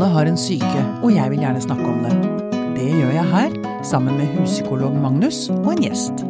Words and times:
Alle 0.00 0.14
har 0.14 0.28
en 0.30 0.38
syke, 0.40 0.82
og 1.04 1.10
jeg 1.12 1.28
vil 1.28 1.42
gjerne 1.42 1.60
snakke 1.60 1.84
om 1.84 1.98
det. 2.06 2.12
Det 2.72 2.86
gjør 2.88 3.10
jeg 3.12 3.24
her, 3.34 3.56
sammen 3.84 4.14
med 4.16 4.30
huspsykolog 4.32 4.94
Magnus 4.96 5.42
og 5.52 5.66
en 5.74 5.82
gjest. 5.84 6.22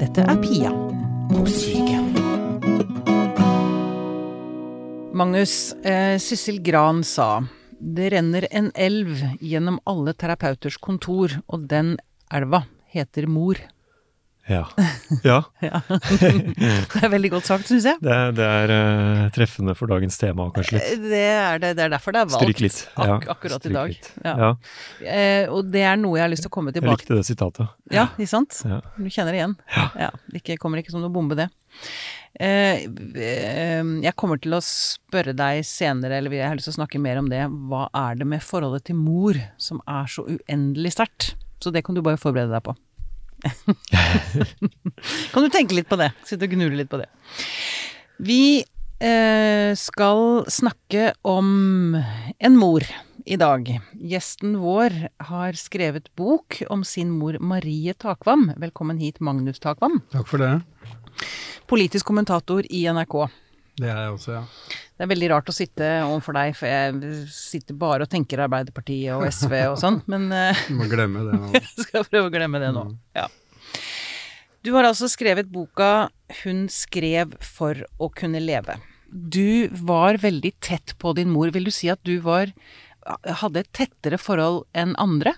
Dette 0.00 0.24
er 0.24 0.40
Pia 0.40 0.70
på 1.28 1.44
syke. 1.52 1.98
Magnus, 5.12 5.74
eh, 5.84 6.16
Sissel 6.16 6.62
Gran 6.64 7.04
sa 7.04 7.42
det 7.76 8.08
renner 8.16 8.48
en 8.48 8.72
elv 8.72 9.20
gjennom 9.44 9.76
alle 9.84 10.16
terapeuters 10.16 10.80
kontor, 10.80 11.42
og 11.44 11.68
den 11.68 11.98
elva 12.32 12.64
heter 12.88 13.28
mor. 13.28 13.60
Ja. 14.56 14.64
ja. 15.22 15.36
Ja. 15.62 15.80
det 15.90 17.02
er 17.04 17.10
veldig 17.12 17.30
godt 17.36 17.46
sagt, 17.46 17.68
syns 17.70 17.86
jeg. 17.86 18.00
Det, 18.02 18.16
det 18.34 18.46
er 18.46 18.72
uh, 18.72 19.24
treffende 19.34 19.76
for 19.78 19.90
dagens 19.90 20.18
tema, 20.20 20.48
kanskje 20.54 20.78
litt. 20.78 21.04
Det 21.04 21.20
er, 21.22 21.60
det, 21.62 21.72
det 21.78 21.84
er 21.86 21.92
derfor 21.94 22.16
det 22.16 22.24
er 22.24 22.30
valgt 22.32 22.42
Stryk 22.42 22.62
litt. 22.64 22.80
Ja, 22.96 23.16
ak 23.16 23.28
akkurat 23.36 23.68
i 23.68 23.74
dag. 23.74 23.94
Ja. 24.26 24.50
Eh, 25.04 25.44
og 25.52 25.70
det 25.70 25.84
er 25.86 26.00
noe 26.00 26.18
jeg 26.18 26.26
har 26.26 26.32
lyst 26.32 26.46
til 26.46 26.52
å 26.52 26.56
komme 26.56 26.74
tilbake 26.74 26.96
Jeg 26.98 27.04
likte 27.04 27.20
det 27.20 27.26
sitatet. 27.28 27.76
Ja, 27.94 28.08
ikke 28.16 28.30
sant? 28.32 28.62
Du 28.64 29.06
kjenner 29.06 29.34
det 29.34 29.42
igjen? 29.42 29.56
Ja. 29.76 30.10
Det 30.30 30.42
ikke, 30.42 30.58
kommer 30.62 30.82
ikke 30.82 30.94
som 30.94 31.04
noe 31.04 31.14
bombe, 31.14 31.38
det. 31.38 31.50
Eh, 32.40 32.86
eh, 32.86 33.82
jeg 34.04 34.16
kommer 34.18 34.40
til 34.42 34.54
å 34.56 34.62
spørre 34.64 35.34
deg 35.36 35.64
senere, 35.66 36.20
eller 36.20 36.36
jeg 36.36 36.46
har 36.46 36.58
lyst 36.58 36.70
til 36.70 36.76
å 36.76 36.80
snakke 36.80 37.02
mer 37.02 37.20
om 37.22 37.30
det. 37.30 37.42
Hva 37.70 37.88
er 38.06 38.20
det 38.20 38.28
med 38.30 38.44
forholdet 38.44 38.88
til 38.90 38.98
mor 38.98 39.38
som 39.60 39.82
er 39.86 40.10
så 40.10 40.26
uendelig 40.28 40.94
sterkt? 40.96 41.34
Så 41.60 41.72
det 41.74 41.84
kan 41.84 41.96
du 41.96 42.02
bare 42.04 42.20
forberede 42.20 42.54
deg 42.54 42.64
på. 42.64 42.76
kan 45.32 45.44
du 45.44 45.50
tenke 45.52 45.76
litt 45.76 45.88
på 45.90 45.98
det? 46.00 46.10
Sitte 46.28 46.48
og 46.48 46.54
gnule 46.54 46.78
litt 46.80 46.90
på 46.92 47.00
det. 47.00 47.08
Vi 48.20 48.60
eh, 48.60 49.70
skal 49.78 50.44
snakke 50.52 51.12
om 51.26 51.96
en 51.96 52.58
mor 52.60 52.84
i 53.24 53.36
dag. 53.40 53.68
Gjesten 53.94 54.56
vår 54.60 54.96
har 55.30 55.58
skrevet 55.58 56.08
bok 56.18 56.62
om 56.70 56.84
sin 56.84 57.12
mor 57.14 57.38
Marie 57.40 57.94
Takvam. 57.94 58.50
Velkommen 58.60 58.98
hit, 59.00 59.20
Magnus 59.20 59.60
Takvam. 59.62 60.00
Takk 60.12 60.28
for 60.28 60.42
det. 60.42 60.54
Politisk 61.70 62.08
kommentator 62.10 62.66
i 62.66 62.86
NRK. 62.90 63.28
Det 63.80 63.88
er 63.88 64.00
jeg 64.04 64.14
også, 64.14 64.32
ja. 64.36 64.42
Det 65.00 65.06
er 65.06 65.10
veldig 65.14 65.28
rart 65.32 65.48
å 65.48 65.54
sitte 65.56 65.86
overfor 66.04 66.36
deg, 66.36 66.56
for 66.58 66.68
jeg 66.68 67.12
sitter 67.32 67.76
bare 67.80 68.04
og 68.04 68.12
tenker 68.12 68.42
Arbeiderpartiet 68.44 69.14
og 69.16 69.24
SV 69.24 69.54
og 69.70 69.78
sånn, 69.80 70.02
men 70.12 70.28
eh, 70.36 70.66
Du 70.68 70.76
må 70.76 70.88
glemme 70.90 71.24
det 71.24 71.38
nå. 71.38 71.52
jeg 71.56 71.86
skal 71.86 72.04
prøve 72.10 72.28
å 72.28 72.34
glemme 72.34 72.60
det 72.62 72.72
nå. 72.76 72.84
Ja. 73.16 73.26
Du 74.60 74.74
har 74.76 74.84
altså 74.84 75.08
skrevet 75.08 75.48
boka 75.48 76.10
'Hun 76.42 76.66
skrev 76.68 77.32
for 77.40 77.80
å 77.96 78.10
kunne 78.12 78.42
leve'. 78.44 78.76
Du 79.10 79.68
var 79.72 80.20
veldig 80.20 80.52
tett 80.60 80.92
på 81.00 81.14
din 81.16 81.32
mor. 81.32 81.50
Vil 81.50 81.64
du 81.66 81.72
si 81.74 81.88
at 81.90 81.98
du 82.04 82.20
var 82.22 82.52
hadde 83.40 83.64
et 83.64 83.72
tettere 83.74 84.20
forhold 84.20 84.66
enn 84.76 84.92
andre? 85.00 85.32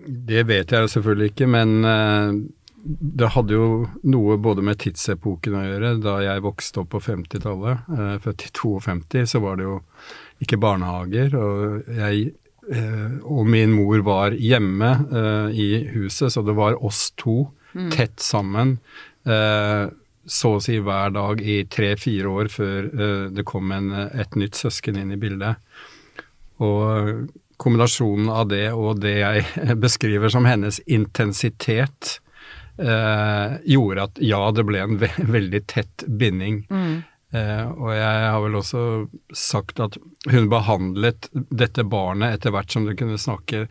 Det 0.00 0.44
vet 0.48 0.70
jeg 0.72 0.92
selvfølgelig 0.92 1.32
ikke, 1.32 1.48
men 1.50 1.72
eh, 1.84 2.36
det 2.84 3.32
hadde 3.34 3.56
jo 3.56 3.68
noe 4.08 4.36
både 4.40 4.64
med 4.64 4.80
tidsepoken 4.80 5.56
å 5.58 5.64
gjøre. 5.66 5.92
Da 6.04 6.16
jeg 6.24 6.44
vokste 6.44 6.82
opp 6.82 6.92
på 6.94 7.02
50-tallet, 7.04 7.88
eh, 7.96 8.14
født 8.24 8.46
i 8.46 8.52
52, 8.56 9.24
så 9.34 9.40
var 9.44 9.60
det 9.60 9.66
jo 9.68 9.78
ikke 10.44 10.60
barnehager. 10.60 11.36
Og 11.36 11.90
jeg 11.98 12.32
eh, 12.72 13.16
og 13.24 13.48
min 13.50 13.74
mor 13.76 14.04
var 14.06 14.36
hjemme 14.36 14.90
eh, 15.10 15.56
i 15.56 15.70
huset, 15.94 16.32
så 16.32 16.44
det 16.46 16.56
var 16.58 16.80
oss 16.84 17.10
to 17.20 17.50
tett 17.92 18.20
sammen. 18.20 18.78
eh, 19.26 19.90
så 20.30 20.54
å 20.56 20.62
si 20.62 20.76
hver 20.78 21.10
dag 21.14 21.40
i 21.42 21.62
tre-fire 21.66 22.30
år 22.30 22.50
før 22.52 22.88
eh, 22.88 23.28
det 23.34 23.44
kom 23.48 23.72
en, 23.74 23.90
et 23.92 24.36
nytt 24.38 24.58
søsken 24.58 24.98
inn 25.00 25.12
i 25.14 25.20
bildet. 25.20 25.58
Og 26.60 27.26
kombinasjonen 27.60 28.28
av 28.32 28.48
det 28.52 28.66
og 28.72 29.00
det 29.02 29.16
jeg 29.18 29.76
beskriver 29.84 30.32
som 30.32 30.48
hennes 30.48 30.80
intensitet, 30.86 32.18
eh, 32.80 33.58
gjorde 33.74 34.08
at 34.08 34.18
ja, 34.24 34.40
det 34.56 34.64
ble 34.68 34.82
en 34.82 34.98
ve 35.02 35.10
veldig 35.36 35.62
tett 35.70 36.04
binding. 36.08 36.64
Eh, 37.30 37.66
og 37.70 37.92
jeg 37.94 38.24
har 38.32 38.40
vel 38.42 38.58
også 38.58 38.80
sagt 39.36 39.78
at 39.84 39.98
hun 40.32 40.48
behandlet 40.50 41.28
dette 41.32 41.84
barnet 41.86 42.38
etter 42.38 42.54
hvert 42.56 42.72
som 42.74 42.88
det 42.88 42.96
kunne 42.98 43.20
snakke, 43.20 43.66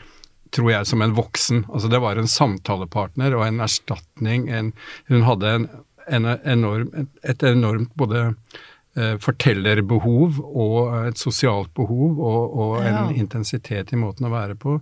tror 0.56 0.72
jeg, 0.72 0.88
som 0.90 1.04
en 1.06 1.18
voksen. 1.18 1.66
Altså 1.68 1.92
det 1.92 2.00
var 2.02 2.18
en 2.22 2.32
samtalepartner 2.32 3.36
og 3.38 3.46
en 3.50 3.60
erstatning. 3.66 4.48
En, 4.50 4.72
hun 5.12 5.28
hadde 5.28 5.52
en, 5.58 5.68
en 6.08 6.32
enorm, 6.40 7.10
et, 7.22 7.44
enormt 7.44 7.92
både 8.00 8.24
eh, 8.96 9.18
fortellerbehov 9.22 10.40
og 10.48 10.96
et 11.04 11.20
sosialt 11.22 11.74
behov 11.78 12.18
og, 12.18 12.42
og 12.56 12.76
Ja. 12.80 13.04
en 13.10 13.16
intensitet 13.20 13.94
i 13.94 14.00
måten 14.00 14.26
å 14.30 14.34
være 14.34 14.56
på 14.56 14.80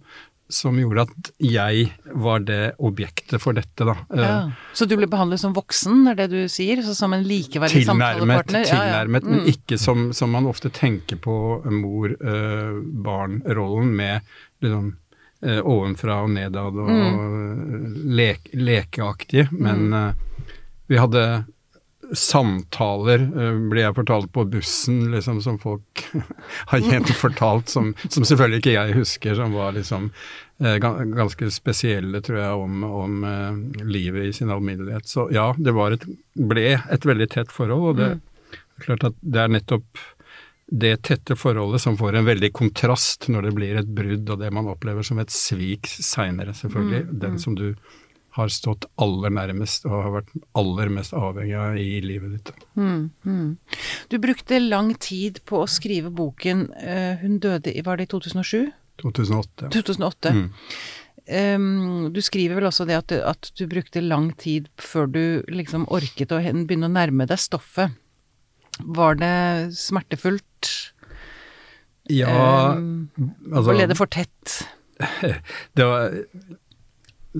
som 0.50 0.78
gjorde 0.80 1.02
at 1.08 1.32
jeg 1.44 1.90
var 2.16 2.40
det 2.48 2.76
objektet 2.80 3.42
for 3.44 3.54
dette, 3.58 3.84
da. 3.86 3.92
Eh, 4.14 4.22
Ja. 4.24 4.52
Så 4.74 4.86
du 4.88 4.96
ble 4.96 5.08
behandlet 5.12 5.40
som 5.42 5.54
voksen, 5.54 6.08
er 6.08 6.16
det 6.16 6.30
du 6.32 6.48
sier? 6.48 6.82
Så 6.84 6.94
som 6.96 7.14
en 7.14 7.24
likeverdig 7.28 7.84
Tilnærmet, 7.84 8.18
samtalepartner? 8.22 8.64
Ja, 8.64 8.68
ja. 8.68 8.74
tilnærmet 9.06 9.24
men 9.28 9.40
Mm. 9.42 9.46
ikke 9.52 9.78
som, 9.78 10.14
som 10.14 10.32
man 10.32 10.46
ofte 10.48 10.70
tenker 10.72 11.16
på 11.18 11.62
mor-barn-rollen 11.72 13.96
med 13.96 14.22
liksom 14.62 14.96
eh, 15.44 15.60
ovenfra 15.62 16.22
og 16.24 16.30
nedad 16.34 16.78
og 16.82 16.90
Mm. 16.90 17.94
lek, 18.16 18.50
lekeaktig. 18.54 19.48
Men 19.52 19.90
mm. 19.90 20.14
vi 20.88 20.98
hadde 20.98 21.44
samtaler, 22.16 23.24
blir 23.28 23.70
ble 23.72 23.84
jeg 23.84 23.96
fortalt 23.98 24.30
på 24.34 24.46
bussen, 24.52 25.00
liksom 25.12 25.42
som 25.44 25.58
folk 25.60 26.04
har 26.72 26.84
gjenfortalt, 26.84 27.70
som, 27.72 27.94
som 28.08 28.26
selvfølgelig 28.28 28.62
ikke 28.62 28.76
jeg 28.76 28.98
husker, 29.00 29.36
som 29.40 29.56
var 29.58 29.76
liksom 29.78 30.10
eh, 30.64 30.78
ganske 30.80 31.52
spesielle, 31.54 32.22
tror 32.26 32.40
jeg, 32.40 32.60
om, 32.68 32.84
om 32.88 33.24
eh, 33.28 33.84
livet 33.88 34.30
i 34.30 34.36
sin 34.40 34.54
alminnelighet. 34.54 35.08
Så 35.10 35.28
ja, 35.36 35.50
det 35.58 35.76
var 35.78 35.96
et, 35.96 36.08
ble 36.38 36.70
et 36.80 37.10
veldig 37.10 37.32
tett 37.34 37.54
forhold, 37.54 37.92
og 37.92 38.00
det 38.02 38.12
er 38.16 38.88
klart 38.88 39.10
at 39.12 39.20
det 39.22 39.44
er 39.44 39.58
nettopp 39.58 40.06
det 40.68 40.98
tette 41.08 41.38
forholdet 41.40 41.80
som 41.80 41.96
får 41.96 42.18
en 42.20 42.28
veldig 42.28 42.50
kontrast 42.56 43.30
når 43.32 43.48
det 43.48 43.54
blir 43.56 43.78
et 43.80 43.88
brudd, 43.88 44.28
og 44.28 44.42
det 44.42 44.50
man 44.52 44.68
opplever 44.68 45.06
som 45.06 45.20
et 45.24 45.32
svik 45.32 45.88
seinere, 45.88 46.52
selvfølgelig. 46.58 47.06
Den 47.24 47.40
som 47.40 47.56
du 47.56 47.70
har 48.38 48.52
stått 48.54 48.86
aller 49.02 49.34
nærmest 49.34 49.86
og 49.90 49.96
har 50.06 50.12
vært 50.20 50.32
aller 50.62 50.92
mest 50.94 51.16
avhengig 51.18 51.56
av 51.58 51.78
i 51.82 51.98
livet 52.06 52.36
ditt. 52.38 52.52
Mm, 52.78 53.10
mm. 53.26 53.50
Du 54.14 54.18
brukte 54.24 54.60
lang 54.62 54.94
tid 55.02 55.42
på 55.50 55.64
å 55.64 55.70
skrive 55.70 56.12
boken 56.14 56.68
eh, 56.78 57.18
Hun 57.24 57.40
døde 57.44 57.74
i, 57.74 57.82
var 57.86 57.98
det 57.98 58.08
i 58.08 58.12
2007? 58.14 58.70
2008. 59.04 59.70
2008. 59.74 60.34
Mm. 60.38 60.48
Um, 61.28 62.06
du 62.16 62.22
skriver 62.24 62.56
vel 62.56 62.70
også 62.70 62.86
det 62.88 62.96
at, 63.02 63.10
du- 63.12 63.24
at 63.28 63.50
du 63.60 63.66
brukte 63.68 64.00
lang 64.06 64.30
tid 64.40 64.70
før 64.80 65.10
du 65.12 65.24
liksom 65.52 65.84
orket 65.92 66.32
å 66.32 66.40
begynne 66.40 66.88
å 66.88 66.94
nærme 66.94 67.28
deg 67.28 67.42
stoffet. 67.42 67.98
Var 68.80 69.18
det 69.20 69.34
smertefullt? 69.76 70.72
Ja, 72.14 72.78
Um, 72.78 73.10
altså 73.52 73.74
ble 73.76 73.88
det 73.90 73.98
for 74.00 74.08
tett? 74.08 74.54
det 75.78 75.84
var, 75.86 76.14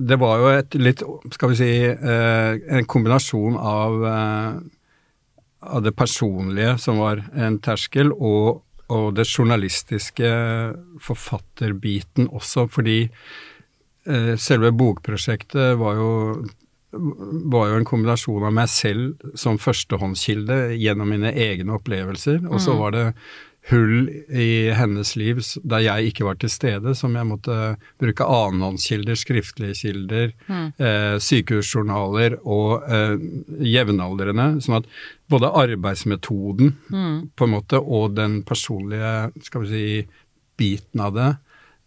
det 0.06 0.18
var 0.20 0.38
jo 0.40 0.50
et 0.52 0.76
litt, 0.78 1.02
skal 1.34 1.52
vi 1.52 1.58
si, 1.58 1.72
eh, 1.88 2.60
en 2.78 2.86
kombinasjon 2.86 3.56
av, 3.56 4.06
eh, 4.06 4.58
av 5.74 5.82
det 5.82 5.94
personlige 5.96 6.78
som 6.78 7.00
var 7.02 7.24
en 7.34 7.58
terskel, 7.58 8.12
og, 8.12 8.62
og 8.88 9.14
det 9.16 9.26
journalistiske 9.26 10.30
forfatterbiten 11.04 12.30
også, 12.30 12.68
fordi 12.70 13.00
eh, 14.06 14.34
selve 14.36 14.72
bokprosjektet 14.72 15.76
var 15.80 15.98
jo 15.98 16.12
var 16.90 17.68
jo 17.68 17.76
en 17.76 17.84
kombinasjon 17.84 18.46
av 18.48 18.54
meg 18.56 18.70
selv 18.72 19.34
som 19.36 19.58
førstehåndskilde 19.60 20.78
gjennom 20.80 21.10
mine 21.12 21.34
egne 21.36 21.74
opplevelser, 21.76 22.40
og 22.48 22.62
så 22.64 22.78
var 22.78 22.94
det 22.94 23.02
hull 23.70 24.08
i 24.28 24.70
hennes 24.76 25.14
liv 25.20 25.40
der 25.62 25.82
jeg 25.84 26.10
ikke 26.10 26.26
var 26.26 26.38
til 26.40 26.52
stede, 26.52 26.94
som 26.96 27.16
jeg 27.16 27.28
måtte 27.28 27.56
bruke 28.00 28.26
annenhåndskilder, 28.26 29.18
skriftlige 29.18 29.76
kilder, 29.82 30.32
eh, 30.48 31.16
sykehusjournaler 31.22 32.38
og 32.44 32.86
eh, 32.88 33.16
jevnaldrende. 33.68 34.48
Sånn 34.64 34.80
at 34.80 34.88
både 35.28 35.52
arbeidsmetoden 35.64 36.72
på 37.36 37.48
en 37.48 37.54
måte 37.54 37.82
og 37.82 38.16
den 38.16 38.40
personlige, 38.48 39.30
skal 39.44 39.66
vi 39.66 39.72
si, 39.74 39.84
biten 40.58 41.04
av 41.04 41.12
det 41.14 41.28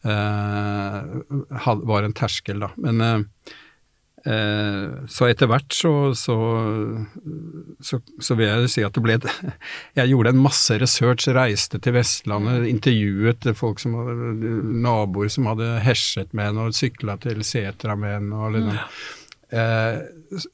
eh, 0.08 1.10
var 1.92 2.06
en 2.06 2.16
terskel, 2.16 2.62
da. 2.64 2.72
Men 2.80 3.02
Eh, 3.02 3.20
så 4.22 5.26
etter 5.26 5.50
hvert 5.50 5.74
så, 5.74 5.92
så, 6.14 6.36
så, 7.82 7.98
så 8.22 8.36
vil 8.38 8.46
jeg 8.46 8.70
si 8.70 8.84
at 8.86 8.94
det 8.94 9.02
ble 9.02 9.16
Jeg 9.98 10.12
gjorde 10.12 10.36
en 10.36 10.44
masse 10.44 10.78
research, 10.78 11.26
reiste 11.34 11.80
til 11.82 11.96
Vestlandet, 11.98 12.68
intervjuet 12.70 13.50
folk 13.58 13.82
som 13.82 13.98
hadde, 13.98 14.52
naboer 14.86 15.32
som 15.34 15.50
hadde 15.50 15.72
herset 15.86 16.36
med 16.38 16.52
henne 16.52 16.68
og 16.70 16.78
sykla 16.78 17.18
til 17.24 17.42
setra 17.48 17.98
med 17.98 18.20
henne. 18.20 18.38
og 18.38 18.54
liksom 18.60 18.72
Mm. 18.72 18.78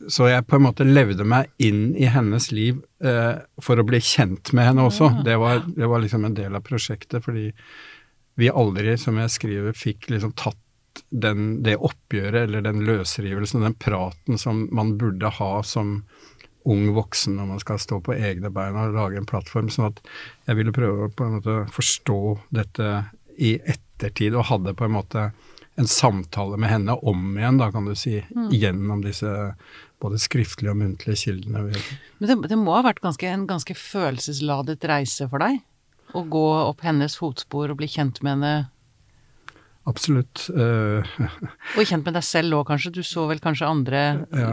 så 0.09 0.25
jeg 0.25 0.45
på 0.49 0.57
en 0.57 0.63
måte 0.65 0.85
levde 0.87 1.25
meg 1.27 1.51
inn 1.61 1.91
i 1.93 2.07
hennes 2.09 2.49
liv 2.49 2.79
eh, 3.05 3.37
for 3.61 3.77
å 3.77 3.85
bli 3.85 3.99
kjent 4.01 4.53
med 4.57 4.71
henne 4.71 4.87
også. 4.89 5.11
Det 5.25 5.37
var, 5.37 5.61
det 5.69 5.89
var 5.89 6.01
liksom 6.01 6.25
en 6.25 6.37
del 6.37 6.57
av 6.57 6.65
prosjektet, 6.65 7.21
fordi 7.25 7.51
vi 8.37 8.49
aldri, 8.49 8.95
som 8.97 9.17
jeg 9.21 9.33
skriver, 9.33 9.77
fikk 9.77 10.09
liksom 10.13 10.33
tatt 10.37 10.57
den, 11.09 11.61
det 11.63 11.77
oppgjøret 11.77 12.47
eller 12.47 12.65
den 12.65 12.83
løsrivelsen, 12.88 13.65
den 13.65 13.77
praten 13.77 14.39
som 14.41 14.65
man 14.75 14.95
burde 14.99 15.31
ha 15.39 15.51
som 15.63 16.01
ung 16.67 16.89
voksen 16.95 17.38
når 17.39 17.51
man 17.53 17.61
skal 17.63 17.79
stå 17.79 17.99
på 18.03 18.15
egne 18.17 18.51
bein 18.51 18.75
og 18.75 18.95
lage 18.95 19.19
en 19.19 19.27
plattform. 19.29 19.69
sånn 19.71 19.91
at 19.91 20.01
jeg 20.49 20.59
ville 20.59 20.75
prøve 20.75 21.07
å 21.07 21.11
på 21.13 21.27
en 21.27 21.38
måte 21.39 21.59
forstå 21.71 22.21
dette 22.57 22.89
i 23.38 23.55
ettertid, 23.61 24.35
og 24.35 24.49
hadde 24.49 24.75
på 24.75 24.88
en 24.88 24.97
måte 24.97 25.29
en 25.77 25.88
samtale 25.88 26.57
med 26.57 26.71
henne 26.71 26.95
om 27.05 27.38
igjen, 27.38 27.59
da 27.61 27.69
kan 27.71 27.85
du 27.85 27.94
si, 27.95 28.17
mm. 28.25 28.49
gjennom 28.49 29.03
disse 29.05 29.29
både 30.01 30.19
skriftlige 30.21 30.73
og 30.73 30.79
muntlige 30.81 31.21
kildene. 31.27 31.67
Men 32.17 32.31
det, 32.31 32.38
det 32.49 32.57
må 32.59 32.73
ha 32.73 32.81
vært 32.85 33.03
ganske, 33.03 33.29
en 33.29 33.45
ganske 33.49 33.77
følelsesladet 33.77 34.85
reise 34.89 35.29
for 35.29 35.45
deg? 35.45 35.61
Å 36.17 36.23
gå 36.25 36.45
opp 36.63 36.81
hennes 36.88 37.17
fotspor 37.19 37.69
og 37.69 37.79
bli 37.79 37.89
kjent 37.94 38.23
med 38.25 38.38
henne 38.38 38.53
Absolutt. 39.87 40.49
Uh, 40.51 41.05
og 41.77 41.87
kjent 41.87 42.03
med 42.03 42.17
deg 42.17 42.25
selv 42.25 42.59
òg, 42.59 42.67
kanskje? 42.71 42.91
Du 42.97 43.03
så 43.07 43.23
vel 43.29 43.39
kanskje 43.43 43.69
andre 43.69 44.01
ja. 44.35 44.49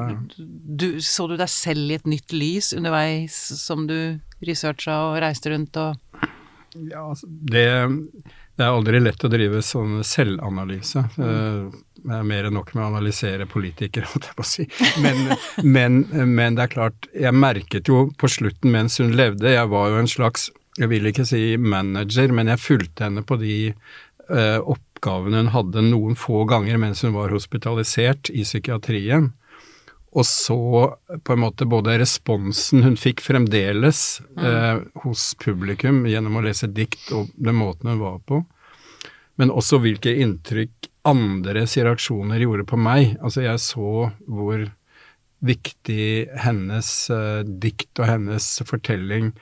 du, 0.47 1.01
Så 1.03 1.27
du 1.31 1.37
deg 1.41 1.51
selv 1.51 1.91
i 1.91 1.99
et 1.99 2.07
nytt 2.09 2.35
lys 2.35 2.73
underveis 2.77 3.35
som 3.59 3.89
du 3.91 3.99
researcha 4.45 5.01
og 5.09 5.19
reiste 5.25 5.51
rundt 5.51 5.81
og 5.81 5.99
Ja, 6.75 7.03
altså, 7.03 7.27
det, 7.27 7.67
det, 8.55 8.63
er 8.63 8.71
aldri 8.71 9.03
lett 9.03 9.27
å 9.27 9.31
drive 9.31 9.63
sånn 9.63 10.01
selvanalyse. 10.07 11.05
Mm. 11.19 11.69
Det 12.05 12.17
er 12.19 12.27
mer 12.27 12.49
enn 12.49 12.59
nok 12.59 12.73
med 12.75 12.85
å 12.85 12.89
analysere 12.93 13.47
politikere, 13.51 14.07
holdt 14.13 14.31
jeg 14.31 14.39
på 14.39 14.47
å 14.47 14.51
si. 14.55 14.67
Men, 15.03 15.37
men, 15.77 16.03
men, 16.31 16.59
det 16.59 16.69
er 16.69 16.75
klart, 16.75 17.09
jeg 17.11 17.35
merket 17.35 17.91
jo 17.91 18.09
på 18.19 18.31
slutten 18.31 18.75
mens 18.75 19.01
hun 19.03 19.15
levde, 19.19 19.55
jeg 19.55 19.71
var 19.75 19.91
jo 19.91 20.03
en 20.03 20.11
slags 20.11 20.53
jeg 20.75 20.91
vil 20.91 21.07
ikke 21.07 21.23
si 21.23 21.55
manager, 21.61 22.33
men 22.35 22.49
jeg 22.51 22.59
fulgte 22.59 23.07
henne 23.07 23.23
på 23.23 23.37
de 23.39 23.55
uh, 23.71 24.59
opp 24.59 24.84
oppgavene 25.05 25.37
hun 25.37 25.53
hadde 25.53 25.83
noen 25.85 26.17
få 26.17 26.45
ganger 26.49 26.79
mens 26.79 27.03
hun 27.05 27.15
var 27.15 27.33
hospitalisert 27.33 28.31
i 28.31 28.45
psykiatrien. 28.45 29.33
Og 30.15 30.25
så 30.27 30.95
på 31.25 31.35
en 31.35 31.43
måte 31.43 31.67
både 31.67 31.99
responsen 31.99 32.85
hun 32.85 32.97
fikk 32.97 33.21
fremdeles 33.21 34.21
mm. 34.37 34.45
eh, 34.47 34.79
hos 35.03 35.35
publikum 35.43 36.05
gjennom 36.07 36.39
å 36.39 36.45
lese 36.45 36.71
dikt 36.71 37.11
og 37.13 37.33
den 37.35 37.59
måten 37.59 37.91
hun 37.91 38.01
var 38.01 38.21
på, 38.25 38.45
men 39.37 39.51
også 39.51 39.81
hvilke 39.83 40.15
inntrykk 40.23 40.89
andres 41.05 41.75
reaksjoner 41.77 42.41
gjorde 42.41 42.65
på 42.71 42.79
meg. 42.79 43.19
Altså 43.21 43.43
jeg 43.45 43.61
så 43.61 44.09
hvor 44.25 44.69
viktig 45.45 46.07
hennes 46.47 46.93
eh, 47.11 47.43
dikt 47.45 47.99
og 47.99 48.09
hennes 48.09 48.47
fortelling 48.65 49.35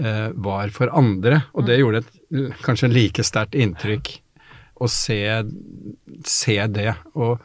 eh, 0.00 0.32
var 0.32 0.72
for 0.74 0.90
andre, 0.96 1.44
og 1.52 1.68
det 1.68 1.76
mm. 1.76 1.82
gjorde 1.84 2.02
et 2.02 2.64
kanskje 2.64 2.90
like 2.96 3.28
sterkt 3.28 3.54
inntrykk 3.54 4.16
å 4.78 4.88
se, 4.90 5.20
se 6.26 6.58
det. 6.72 6.92
Og, 7.14 7.42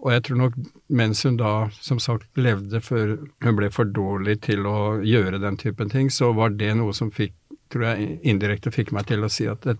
og, 0.00 0.08
jeg 0.14 0.24
tror 0.26 0.40
nok 0.44 0.56
mens 1.00 1.24
hun 1.26 1.36
da 1.40 1.54
som 1.80 2.00
sagt 2.02 2.40
levde 2.40 2.80
før 2.84 3.16
hun 3.44 3.58
ble 3.58 3.70
for 3.74 3.88
dårlig 3.88 4.40
til 4.48 4.66
å 4.68 4.78
gjøre 5.04 5.42
den 5.42 5.60
typen 5.60 5.92
ting, 5.92 6.10
så 6.12 6.32
var 6.36 6.56
det 6.56 6.72
noe 6.78 6.96
som 6.96 7.12
fikk, 7.14 7.36
tror 7.70 7.90
jeg 7.92 8.16
indirekte 8.32 8.72
fikk 8.74 8.94
meg 8.96 9.10
til 9.10 9.26
å 9.26 9.30
si 9.30 9.46
at 9.50 9.62
det, 9.66 9.76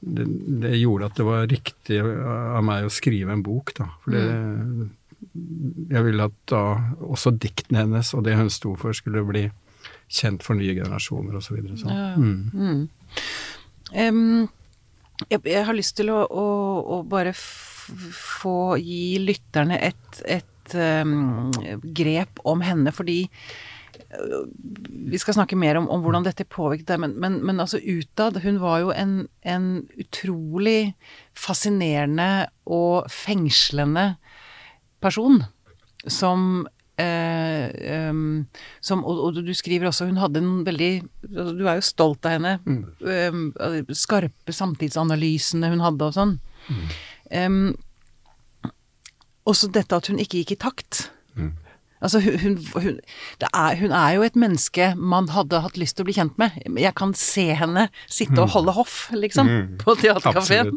det, 0.00 0.26
det 0.64 0.74
gjorde 0.80 1.10
at 1.10 1.20
det 1.20 1.28
var 1.28 1.46
riktig 1.50 2.00
av 2.02 2.62
meg 2.66 2.88
å 2.88 2.92
skrive 2.92 3.36
en 3.36 3.44
bok, 3.46 3.74
da. 3.78 3.90
For 4.02 4.16
det, 4.16 4.24
mm. 4.26 4.88
jeg 5.92 6.06
ville 6.08 6.30
at 6.30 6.38
da 6.50 6.64
også 7.06 7.34
diktene 7.36 7.84
hennes 7.84 8.14
og 8.16 8.24
det 8.26 8.38
hun 8.40 8.50
sto 8.50 8.74
for, 8.80 8.96
skulle 8.96 9.22
bli 9.28 9.46
kjent 10.12 10.42
for 10.44 10.58
nye 10.58 10.74
generasjoner 10.76 11.38
osv. 11.38 11.46
Så 11.46 11.56
videre, 11.56 11.78
så. 11.78 11.92
Ja, 11.92 12.10
mm. 12.16 12.50
Mm. 12.52 12.82
Um, 13.92 14.50
jeg, 15.30 15.42
jeg, 15.48 15.66
har 15.66 15.76
lyst 15.76 15.96
til 15.98 16.12
å, 16.12 16.22
å, 16.26 16.46
å 16.96 17.02
bare 17.08 17.34
få 17.34 18.78
gi 18.80 19.18
lytterne 19.22 19.78
et, 19.82 20.22
et 20.24 20.74
um, 20.78 21.50
grep 21.82 22.42
om 22.48 22.62
henne, 22.64 22.92
fordi 22.94 23.24
uh, 23.26 24.42
vi 25.12 25.20
skal 25.20 25.36
snakke 25.38 25.58
mer 25.58 25.80
om, 25.80 25.88
om 25.92 26.04
hvordan 26.04 26.26
dette 26.26 26.48
påvirket 26.48 26.92
deg, 26.92 27.02
men, 27.04 27.16
men, 27.22 27.40
men, 27.44 27.62
altså 27.62 27.80
utad 27.82 28.40
Hun 28.44 28.60
var 28.62 28.82
jo 28.84 28.92
en, 28.94 29.16
en 29.42 29.68
utrolig 30.00 30.94
fascinerende 31.38 32.48
og 32.66 33.10
fengslende 33.12 34.12
person 35.02 35.42
som 36.10 36.64
Eh, 37.02 38.10
um, 38.10 38.44
som, 38.84 39.02
og, 39.04 39.22
og, 39.26 39.40
du 39.42 39.54
skriver 39.56 39.88
også 39.88 40.06
Hun 40.06 40.20
hadde 40.20 40.42
en 40.42 40.50
veldig 40.66 40.90
altså, 41.30 41.54
Du 41.56 41.64
er 41.66 41.78
jo 41.80 41.86
stolt 41.86 42.28
av 42.28 42.36
henne. 42.36 42.58
Mm. 42.66 42.82
Um, 43.00 43.94
skarpe 43.96 44.54
samtidsanalysene 44.54 45.72
hun 45.72 45.82
hadde 45.84 46.10
og 46.10 46.16
sånn. 46.18 46.36
Mm. 46.68 46.84
Um, 47.32 47.64
også 49.48 49.72
dette 49.74 49.98
at 49.98 50.08
hun 50.10 50.20
ikke 50.22 50.42
gikk 50.42 50.54
i 50.54 50.62
takt. 50.68 51.06
Mm. 51.34 51.52
Altså, 52.02 52.18
hun, 52.20 52.58
hun, 52.74 52.98
er, 53.46 53.76
hun, 53.78 53.92
er, 53.94 54.10
jo 54.16 54.24
et 54.26 54.36
menneske 54.38 54.88
man 54.98 55.28
hadde 55.30 55.60
hatt 55.62 55.78
lyst 55.78 55.96
til 55.96 56.04
å 56.04 56.08
bli 56.08 56.16
kjent 56.16 56.38
med. 56.40 56.56
Jeg 56.82 56.94
kan 56.98 57.14
se 57.18 57.44
henne 57.58 57.86
sitte 58.10 58.40
og 58.40 58.48
mm. 58.48 58.52
holde 58.56 58.74
hoff, 58.74 58.96
liksom, 59.14 59.50
mm. 59.50 59.68
på 59.82 59.94
teaterkafeen. 60.00 60.74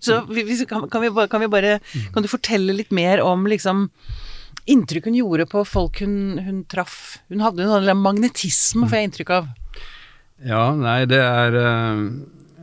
Så 0.00 0.22
hvis, 0.32 0.64
kan, 0.68 0.88
kan, 0.92 1.04
vi, 1.04 1.12
kan, 1.28 1.44
vi, 1.44 1.50
bare. 1.52 1.78
Kan 2.14 2.24
du 2.24 2.30
fortelle 2.32 2.76
litt 2.76 2.92
mer 2.94 3.20
om 3.24 3.44
liksom 3.48 3.90
inntrykk 4.70 5.08
hun 5.10 5.18
gjorde 5.18 5.46
på 5.50 5.64
folk 5.66 6.02
hun, 6.04 6.38
hun 6.42 6.62
traff. 6.70 7.18
Hun 7.32 7.42
hadde 7.44 7.66
en 7.66 8.02
magnetisme, 8.02 8.88
får 8.88 9.00
jeg 9.00 9.10
inntrykk 9.10 9.34
av. 9.38 9.50
Ja, 10.42 10.64
nei, 10.74 11.02
det 11.10 11.20
er 11.22 11.58
uh, 11.58 12.02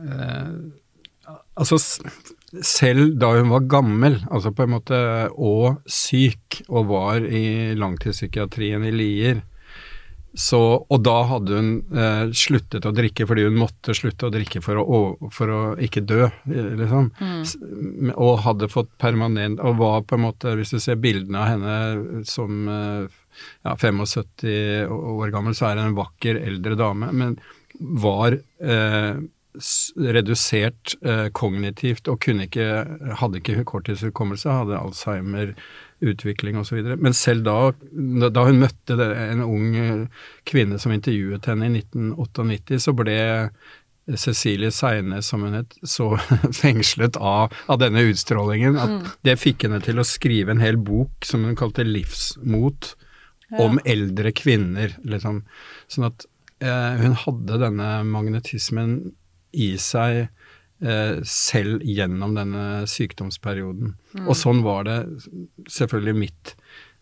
uh, 0.04 0.52
Altså, 1.60 1.76
selv 2.64 3.18
da 3.20 3.34
hun 3.36 3.50
var 3.52 3.66
gammel, 3.68 4.14
altså 4.32 4.52
på 4.56 4.64
en 4.64 4.72
måte, 4.72 4.96
og 5.36 5.82
syk, 5.84 6.62
og 6.70 6.88
var 6.88 7.26
i 7.26 7.74
langtidspsykiatrien 7.76 8.86
i 8.88 8.92
Lier, 8.94 9.42
så, 10.34 10.60
og 10.86 11.00
da 11.02 11.16
hadde 11.26 11.56
hun 11.58 11.70
eh, 11.90 12.28
sluttet 12.38 12.86
å 12.86 12.92
drikke 12.94 13.26
fordi 13.26 13.48
hun 13.48 13.58
måtte 13.58 13.94
slutte 13.98 14.28
å 14.28 14.34
drikke 14.34 14.62
for 14.62 14.78
å, 14.78 15.00
for 15.34 15.50
å 15.50 15.60
ikke 15.82 16.04
dø, 16.06 16.28
liksom. 16.46 17.10
Mm. 17.18 18.12
Og 18.14 18.38
hadde 18.44 18.70
fått 18.70 18.92
permanent 19.00 19.60
Og 19.66 19.80
var 19.80 20.04
på 20.06 20.16
en 20.16 20.24
måte, 20.28 20.54
hvis 20.58 20.70
du 20.74 20.78
ser 20.82 21.00
bildene 21.02 21.42
av 21.42 21.50
henne 21.50 22.22
som 22.30 22.70
eh, 22.70 23.18
ja, 23.66 23.74
75 23.74 24.94
år 24.94 25.34
gammel, 25.34 25.56
så 25.58 25.70
er 25.70 25.80
hun 25.80 25.90
en 25.90 25.98
vakker 25.98 26.38
eldre 26.38 26.78
dame, 26.78 27.10
men 27.10 27.36
var 27.80 28.36
eh, 28.38 29.20
redusert 29.98 30.94
eh, 31.02 31.26
kognitivt 31.34 32.08
og 32.10 32.20
kunne 32.22 32.46
ikke 32.46 32.68
Hadde 33.18 33.40
ikke 33.40 33.64
korttidshukommelse, 33.66 34.50
hadde 34.62 34.78
Alzheimer 34.78 35.54
utvikling 36.00 36.58
osv. 36.60 36.80
Men 36.96 37.14
selv 37.16 37.44
da, 37.46 37.58
da 38.30 38.46
hun 38.48 38.62
møtte 38.62 38.96
en 38.96 39.44
ung 39.44 39.76
eh, 39.76 40.24
kvinne 40.48 40.80
som 40.80 40.94
intervjuet 40.94 41.46
henne 41.50 41.68
i 41.68 41.82
1998, 41.82 42.80
så 42.80 42.96
ble 42.96 43.18
Cecilie 44.16 44.72
Seine, 44.74 45.20
som 45.22 45.44
hun 45.46 45.58
het, 45.60 45.76
så 45.82 46.14
fengslet 46.62 47.18
av, 47.20 47.54
av 47.70 47.78
denne 47.82 48.02
utstrålingen 48.08 48.78
at 48.80 48.96
mm. 48.96 49.12
det 49.28 49.36
fikk 49.40 49.68
henne 49.68 49.80
til 49.84 50.00
å 50.00 50.06
skrive 50.06 50.54
en 50.54 50.64
hel 50.64 50.80
bok 50.80 51.26
som 51.26 51.44
hun 51.46 51.58
kalte 51.58 51.86
Livsmot, 51.86 52.94
ja. 53.50 53.60
om 53.62 53.80
eldre 53.84 54.32
kvinner, 54.36 54.96
liksom. 55.06 55.44
Sånn 55.90 56.08
at 56.10 56.26
eh, 56.64 57.00
hun 57.02 57.16
hadde 57.24 57.60
denne 57.62 57.92
magnetismen 58.08 58.98
i 59.50 59.72
seg 59.82 60.28
selv 61.28 61.82
gjennom 61.84 62.32
denne 62.38 62.86
sykdomsperioden. 62.88 63.94
Mm. 64.16 64.22
Og 64.26 64.36
sånn 64.38 64.62
var 64.64 64.86
det 64.88 64.96
selvfølgelig 65.68 66.16
midt, 66.16 66.54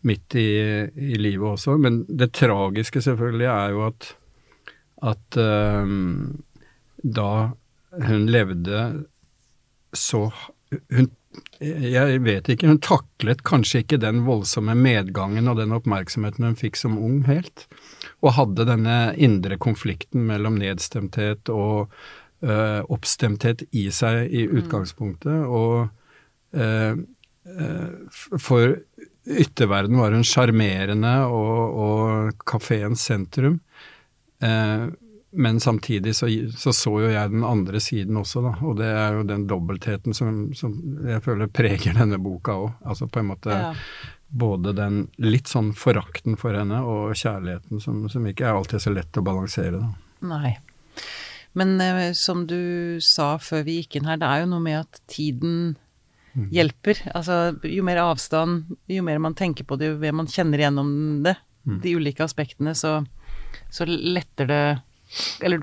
midt 0.07 0.35
i, 0.35 0.49
i, 0.89 1.13
livet 1.15 1.53
også. 1.53 1.77
Men 1.79 2.01
det 2.09 2.33
tragiske 2.35 3.03
selvfølgelig 3.05 3.47
er 3.53 3.75
jo 3.75 3.85
at, 3.87 4.09
at 5.13 5.39
um, 5.39 6.41
da 6.99 7.31
hun 8.05 8.27
levde 8.29 8.83
så 9.93 10.27
hun, 10.89 11.09
Jeg 11.59 12.21
vet 12.25 12.49
ikke, 12.49 12.67
hun 12.67 12.79
taklet 12.83 13.41
kanskje 13.47 13.83
ikke 13.83 13.99
den 14.01 14.23
voldsomme 14.25 14.73
medgangen 14.77 15.49
og 15.51 15.59
den 15.59 15.73
oppmerksomheten 15.75 16.47
hun 16.47 16.57
fikk 16.57 16.79
som 16.79 16.97
ung 16.97 17.21
helt, 17.27 17.67
og 18.25 18.35
hadde 18.37 18.65
denne 18.67 18.97
indre 19.19 19.59
konflikten 19.61 20.25
mellom 20.29 20.57
nedstemthet 20.59 21.51
og 21.53 21.93
uh, 22.45 22.81
oppstemthet 22.91 23.65
i 23.71 23.87
seg 23.93 24.27
i 24.29 24.45
mm. 24.47 24.57
utgangspunktet. 24.61 25.45
Og 25.45 25.89
uh, 26.55 26.93
for 28.37 28.77
ytterverden 29.29 29.99
var 29.99 30.15
hun 30.15 30.25
sjarmerende 30.27 31.13
og, 31.27 31.77
og 31.85 32.47
kafeens 32.49 33.05
sentrum. 33.09 33.59
Uh, 34.43 34.89
men 35.31 35.59
samtidig 35.59 36.15
så, 36.15 36.27
så, 36.57 36.73
så 36.73 36.91
jo 37.01 37.09
jeg 37.11 37.31
den 37.31 37.43
andre 37.45 37.79
siden 37.79 38.17
også, 38.17 38.41
da. 38.41 38.53
Og 38.65 38.79
det 38.79 38.87
er 38.89 39.17
jo 39.19 39.25
den 39.29 39.45
dobbeltheten 39.49 40.15
som, 40.17 40.47
som 40.57 40.73
jeg 41.05 41.21
føler 41.25 41.51
preger 41.53 41.97
denne 41.99 42.17
boka 42.21 42.57
òg. 42.57 42.71
Altså 42.85 43.07
på 43.07 43.21
en 43.21 43.29
måte 43.29 43.53
ja. 43.53 43.73
både 44.27 44.73
den 44.77 45.03
litt 45.21 45.51
sånn 45.51 45.73
forakten 45.77 46.39
for 46.39 46.57
henne 46.57 46.81
og 46.81 47.13
kjærligheten 47.13 47.83
som, 47.83 48.07
som 48.09 48.25
ikke 48.25 48.49
er 48.49 48.57
alltid 48.57 48.87
så 48.87 48.95
lett 48.95 49.21
å 49.21 49.25
balansere. 49.25 49.83
Da. 49.83 49.93
Nei. 50.33 50.55
Men 51.57 51.79
eh, 51.81 52.11
som 52.13 52.45
du 52.47 52.99
sa 53.01 53.37
før 53.41 53.63
vi 53.65 53.79
gikk 53.81 53.95
inn 53.97 54.05
her, 54.05 54.17
det 54.21 54.27
er 54.29 54.41
jo 54.43 54.49
noe 54.53 54.59
med 54.61 54.79
at 54.85 55.01
tiden 55.07 55.77
Mm. 56.37 56.51
hjelper. 56.53 56.99
Altså 57.17 57.59
jo 57.65 57.81
mer 57.83 57.97
avstand, 57.97 58.75
jo 58.87 59.01
mer 59.01 59.17
man 59.17 59.33
tenker 59.33 59.65
på 59.65 59.75
det, 59.79 59.87
jo 59.89 59.95
mer 59.97 60.11
man 60.13 60.27
kjenner 60.29 60.59
igjennom 60.61 61.23
det, 61.25 61.35
Mm. 61.65 61.79
de 61.81 61.95
ulike 61.97 62.21
aspektene, 62.23 62.75
så, 62.77 63.03
så 63.73 63.83
letter 63.89 64.45
det 64.47 64.81
Eller 65.41 65.59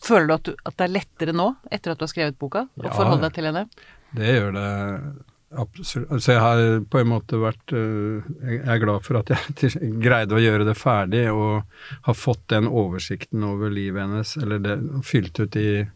føler 0.00 0.26
du 0.28 0.32
at, 0.34 0.42
du 0.44 0.54
at 0.64 0.76
det 0.78 0.84
er 0.86 0.94
lettere 0.94 1.32
nå, 1.34 1.48
etter 1.70 1.90
at 1.92 1.98
du 1.98 2.04
har 2.06 2.12
skrevet 2.14 2.38
boka, 2.38 2.68
å 2.78 2.84
Ja. 2.84 2.90
forholde 2.94 3.22
deg 3.26 3.32
til 3.34 3.44
henne? 3.50 3.66
Det 4.14 4.30
gjør 4.38 4.52
det 4.54 5.24
absolutt. 5.58 6.10
Altså 6.14 6.32
jeg 6.32 6.40
har 6.42 6.60
på 6.90 7.00
en 7.02 7.08
måte 7.10 7.38
vært 7.42 7.72
øh, 7.76 8.22
Jeg 8.44 8.60
er 8.74 8.80
glad 8.82 9.02
for 9.06 9.18
at 9.20 9.32
jeg 9.32 9.82
greide 10.04 10.36
å 10.36 10.42
gjøre 10.42 10.66
det 10.68 10.76
ferdig 10.78 11.26
og 11.32 11.62
har 12.08 12.16
fått 12.18 12.46
den 12.54 12.68
oversikten 12.70 13.44
over 13.48 13.70
livet 13.72 14.02
hennes, 14.06 14.36
eller 14.40 14.62
det, 14.64 14.78
fylt 15.04 15.40
ut 15.42 15.52
de, 15.56 15.86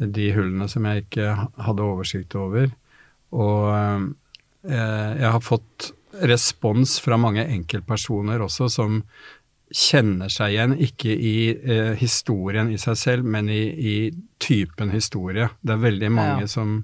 de 0.00 0.30
hullene 0.36 0.68
som 0.68 0.84
jeg 0.88 1.06
ikke 1.06 1.32
hadde 1.66 1.86
oversikt 1.86 2.36
over. 2.38 2.70
Og 3.30 3.66
øh, 3.72 4.08
jeg 4.70 5.30
har 5.30 5.42
fått 5.44 5.92
respons 6.26 6.98
fra 7.00 7.16
mange 7.20 7.44
enkeltpersoner 7.46 8.42
også 8.42 8.66
som 8.72 9.02
kjenner 9.70 10.26
seg 10.34 10.56
igjen, 10.56 10.72
ikke 10.82 11.12
i 11.14 11.34
eh, 11.54 11.92
historien 12.00 12.72
i 12.74 12.78
seg 12.82 12.96
selv, 12.98 13.28
men 13.30 13.46
i, 13.54 13.60
i 13.70 13.92
typen 14.42 14.90
historie. 14.90 15.46
Det 15.62 15.76
er 15.76 15.84
veldig 15.84 16.08
mange 16.10 16.42
Ja. 16.42 16.50
som, 16.50 16.80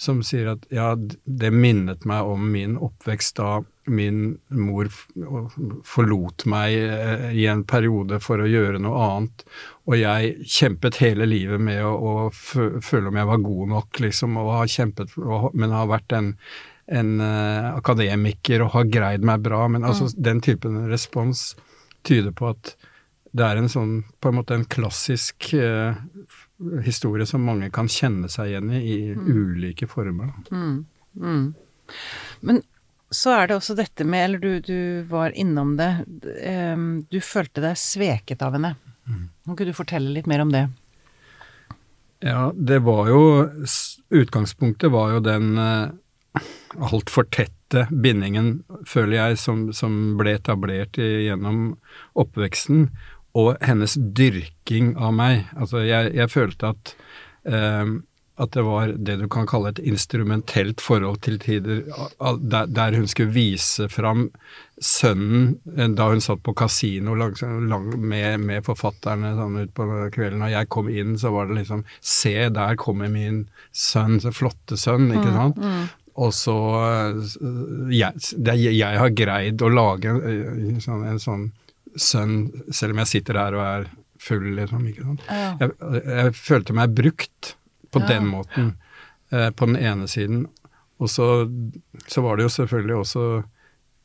som 0.00 0.22
sier 0.26 0.54
at 0.54 0.66
ja, 0.74 0.94
det 1.24 1.52
minnet 1.54 2.04
meg 2.08 2.26
om 2.26 2.50
min 2.52 2.76
oppvekst 2.82 3.38
da 3.38 3.60
min 3.84 4.38
mor 4.48 4.88
forlot 5.84 6.46
meg 6.48 6.74
eh, 6.80 7.24
i 7.36 7.46
en 7.52 7.62
periode 7.68 8.18
for 8.24 8.40
å 8.40 8.48
gjøre 8.48 8.80
noe 8.82 9.00
annet, 9.06 9.44
og 9.84 9.98
jeg 10.00 10.48
kjempet 10.48 11.02
hele 11.02 11.28
livet 11.28 11.60
med 11.60 11.84
å, 11.84 11.92
å 11.94 12.30
føle 12.32 13.10
om 13.10 13.18
jeg 13.20 13.30
var 13.30 13.42
god 13.44 13.74
nok, 13.74 14.00
liksom, 14.06 14.38
og 14.40 14.54
har 14.56 14.72
kjempet, 14.72 15.18
men 15.52 15.76
har 15.76 15.90
vært 15.92 16.16
en 16.16 16.32
en 16.86 17.20
eh, 17.20 17.68
akademiker 17.74 18.64
og 18.64 18.74
har 18.74 18.90
greid 18.92 19.22
meg 19.24 19.44
bra, 19.44 19.62
men 19.72 19.86
altså 19.88 20.10
den 20.20 20.42
typen 20.44 20.82
respons 20.90 21.54
tyder 22.04 22.34
på 22.36 22.50
at 22.52 22.74
det 23.34 23.46
er 23.46 23.58
en 23.58 23.70
sånn, 23.70 23.94
på 24.22 24.30
en 24.30 24.38
måte 24.38 24.54
en 24.54 24.66
klassisk 24.70 25.50
eh, 25.58 25.96
historie 26.86 27.26
som 27.26 27.42
mange 27.46 27.70
kan 27.74 27.90
kjenne 27.90 28.30
seg 28.30 28.52
igjen 28.52 28.70
i 28.78 28.84
i 28.94 28.98
ulike 29.14 29.88
former. 29.90 30.30
Mm. 30.54 30.84
Mm. 31.18 31.48
Men 32.46 32.62
så 33.14 33.34
er 33.34 33.50
det 33.50 33.58
også 33.58 33.76
dette 33.78 34.06
med, 34.06 34.24
eller 34.28 34.42
du, 34.42 34.52
du 34.64 34.78
var 35.10 35.34
innom 35.38 35.76
det, 35.78 35.90
du 37.10 37.18
følte 37.22 37.62
deg 37.62 37.78
sveket 37.78 38.42
av 38.42 38.56
henne. 38.56 38.72
Kan 39.04 39.54
ikke 39.54 39.68
du 39.68 39.76
fortelle 39.76 40.14
litt 40.16 40.26
mer 40.30 40.42
om 40.42 40.50
det? 40.54 40.64
Ja, 42.24 42.52
det 42.56 42.78
var 42.78 43.10
jo 43.10 43.20
Utgangspunktet 44.14 44.92
var 44.94 45.12
jo 45.12 45.20
den 45.24 45.58
eh, 45.60 46.40
altfor 46.80 47.26
tette 47.34 47.84
bindingen, 47.90 48.62
føler 48.88 49.16
jeg, 49.18 49.38
som, 49.42 49.66
som 49.76 50.14
ble 50.18 50.36
etablert 50.38 50.96
i, 51.02 51.26
gjennom 51.26 51.74
oppveksten, 52.20 52.86
og 53.34 53.54
hennes 53.64 53.96
dyrking 53.98 54.94
av 54.96 55.14
meg. 55.16 55.46
Altså, 55.58 55.82
jeg, 55.86 56.14
jeg 56.14 56.30
følte 56.30 56.74
at 56.74 56.96
eh, 57.44 57.94
at 58.34 58.50
det 58.50 58.62
var 58.66 58.90
det 58.98 59.14
du 59.20 59.28
kan 59.30 59.46
kalle 59.46 59.70
et 59.70 59.80
instrumentelt 59.86 60.82
forhold 60.82 61.20
til 61.22 61.36
tider, 61.38 61.84
der, 62.42 62.66
der 62.66 62.96
hun 62.98 63.06
skulle 63.06 63.30
vise 63.30 63.86
fram 63.92 64.26
sønnen 64.82 65.52
eh, 65.76 65.86
da 65.94 66.08
hun 66.10 66.22
satt 66.24 66.42
på 66.42 66.54
kasino 66.58 67.14
lang, 67.14 67.36
lang, 67.70 67.92
med, 67.94 68.42
med 68.42 68.66
forfatterne 68.66 69.36
sånn 69.38 69.60
utpå 69.62 69.86
kvelden, 70.16 70.42
og 70.42 70.50
jeg 70.50 70.70
kom 70.74 70.90
inn, 70.90 71.14
så 71.18 71.30
var 71.34 71.46
det 71.46 71.60
liksom 71.60 71.84
Se, 72.00 72.34
der 72.50 72.74
kommer 72.80 73.12
min 73.12 73.44
sønn, 73.70 74.18
så 74.22 74.34
flotte 74.34 74.78
sønn, 74.80 75.12
ikke 75.14 75.34
sant? 75.36 75.62
Og 76.18 76.34
så 76.34 76.58
eh, 76.82 77.36
jeg, 77.94 78.26
det, 78.34 78.58
jeg 78.66 78.98
har 78.98 79.14
greid 79.14 79.62
å 79.62 79.70
lage 79.70 80.10
en, 80.10 80.24
en 80.74 80.82
sånn, 80.82 81.06
en 81.06 81.22
sånn 81.22 81.52
sønn, 82.00 82.48
selv 82.72 82.94
om 82.94 83.02
jeg 83.02 83.12
sitter 83.12 83.38
her 83.40 83.56
og 83.58 83.64
er 83.64 83.88
full, 84.22 84.46
liksom, 84.56 84.86
ikke 84.90 85.06
sant? 85.06 85.24
Jeg, 85.60 85.72
jeg 86.08 86.34
følte 86.38 86.76
meg 86.76 86.94
brukt 86.96 87.54
på 87.94 88.02
den 88.08 88.28
måten, 88.30 88.74
eh, 89.30 89.50
på 89.50 89.68
den 89.70 89.78
ene 89.78 90.08
siden. 90.10 90.46
Og 91.02 91.10
så, 91.10 91.28
så 92.06 92.24
var 92.24 92.38
det 92.38 92.48
jo 92.48 92.54
selvfølgelig 92.56 92.96
også 93.02 93.26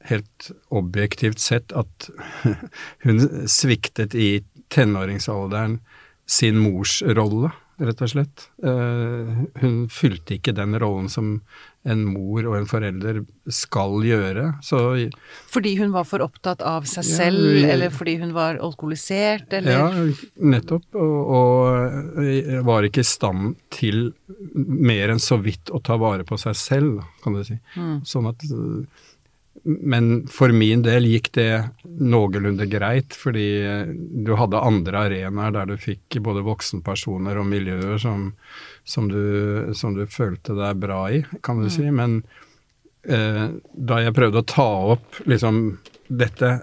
helt 0.10 0.52
objektivt 0.74 1.42
sett 1.44 1.74
at 1.78 2.10
hun 3.06 3.24
sviktet 3.50 4.16
i 4.16 4.30
tenåringsalderen 4.74 5.80
sin 6.30 6.60
mors 6.62 7.00
rolle, 7.18 7.52
rett 7.80 8.04
og 8.06 8.12
slett. 8.12 8.50
Eh, 8.62 9.44
hun 9.64 9.82
fylte 9.92 10.38
ikke 10.38 10.54
den 10.56 10.78
rollen 10.82 11.10
som 11.12 11.40
en 11.88 12.02
mor 12.04 12.44
og 12.50 12.58
en 12.58 12.66
forelder 12.68 13.22
skal 13.56 14.02
gjøre. 14.04 14.50
Så 14.66 14.80
Fordi 15.48 15.78
hun 15.80 15.94
var 15.96 16.04
for 16.04 16.20
opptatt 16.26 16.62
av 16.62 16.84
seg 16.90 17.06
Ja, 17.08 17.16
selv, 17.22 17.40
vi- 17.56 17.64
eller 17.72 17.90
fordi 17.90 18.18
hun 18.20 18.34
var 18.36 18.58
alkoholisert, 18.60 19.48
eller 19.54 19.72
Ja, 19.72 19.86
nettopp. 20.44 20.84
Og, 20.96 21.32
og 21.40 22.66
var 22.68 22.84
ikke 22.84 23.00
i 23.00 23.08
stand 23.08 23.56
til 23.72 24.12
mer 24.56 25.10
enn 25.16 25.20
så 25.24 25.40
vidt 25.42 25.72
å 25.72 25.82
ta 25.82 25.96
vare 25.98 26.24
på 26.28 26.38
seg 26.38 26.56
selv, 26.60 27.00
kan 27.24 27.34
du 27.34 27.44
si. 27.48 27.58
Mm. 27.78 28.02
Sånn 28.06 28.28
at 28.30 28.44
øh, 28.52 28.84
Men 29.64 30.28
for 30.32 30.54
min 30.56 30.84
del 30.86 31.08
gikk 31.10 31.32
det 31.36 31.52
noenlunde 31.84 32.68
greit, 32.72 33.16
fordi 33.18 33.48
du 34.26 34.34
hadde 34.40 34.62
andre 34.64 35.06
arenaer 35.08 35.56
der 35.56 35.72
du 35.72 35.76
fikk 35.80 36.20
både 36.26 36.46
voksenpersoner 36.48 37.40
og 37.40 37.50
miljøer 37.50 37.98
som, 38.02 38.30
som, 38.88 39.10
du, 39.12 39.74
som 39.78 39.98
du 39.98 40.06
følte 40.10 40.56
deg 40.58 40.80
bra 40.82 41.02
i, 41.14 41.24
kan 41.46 41.62
du 41.62 41.70
si. 41.74 41.86
Men 41.92 42.22
eh, 43.04 43.46
da 43.74 44.02
jeg 44.04 44.16
prøvde 44.18 44.44
å 44.44 44.50
ta 44.50 44.70
opp 44.96 45.22
liksom 45.30 45.80
dette 46.10 46.60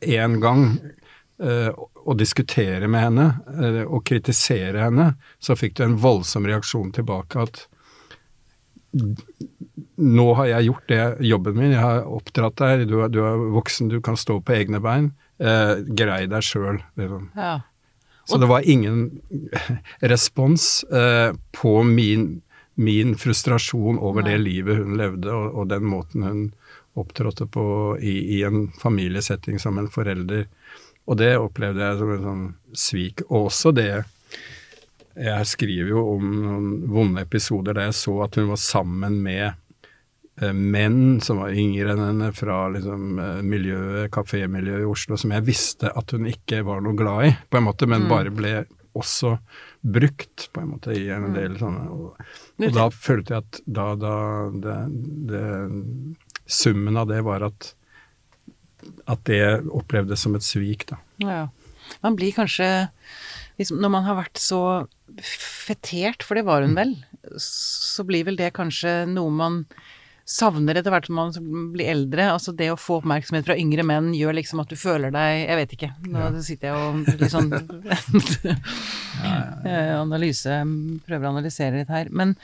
én 0.00 0.38
gang, 0.42 0.78
eh, 1.42 1.70
og 2.08 2.16
diskutere 2.16 2.88
med 2.88 3.04
henne 3.04 3.26
eh, 3.60 3.82
og 3.84 4.04
kritisere 4.08 4.86
henne, 4.86 5.12
så 5.38 5.56
fikk 5.58 5.76
du 5.78 5.84
en 5.84 5.98
voldsom 6.00 6.46
reaksjon 6.48 6.94
tilbake 6.96 7.42
at 7.44 7.66
nå 9.98 10.26
har 10.38 10.50
jeg 10.52 10.68
gjort 10.68 10.90
det, 10.90 11.02
jobben 11.26 11.56
min, 11.58 11.72
jeg 11.74 11.82
har 11.82 12.06
oppdratt 12.06 12.58
deg, 12.60 12.84
du 12.88 13.00
du 13.12 13.20
er 13.24 13.40
voksen, 13.56 13.90
du 13.90 14.00
kan 14.04 14.16
stå 14.16 14.38
på 14.40 14.54
egne 14.54 14.80
bein, 14.80 15.12
eh, 15.38 15.80
grei 15.82 16.26
deg 16.30 16.44
sjøl. 16.44 16.80
Liksom. 17.00 17.30
Ja. 17.36 17.60
Så 18.28 18.38
det 18.38 18.48
var 18.50 18.66
ingen 18.68 19.20
respons 20.00 20.84
eh, 20.84 21.32
på 21.52 21.82
min, 21.82 22.42
min 22.74 23.16
frustrasjon 23.16 23.98
over 23.98 24.22
Nei. 24.22 24.32
det 24.32 24.42
livet 24.44 24.82
hun 24.82 24.98
levde, 25.00 25.32
og, 25.32 25.54
og 25.54 25.70
den 25.72 25.88
måten 25.88 26.26
hun 26.26 26.42
opptrådte 26.98 27.46
på 27.46 27.64
i, 28.00 28.38
i 28.38 28.42
en 28.46 28.68
familiesetting 28.80 29.58
som 29.62 29.78
en 29.78 29.90
forelder. 29.90 30.46
Og 31.08 31.16
det 31.20 31.36
opplevde 31.40 31.80
jeg 31.80 31.98
som 32.00 32.12
en 32.12 32.24
sånn 32.26 32.46
svik. 32.76 33.22
Og 33.30 33.48
også 33.48 33.72
det 33.72 34.04
Jeg 35.18 35.46
skriver 35.50 35.92
jo 35.92 36.04
om 36.14 36.26
noen 36.42 36.68
vonde 36.90 37.24
episoder 37.26 37.76
der 37.76 37.90
jeg 37.90 37.98
så 37.98 38.14
at 38.26 38.38
hun 38.38 38.50
var 38.52 38.60
sammen 38.62 39.18
med 39.24 39.46
eh, 39.48 40.52
menn 40.54 41.18
som 41.24 41.42
var 41.42 41.56
yngre 41.58 41.94
enn 41.94 42.04
henne 42.04 42.32
fra 42.36 42.60
liksom, 42.74 43.18
eh, 43.22 43.40
miljøet, 43.42 44.10
kafémiljøet 44.14 44.84
i 44.84 44.90
Oslo, 44.90 45.18
som 45.20 45.34
jeg 45.34 45.46
visste 45.48 45.90
at 45.90 46.14
hun 46.14 46.28
ikke 46.30 46.62
var 46.66 46.84
noe 46.84 46.98
glad 46.98 47.30
i, 47.30 47.32
på 47.50 47.60
en 47.60 47.66
måte, 47.66 47.88
men 47.90 48.06
bare 48.10 48.34
ble 48.34 48.60
også 48.98 49.36
brukt, 49.82 50.48
på 50.52 50.62
en 50.62 50.70
måte, 50.74 50.94
i 50.96 51.06
en 51.14 51.30
del 51.34 51.54
sånne 51.60 51.84
Og, 51.94 52.22
og 52.58 52.72
da 52.74 52.88
følte 52.90 53.36
jeg 53.36 53.44
at 53.44 53.58
da, 53.66 53.84
da 53.94 54.14
det, 54.50 54.78
det, 55.30 55.42
Summen 56.48 56.96
av 56.98 57.10
det 57.10 57.20
var 57.26 57.44
at 57.46 57.74
at 59.08 59.24
det 59.26 59.42
opplevdes 59.74 60.22
som 60.22 60.36
et 60.38 60.46
svik, 60.46 60.86
da. 60.90 60.98
Ja. 61.22 61.40
Man 62.04 62.16
blir 62.18 62.34
kanskje 62.36 62.88
liksom, 63.58 63.80
Når 63.82 63.90
man 63.92 64.04
har 64.06 64.18
vært 64.18 64.40
så 64.40 64.60
fetert, 65.24 66.24
for 66.26 66.38
det 66.38 66.46
var 66.48 66.64
hun 66.64 66.76
vel, 66.78 66.96
så 67.42 68.04
blir 68.08 68.26
vel 68.28 68.38
det 68.38 68.54
kanskje 68.56 69.02
noe 69.10 69.32
man 69.34 69.62
savner 70.28 70.76
etter 70.76 70.92
hvert 70.92 71.06
som 71.08 71.16
man 71.16 71.32
blir 71.72 71.88
eldre. 71.88 72.26
Altså 72.34 72.52
det 72.56 72.68
å 72.72 72.78
få 72.78 72.98
oppmerksomhet 73.00 73.46
fra 73.48 73.56
yngre 73.58 73.84
menn 73.86 74.12
gjør 74.16 74.36
liksom 74.36 74.60
at 74.60 74.68
du 74.68 74.76
føler 74.76 75.12
deg 75.14 75.44
Jeg 75.46 75.56
vet 75.62 75.72
ikke. 75.78 75.88
Nå 76.12 76.28
sitter 76.44 76.68
jeg 76.68 76.76
og 76.76 77.08
litt 77.22 77.32
sånn 77.32 77.48
eh, 79.64 79.94
analyse 79.96 80.60
Prøver 81.08 81.24
å 81.24 81.32
analysere 81.32 81.80
litt 81.80 81.92
her. 81.92 82.12
Men 82.12 82.36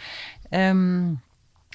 um, 0.49 1.21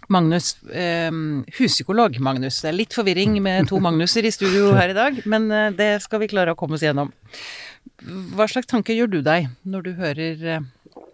Magnus, 0.10 0.56
ehm, 0.74 1.44
huspsykolog 1.60 2.18
Magnus. 2.25 2.63
Det 2.63 2.72
er 2.72 2.77
litt 2.79 2.96
forvirring 2.98 3.36
med 3.46 3.68
to 3.70 3.77
Magnuser 3.84 4.25
i 4.25 4.32
studio 4.34 4.72
her 4.74 4.89
i 4.89 4.98
dag, 4.98 5.20
men 5.29 5.46
eh, 5.53 5.70
det 5.77 5.91
skal 6.01 6.24
vi 6.24 6.32
klare 6.32 6.56
å 6.56 6.58
komme 6.58 6.79
oss 6.79 6.86
gjennom. 6.86 7.12
Hva 8.34 8.48
slags 8.50 8.70
tanker 8.72 8.98
gjør 8.98 9.12
du 9.12 9.20
deg 9.22 9.51
når 9.70 9.86
du 9.86 9.91
hører 10.00 10.48
eh, 10.56 10.65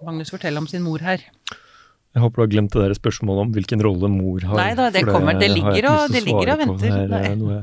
Magnus 0.06 0.32
fortelle 0.34 0.58
om 0.62 0.68
sin 0.70 0.84
mor 0.86 1.00
her? 1.06 1.24
Jeg 2.16 2.24
håper 2.24 2.40
du 2.40 2.44
har 2.46 2.52
glemt 2.54 2.72
det 2.72 2.82
der 2.86 2.94
spørsmålet 2.96 3.42
om 3.44 3.50
hvilken 3.52 3.82
rolle 3.84 4.08
mor 4.08 4.40
har. 4.48 4.56
Nei 4.56 4.70
da, 4.78 4.86
det 4.96 5.02
kommer, 5.04 5.36
det 5.40 5.50
ligger 5.52 5.90
og- 5.92 6.12
det 6.14 6.22
ligger 6.24 6.54
og 6.54 6.60
venter. 6.62 6.94
Er 6.96 7.08
Nei. 7.12 7.24
eh, 7.28 7.36
noe 7.36 7.58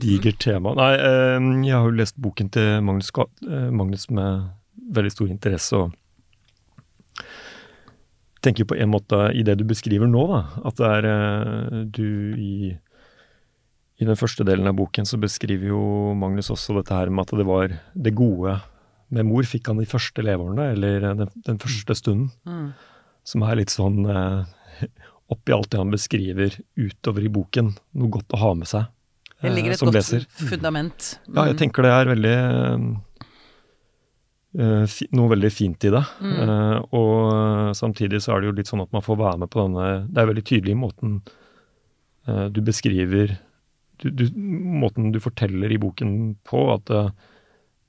digert 0.00 0.38
tema. 0.40 0.72
Nei, 0.78 0.94
eh, 0.94 1.50
jeg 1.68 1.74
har 1.76 1.84
jo 1.90 1.96
lest 1.98 2.16
boken 2.20 2.48
til 2.50 2.80
Magnus, 2.86 3.10
eh, 3.18 3.68
Magnus 3.70 4.08
med 4.10 4.48
veldig 4.96 5.12
stor 5.12 5.28
interesse, 5.28 5.76
og 5.76 5.92
tenker 8.44 8.64
på 8.68 8.76
en 8.80 8.90
måte 8.92 9.20
i 9.36 9.42
det 9.46 9.58
du 9.60 9.64
beskriver 9.64 10.08
nå, 10.08 10.24
da, 10.28 10.40
at 10.68 10.76
det 10.80 10.90
er 11.04 11.84
du 11.92 12.34
i 12.36 12.78
i 14.02 14.04
den 14.08 14.16
første 14.18 14.42
delen 14.44 14.66
av 14.66 14.74
boken 14.74 15.06
så 15.06 15.14
beskriver 15.22 15.68
jo 15.70 16.14
Magnus 16.18 16.48
også 16.50 16.74
dette 16.80 16.96
her 16.96 17.12
med 17.14 17.28
at 17.28 17.38
det 17.38 17.44
var 17.46 17.68
det 17.94 18.12
gode 18.18 18.56
med 19.14 19.26
mor 19.28 19.46
fikk 19.46 19.68
han 19.70 19.78
de 19.80 19.86
første 19.88 20.24
leveårene, 20.26 20.66
eller 20.74 21.04
den, 21.20 21.30
den 21.46 21.58
første 21.62 21.94
stunden. 21.98 22.30
Mm. 22.48 22.72
Som 23.24 23.44
er 23.46 23.56
litt 23.60 23.72
sånn 23.72 24.02
eh, 24.10 24.88
oppi 25.32 25.54
alt 25.56 25.70
det 25.72 25.78
han 25.80 25.92
beskriver 25.94 26.58
utover 26.76 27.24
i 27.24 27.30
boken, 27.32 27.70
noe 27.96 28.10
godt 28.18 28.34
å 28.36 28.40
ha 28.42 28.50
med 28.58 28.68
seg 28.68 28.84
Det 29.40 29.48
eh, 29.48 29.54
ligger 29.56 29.72
et 29.76 29.80
godt 29.86 29.96
leser. 29.96 30.26
fundament. 30.50 31.14
Ja, 31.30 31.46
jeg 31.48 31.54
Mm. 31.56 31.60
tenker 31.62 31.86
det 31.86 31.92
er 31.94 32.10
veldig 32.12 32.34
eh, 34.58 34.98
Noe 35.18 35.30
veldig 35.32 35.50
fint 35.50 35.84
i 35.88 35.90
det. 35.90 36.02
Mm. 36.22 36.34
Eh, 36.44 36.76
og 36.94 37.74
samtidig 37.74 38.20
så 38.22 38.34
er 38.36 38.40
det 38.44 38.50
jo 38.50 38.56
litt 38.60 38.70
sånn 38.70 38.84
at 38.84 38.92
man 38.94 39.02
får 39.02 39.18
være 39.18 39.40
med 39.42 39.50
på 39.50 39.64
denne 39.64 39.86
Det 40.14 40.20
er 40.22 40.28
veldig 40.30 40.44
tydelig 40.46 40.74
i 40.76 40.78
måten 40.78 41.16
eh, 42.28 42.46
du 42.54 42.60
beskriver 42.62 43.34
du, 44.02 44.10
du, 44.10 44.24
Måten 44.34 45.10
du 45.14 45.18
forteller 45.22 45.72
i 45.74 45.78
boken 45.82 46.36
på 46.46 46.62
at 46.74 46.90
eh, 46.94 47.10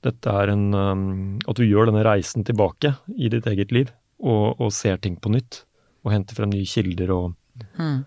dette 0.06 0.32
er 0.32 0.52
en 0.52 0.66
um, 0.74 1.06
At 1.50 1.58
du 1.58 1.64
gjør 1.66 1.90
denne 1.90 2.04
reisen 2.06 2.46
tilbake 2.46 2.94
i 3.16 3.30
ditt 3.32 3.46
eget 3.50 3.74
liv 3.74 3.90
og, 4.22 4.60
og 4.62 4.70
ser 4.72 5.00
ting 5.02 5.18
på 5.20 5.32
nytt. 5.34 5.64
Og 6.06 6.14
henter 6.14 6.38
frem 6.38 6.52
nye 6.54 6.68
kilder 6.68 7.12
og 7.14 7.34
Mm. 7.76 8.04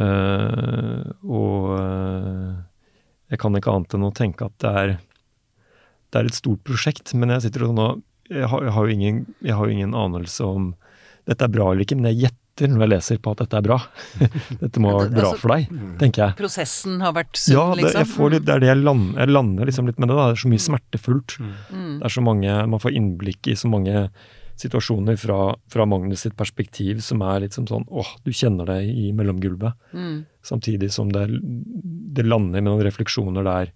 Eh, 0.00 1.06
og 1.24 1.70
eh, 1.76 2.58
jeg 3.32 3.40
kan 3.40 3.56
ikke 3.56 3.72
annet 3.74 3.96
enn 3.96 4.06
å 4.08 4.12
tenke 4.16 4.46
at 4.46 4.56
det 4.62 4.72
er, 4.82 4.92
det 6.10 6.20
er 6.20 6.28
et 6.28 6.38
stort 6.38 6.62
prosjekt. 6.66 7.14
Men 7.16 7.34
jeg 7.36 7.46
sitter 7.46 7.68
og 7.68 7.76
nå 7.78 7.88
jeg 8.30 8.46
har, 8.46 8.62
jeg, 8.62 8.74
har 8.76 8.86
jo 8.86 8.94
ingen, 8.94 9.16
jeg 9.42 9.56
har 9.58 9.66
jo 9.66 9.74
ingen 9.74 9.96
anelse 9.98 10.46
om 10.46 10.68
dette 11.26 11.42
er 11.46 11.50
bra 11.50 11.70
eller 11.70 11.82
ikke, 11.82 11.96
men 11.98 12.12
jeg 12.12 12.20
gjetter 12.24 12.39
når 12.68 12.82
jeg 12.84 12.90
leser 12.92 13.18
på 13.24 13.32
at 13.32 13.38
dette 13.44 13.56
er 13.56 13.64
bra. 13.64 13.78
dette 14.64 14.82
må 14.82 14.90
ha 14.92 14.98
vært 15.04 15.14
bra 15.14 15.28
Altså- 15.30 15.40
for 15.40 15.54
deg, 15.54 15.70
tenker 16.02 16.24
jeg. 16.26 16.36
Prosessen 16.40 17.00
har 17.00 17.14
vært 17.16 17.36
sunn, 17.40 17.54
Ja, 17.56 17.64
det, 17.74 17.84
liksom. 17.84 18.00
jeg 18.02 18.10
får 18.16 18.30
litt, 18.34 18.44
det 18.44 18.54
er 18.54 18.60
det 18.60 18.68
jeg 18.72 18.82
lander, 18.84 19.20
jeg 19.24 19.32
lander 19.32 19.70
liksom 19.70 19.86
litt 19.86 19.98
med 19.98 20.08
det. 20.12 20.16
da, 20.16 20.26
Det 20.28 20.36
er 20.36 20.42
så 20.44 20.52
mye 20.52 20.66
smertefullt. 20.66 21.38
Mm. 21.70 21.98
Det 22.00 22.04
er 22.04 22.14
så 22.18 22.22
mange, 22.22 22.58
Man 22.74 22.80
får 22.80 22.92
innblikk 23.00 23.48
i 23.48 23.56
så 23.56 23.68
mange 23.72 24.10
situasjoner 24.60 25.16
fra, 25.16 25.54
fra 25.72 25.86
Magnus 25.88 26.20
sitt 26.26 26.36
perspektiv 26.36 27.00
som 27.00 27.22
er 27.24 27.40
litt 27.46 27.54
som 27.56 27.64
sånn 27.66 27.86
åh, 27.88 28.10
du 28.26 28.30
kjenner 28.30 28.66
det 28.68 28.80
i 28.92 29.10
mellomgulvet. 29.16 29.72
Mm. 29.96 30.26
Samtidig 30.44 30.90
som 30.92 31.08
det, 31.14 31.26
det 32.12 32.26
lander 32.26 32.60
med 32.60 32.68
noen 32.68 32.84
refleksjoner 32.84 33.46
der 33.46 33.70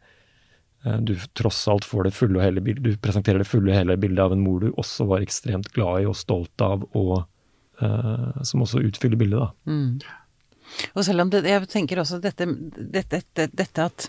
eh, 0.84 0.98
du 1.00 1.14
tross 1.32 1.62
alt 1.72 1.84
får 1.88 2.04
det 2.10 2.14
fulle 2.16 2.36
og 2.40 2.44
hele 2.44 2.60
bildet. 2.64 2.84
Du 2.84 2.96
presenterer 3.00 3.40
det 3.40 3.48
fulle 3.48 3.72
og 3.72 3.78
hele 3.78 3.96
bildet 3.96 4.24
av 4.26 4.32
en 4.36 4.44
mor 4.44 4.60
du 4.60 4.72
også 4.74 5.06
var 5.08 5.24
ekstremt 5.24 5.70
glad 5.72 6.02
i 6.04 6.10
og 6.10 6.18
stolt 6.20 6.60
av, 6.64 6.84
og 6.92 7.24
som 7.78 8.62
også 8.62 8.82
utfyller 8.86 9.18
bildet, 9.18 9.40
da. 9.40 9.48
Mm. 9.66 9.98
Og 10.94 11.04
selv 11.06 11.24
om 11.24 11.30
det, 11.32 11.44
jeg 11.48 11.68
tenker 11.70 12.00
også 12.02 12.18
dette, 12.22 12.46
dette, 12.48 13.20
dette, 13.20 13.46
dette 13.52 13.84
at 13.84 14.08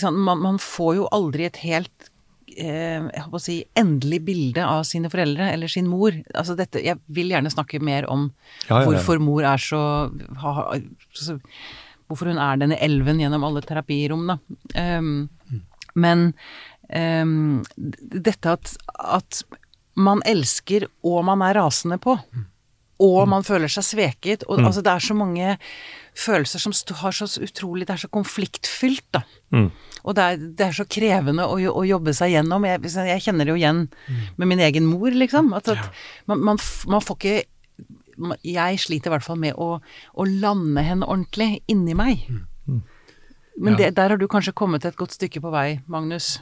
sant, 0.00 0.18
man, 0.18 0.42
man 0.42 0.60
får 0.62 0.96
jo 0.98 1.08
aldri 1.14 1.46
et 1.48 1.60
helt 1.62 2.10
eh, 2.56 3.00
jeg 3.00 3.24
håper 3.24 3.38
å 3.38 3.42
si, 3.42 3.56
endelig 3.78 4.20
bilde 4.26 4.66
av 4.66 4.84
sine 4.88 5.10
foreldre 5.12 5.48
eller 5.54 5.72
sin 5.72 5.88
mor. 5.90 6.16
Altså 6.34 6.56
dette, 6.58 6.82
jeg 6.84 7.00
vil 7.06 7.32
gjerne 7.32 7.52
snakke 7.52 7.80
mer 7.84 8.08
om 8.12 8.28
Ja, 8.66 8.80
ja, 8.80 8.80
ja. 8.80 8.84
hvorfor 8.90 9.22
mor 9.22 9.46
er 9.46 9.62
så, 9.62 9.82
ha, 10.42 10.70
så 11.16 11.40
Hvorfor 12.06 12.28
hun 12.30 12.38
er 12.38 12.58
denne 12.60 12.76
elven 12.78 13.18
gjennom 13.18 13.42
alle 13.48 13.64
terapirom, 13.66 14.28
da. 14.30 14.36
Um, 14.78 15.24
men 15.98 16.28
um, 16.86 17.64
dette 17.98 18.52
at, 18.52 18.76
at 18.94 19.40
man 19.98 20.22
elsker 20.28 20.86
og 21.02 21.24
man 21.26 21.42
er 21.42 21.58
rasende 21.58 21.98
på, 21.98 22.14
og 23.02 23.28
man 23.28 23.44
føler 23.44 23.68
seg 23.68 23.84
sveket. 23.84 24.44
Og, 24.48 24.62
altså, 24.64 24.82
det 24.84 24.92
er 24.92 25.04
så 25.04 25.14
mange 25.16 25.56
følelser 26.16 26.62
som 26.62 26.72
har 27.02 27.12
så 27.12 27.26
utrolig 27.44 27.84
Det 27.86 27.92
er 27.92 28.02
så 28.06 28.08
konfliktfylt, 28.08 29.04
da. 29.12 29.20
Mm. 29.52 29.66
Og 30.06 30.14
det 30.16 30.22
er, 30.24 30.36
det 30.56 30.66
er 30.66 30.72
så 30.78 30.86
krevende 30.88 31.44
å, 31.44 31.58
å 31.58 31.84
jobbe 31.84 32.14
seg 32.16 32.32
gjennom. 32.32 32.64
Jeg, 32.64 32.80
jeg 32.88 33.24
kjenner 33.26 33.44
det 33.44 33.52
jo 33.52 33.60
igjen 33.60 33.82
med 34.38 34.48
min 34.48 34.62
egen 34.64 34.86
mor, 34.88 35.10
liksom. 35.12 35.52
At, 35.58 35.68
at 35.68 35.90
man, 36.30 36.40
man, 36.40 36.62
man 36.88 37.04
får 37.04 37.18
ikke 37.20 37.36
Jeg 38.48 38.80
sliter 38.80 39.10
i 39.10 39.12
hvert 39.12 39.26
fall 39.26 39.36
med 39.42 39.58
å, 39.60 39.76
å 40.16 40.24
lande 40.24 40.80
henne 40.86 41.04
ordentlig 41.04 41.60
inni 41.68 41.92
meg. 41.98 42.24
Men 43.56 43.72
Ja. 43.72 43.86
det, 43.86 43.94
der 43.96 44.12
har 44.12 44.16
du 44.20 44.26
kanskje 44.28 44.52
kommet 44.56 44.84
et 44.84 44.96
godt 44.96 45.12
stykke 45.16 45.40
på 45.40 45.50
vei, 45.52 45.80
Magnus. 45.88 46.38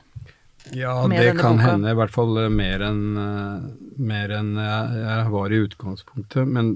Ja, 0.73 0.95
det 1.09 1.37
kan 1.37 1.59
boka? 1.59 1.71
hende. 1.71 1.91
I 1.93 1.99
hvert 1.99 2.15
fall 2.15 2.39
eh, 2.41 2.51
mer 2.53 2.85
enn 2.87 3.03
eh, 3.21 3.67
mer 4.01 4.33
enn 4.35 4.55
jeg, 4.59 4.97
jeg 5.05 5.29
var 5.35 5.53
i 5.53 5.61
utgangspunktet. 5.67 6.49
Men 6.49 6.73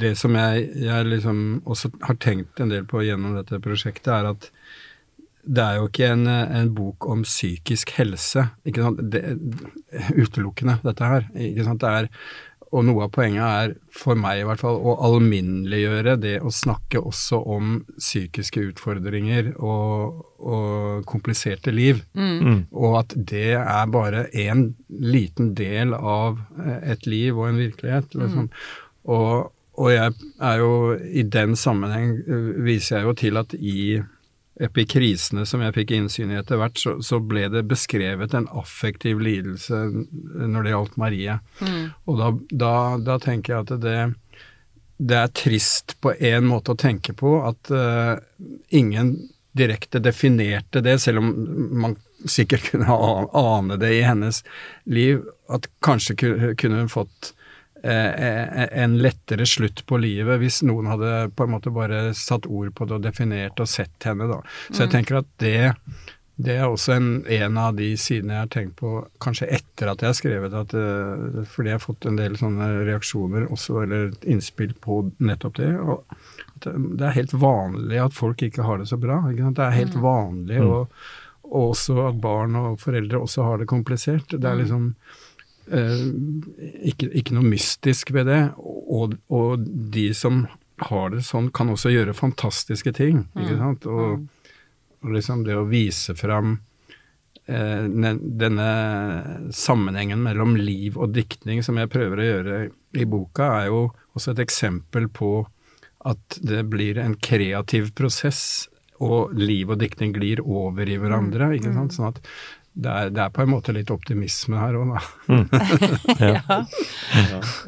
det 0.00 0.14
som 0.18 0.36
jeg, 0.38 0.70
jeg 0.82 1.10
liksom 1.10 1.42
også 1.64 1.92
har 2.06 2.18
tenkt 2.22 2.62
en 2.62 2.72
del 2.72 2.88
på 2.88 3.04
gjennom 3.04 3.36
dette 3.36 3.60
prosjektet, 3.62 4.12
er 4.14 4.32
at 4.32 4.50
det 5.46 5.62
er 5.62 5.76
jo 5.78 5.86
ikke 5.86 6.08
en, 6.10 6.26
en 6.26 6.72
bok 6.74 7.06
om 7.06 7.22
psykisk 7.22 7.92
helse, 8.00 8.48
ikke 8.66 8.82
sant? 8.82 9.04
Det, 9.12 9.22
utelukkende, 10.16 10.80
dette 10.82 11.10
her. 11.12 11.28
Ikke 11.38 11.68
sant? 11.68 11.84
Det 11.84 11.92
er, 11.92 12.08
og 12.74 12.82
noe 12.86 13.06
av 13.06 13.12
poenget 13.14 13.44
er, 13.46 13.74
for 13.94 14.18
meg 14.18 14.40
i 14.40 14.46
hvert 14.48 14.62
fall, 14.62 14.78
å 14.80 14.96
alminneliggjøre 15.06 16.16
det 16.18 16.34
å 16.42 16.50
snakke 16.52 16.98
også 16.98 17.38
om 17.54 17.76
psykiske 17.94 18.64
utfordringer 18.72 19.52
og, 19.54 20.24
og 20.42 21.06
kompliserte 21.08 21.74
liv. 21.74 22.02
Mm. 22.18 22.66
Og 22.74 22.98
at 23.02 23.14
det 23.16 23.54
er 23.60 23.92
bare 23.92 24.26
en 24.46 24.68
liten 24.90 25.52
del 25.58 25.94
av 25.94 26.40
eh, 26.58 26.90
et 26.96 27.06
liv 27.06 27.38
og 27.38 27.52
en 27.52 27.62
virkelighet. 27.62 28.18
Liksom. 28.18 28.50
Og, 29.14 29.52
og 29.78 29.92
jeg 29.94 30.16
er 30.50 30.60
jo 30.64 30.74
i 30.96 31.26
den 31.38 31.54
sammenheng 31.60 32.18
eh, 32.26 32.52
viser 32.66 32.98
jeg 32.98 33.10
jo 33.10 33.16
til 33.22 33.42
at 33.44 33.56
i 33.56 33.78
epikrisene 34.60 35.44
som 35.46 35.60
jeg 35.64 35.74
fikk 35.76 35.92
innsyn 35.96 36.32
i 36.32 36.38
etter 36.40 36.60
hvert, 36.60 36.78
så, 36.80 36.96
så 37.04 37.20
ble 37.20 37.46
det 37.52 37.66
beskrevet 37.68 38.34
en 38.34 38.48
affektiv 38.56 39.20
lidelse 39.20 39.82
når 39.92 40.64
det 40.64 40.72
gjaldt 40.72 40.96
Marie. 41.00 41.38
Og 42.06 42.20
da, 42.20 42.30
da, 42.50 42.74
da 43.04 43.18
tenker 43.22 43.54
jeg 43.54 43.66
at 43.66 43.74
det, 43.82 43.98
det 44.96 45.20
er 45.20 45.34
trist 45.36 45.96
på 46.00 46.14
en 46.16 46.48
måte 46.48 46.72
å 46.72 46.80
tenke 46.80 47.12
på 47.16 47.38
at 47.44 47.72
uh, 47.72 48.16
ingen 48.72 49.16
direkte 49.56 50.00
definerte 50.04 50.82
det, 50.84 50.98
selv 51.00 51.22
om 51.22 51.30
man 51.80 51.96
sikkert 52.28 52.70
kunne 52.72 52.96
ane 53.56 53.80
det 53.80 53.92
i 53.98 54.04
hennes 54.04 54.42
liv, 54.84 55.24
at 55.52 55.68
kanskje 55.84 56.16
kunne 56.16 56.84
hun 56.84 56.92
fått 56.92 57.35
en 57.86 58.98
lettere 59.02 59.46
slutt 59.46 59.84
på 59.86 60.00
livet 60.02 60.40
hvis 60.42 60.62
noen 60.66 60.88
hadde 60.90 61.12
på 61.36 61.46
en 61.46 61.54
måte 61.54 61.72
bare 61.74 62.10
satt 62.16 62.48
ord 62.48 62.72
på 62.74 62.88
det 62.88 62.98
og 62.98 63.06
definert 63.06 63.62
og 63.62 63.70
sett 63.70 64.08
henne, 64.08 64.28
da. 64.30 64.42
Så 64.70 64.84
jeg 64.84 64.94
tenker 64.96 65.20
at 65.22 65.32
det 65.42 65.56
det 66.36 66.52
er 66.60 66.66
også 66.68 66.92
en, 66.92 67.08
en 67.32 67.56
av 67.56 67.78
de 67.78 67.86
sidene 67.96 68.34
jeg 68.34 68.44
har 68.44 68.50
tenkt 68.52 68.74
på, 68.76 68.90
kanskje 69.24 69.48
etter 69.56 69.88
at 69.88 70.02
jeg 70.04 70.10
har 70.10 70.16
skrevet 70.18 70.56
at 70.58 70.74
eh, 70.76 71.44
Fordi 71.48 71.70
jeg 71.70 71.78
har 71.78 71.84
fått 71.84 72.08
en 72.08 72.18
del 72.18 72.36
sånne 72.36 72.66
reaksjoner 72.84 73.46
også, 73.48 73.78
eller 73.86 74.10
innspill 74.28 74.74
på 74.84 75.00
nettopp 75.16 75.56
det. 75.62 75.70
og 75.80 76.04
at 76.56 76.68
det, 76.68 77.06
er 77.06 77.16
helt 77.16 77.32
vanlig 77.40 78.02
at 78.02 78.16
folk 78.16 78.44
ikke 78.44 78.66
har 78.68 78.82
det 78.82 78.90
så 78.90 79.00
bra. 79.00 79.22
Ikke 79.30 79.46
sant? 79.46 79.56
Det 79.56 79.64
er 79.64 79.78
helt 79.78 79.96
vanlig, 80.00 80.60
og, 80.60 80.92
og 81.48 81.70
også 81.70 81.96
at 82.10 82.20
barn 82.20 82.56
og 82.60 82.76
foreldre 82.84 83.22
også 83.24 83.48
har 83.48 83.62
det 83.62 83.70
komplisert. 83.72 84.36
Det 84.36 84.50
er 84.50 84.60
liksom 84.60 84.90
eh, 84.92 85.25
ikke, 85.66 87.08
ikke 87.10 87.34
noe 87.36 87.48
mystisk 87.48 88.12
ved 88.14 88.28
det. 88.30 88.42
Og, 88.56 89.16
og 89.32 89.66
de 89.92 90.08
som 90.14 90.44
har 90.86 91.10
det 91.14 91.24
sånn, 91.26 91.50
kan 91.54 91.72
også 91.72 91.92
gjøre 91.92 92.16
fantastiske 92.16 92.92
ting. 92.96 93.24
ikke 93.38 93.58
sant? 93.58 93.86
Og, 93.90 94.26
og 95.02 95.14
liksom 95.14 95.44
det 95.46 95.56
å 95.56 95.66
vise 95.70 96.14
fram 96.18 96.58
eh, 97.48 97.86
denne 97.88 98.70
sammenhengen 99.54 100.22
mellom 100.24 100.56
liv 100.60 100.98
og 101.00 101.14
diktning 101.16 101.62
som 101.64 101.80
jeg 101.80 101.92
prøver 101.92 102.20
å 102.20 102.30
gjøre 102.30 102.62
i 102.96 103.08
boka, 103.08 103.50
er 103.62 103.70
jo 103.72 103.82
også 104.16 104.34
et 104.34 104.44
eksempel 104.46 105.08
på 105.12 105.46
at 106.06 106.38
det 106.44 106.62
blir 106.70 107.00
en 107.02 107.16
kreativ 107.18 107.90
prosess, 107.98 108.68
og 109.02 109.34
liv 109.36 109.68
og 109.68 109.80
diktning 109.82 110.14
glir 110.14 110.40
over 110.40 110.88
i 110.88 110.96
hverandre. 111.00 111.50
ikke 111.56 111.72
sant? 111.74 111.92
Sånn 111.92 112.12
at 112.14 112.20
det 112.76 112.92
er, 112.92 113.10
det 113.14 113.22
er 113.24 113.32
på 113.32 113.40
en 113.40 113.50
måte 113.54 113.72
litt 113.72 113.88
optimisme 113.92 114.58
her 114.60 114.76
òg, 114.76 114.90
da. 114.92 115.00
Ja. 116.36 116.58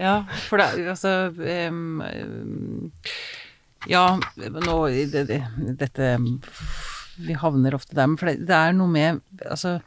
ja, 0.01 0.15
for 0.49 0.61
det 0.61 0.67
er 0.69 0.91
altså 0.93 1.13
em, 1.49 2.91
Ja, 3.89 4.05
nå 4.67 4.77
i 4.93 5.07
det, 5.09 5.25
det, 5.31 5.39
Dette 5.81 6.11
Vi 7.25 7.37
havner 7.41 7.77
ofte 7.79 7.97
der, 7.97 8.11
men 8.11 8.19
for 8.21 8.29
det, 8.31 8.43
det 8.51 8.57
er 8.59 8.77
noe 8.77 8.91
med 8.93 9.23
Altså, 9.47 9.79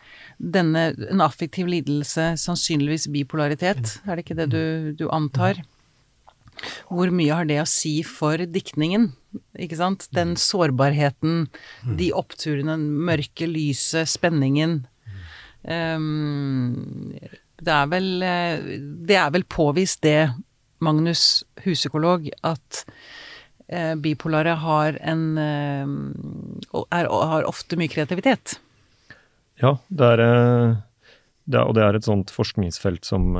denne 0.41 0.87
En 1.11 1.21
affektiv 1.21 1.69
lidelse, 1.69 2.31
sannsynligvis 2.41 3.09
bipolaritet, 3.13 3.99
er 4.07 4.17
det 4.17 4.25
ikke 4.25 4.39
det 4.41 4.49
du, 4.55 4.63
du 4.97 5.05
antar? 5.13 5.61
Hvor 6.89 7.09
mye 7.13 7.33
har 7.33 7.47
det 7.49 7.59
å 7.61 7.69
si 7.69 7.99
for 8.05 8.41
diktningen? 8.49 9.11
Ikke 9.61 9.77
sant? 9.79 10.07
Den 10.13 10.35
sårbarheten, 10.37 11.45
de 11.97 12.09
oppturene, 12.13 12.75
mørke, 12.77 13.47
lyset, 13.49 14.09
spenningen. 14.11 14.81
Um, 15.63 17.11
det 17.61 17.73
er 17.73 17.89
vel 17.91 18.07
eh, 18.25 18.63
Det 19.05 19.17
er 19.17 19.33
vel 19.33 19.45
påvist 19.45 20.01
det, 20.05 20.31
Magnus, 20.81 21.43
huspsykolog, 21.61 22.25
at 22.41 22.83
eh, 23.67 23.93
bipolare 24.01 24.55
har 24.63 24.97
en 24.97 25.25
eh, 25.37 25.91
er, 26.89 27.09
har 27.33 27.49
ofte 27.49 27.77
mye 27.77 27.91
kreativitet. 27.91 28.57
Ja, 29.61 29.75
det 29.93 30.07
er, 30.15 30.23
det 31.45 31.59
er, 31.59 31.67
og 31.67 31.75
det 31.77 31.85
er 31.85 31.99
et 31.99 32.07
sånt 32.07 32.33
forskningsfelt 32.33 33.05
som 33.05 33.35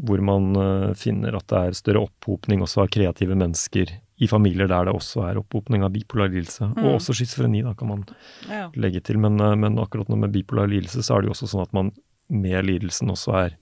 hvor 0.00 0.20
man 0.24 0.52
finner 0.96 1.36
at 1.36 1.46
det 1.48 1.60
er 1.60 1.76
større 1.76 2.02
opphopning 2.08 2.60
også 2.64 2.82
av 2.84 2.90
kreative 2.92 3.36
mennesker 3.40 3.94
i 4.20 4.26
familier 4.28 4.68
der 4.68 4.84
det 4.84 4.92
også 4.94 5.22
er 5.30 5.38
opphopning 5.40 5.82
av 5.82 5.92
bipolar 5.94 6.28
lidelse. 6.28 6.66
Mm. 6.74 6.84
Og 6.84 6.98
også 6.98 7.14
schizofreni, 7.16 7.62
da, 7.64 7.72
kan 7.74 7.88
man 7.88 8.04
Ja. 8.48 8.70
legge 8.76 9.00
til. 9.02 9.18
Men, 9.18 9.40
eh, 9.40 9.54
men 9.56 9.78
akkurat 9.78 10.08
nå 10.08 10.18
med 10.18 10.32
bipolar 10.32 10.68
lidelse, 10.68 11.00
så 11.02 11.16
er 11.16 11.22
det 11.22 11.28
jo 11.30 11.34
også 11.34 11.48
sånn 11.54 11.62
at 11.62 11.72
man 11.72 11.92
med 12.28 12.64
lidelsen 12.64 13.08
også 13.10 13.34
er, 13.46 13.56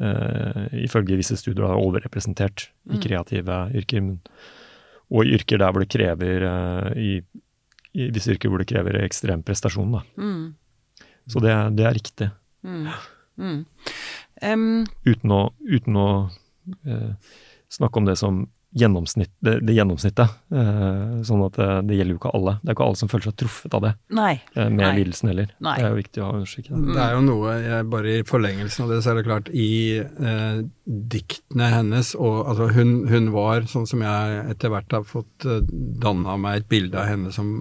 eh, 0.00 0.68
ifølge 0.86 1.16
visse 1.18 1.36
studier, 1.36 1.66
da, 1.66 1.74
overrepresentert 1.74 2.68
i 2.88 2.94
Mm. 2.96 3.00
kreative 3.02 3.72
yrker. 3.74 4.00
Men, 4.02 4.20
og 5.10 5.24
i 5.26 5.34
yrker 5.34 5.58
der 5.58 5.72
hvor 5.72 5.80
det 5.80 5.88
krever 5.90 6.42
eh, 6.42 6.92
i, 6.96 7.22
I 7.94 8.10
visse 8.12 8.30
yrker 8.30 8.48
hvor 8.50 8.58
det 8.58 8.68
krever 8.68 9.02
ekstrem 9.02 9.42
prestasjon, 9.42 9.90
da. 9.92 10.02
Mm, 10.16 10.54
Så 11.26 11.40
det, 11.40 11.76
det 11.76 11.84
er 11.86 11.94
riktig. 11.94 12.30
mm, 12.62 12.86
mm. 13.38 13.66
Em, 14.42 14.86
Uten 15.04 15.30
å, 15.30 15.52
uten 15.66 15.94
å 15.96 16.30
eh, 16.86 17.14
snakke 17.68 17.96
om 17.96 18.04
det 18.04 18.16
som 18.18 18.46
gjennomsnitt, 18.76 19.30
det, 19.40 19.54
det 19.64 19.74
gjennomsnittet. 19.78 20.28
Eh, 20.52 21.22
sånn 21.24 21.44
at 21.46 21.56
det, 21.56 21.68
det 21.88 21.96
gjelder 21.98 22.14
jo 22.14 22.18
ikke 22.20 22.32
alle. 22.36 22.52
Det 22.62 22.68
er 22.68 22.76
ikke 22.76 22.84
alle 22.88 23.00
som 23.00 23.08
føler 23.08 23.24
seg 23.30 23.36
truffet 23.40 23.74
av 23.74 23.80
det 23.86 23.92
nei. 24.18 24.34
eh, 24.54 24.68
med 24.68 24.82
Nei. 24.84 24.90
lidelsen 24.98 25.30
heller. 25.30 25.48
Nei. 25.64 25.76
Det 25.78 25.84
er 25.86 25.94
jo 25.94 26.00
viktig 26.02 26.22
å 26.24 26.32
understreke 26.36 26.74
det. 26.76 26.94
Det 26.94 27.02
er 27.06 27.14
jo 27.16 27.22
noe, 27.24 27.54
jeg, 27.64 27.86
bare 27.94 28.12
i 28.18 28.26
forlengelsen 28.28 28.84
av 28.84 28.92
det, 28.92 28.98
så 29.04 29.10
er 29.12 29.18
det 29.20 29.24
klart 29.28 29.48
i 29.56 29.68
eh, 29.98 30.60
diktene 30.88 31.70
hennes 31.72 32.14
og 32.18 32.36
altså 32.52 32.68
hun, 32.76 32.92
hun 33.08 33.30
var, 33.34 33.64
sånn 33.72 33.86
som 33.88 34.04
jeg 34.04 34.44
etter 34.52 34.72
hvert 34.72 34.92
har 34.98 35.06
fått 35.08 35.48
eh, 35.48 35.62
danna 36.04 36.36
meg 36.40 36.60
et 36.62 36.68
bilde 36.68 37.00
av 37.00 37.08
henne 37.08 37.32
som 37.34 37.54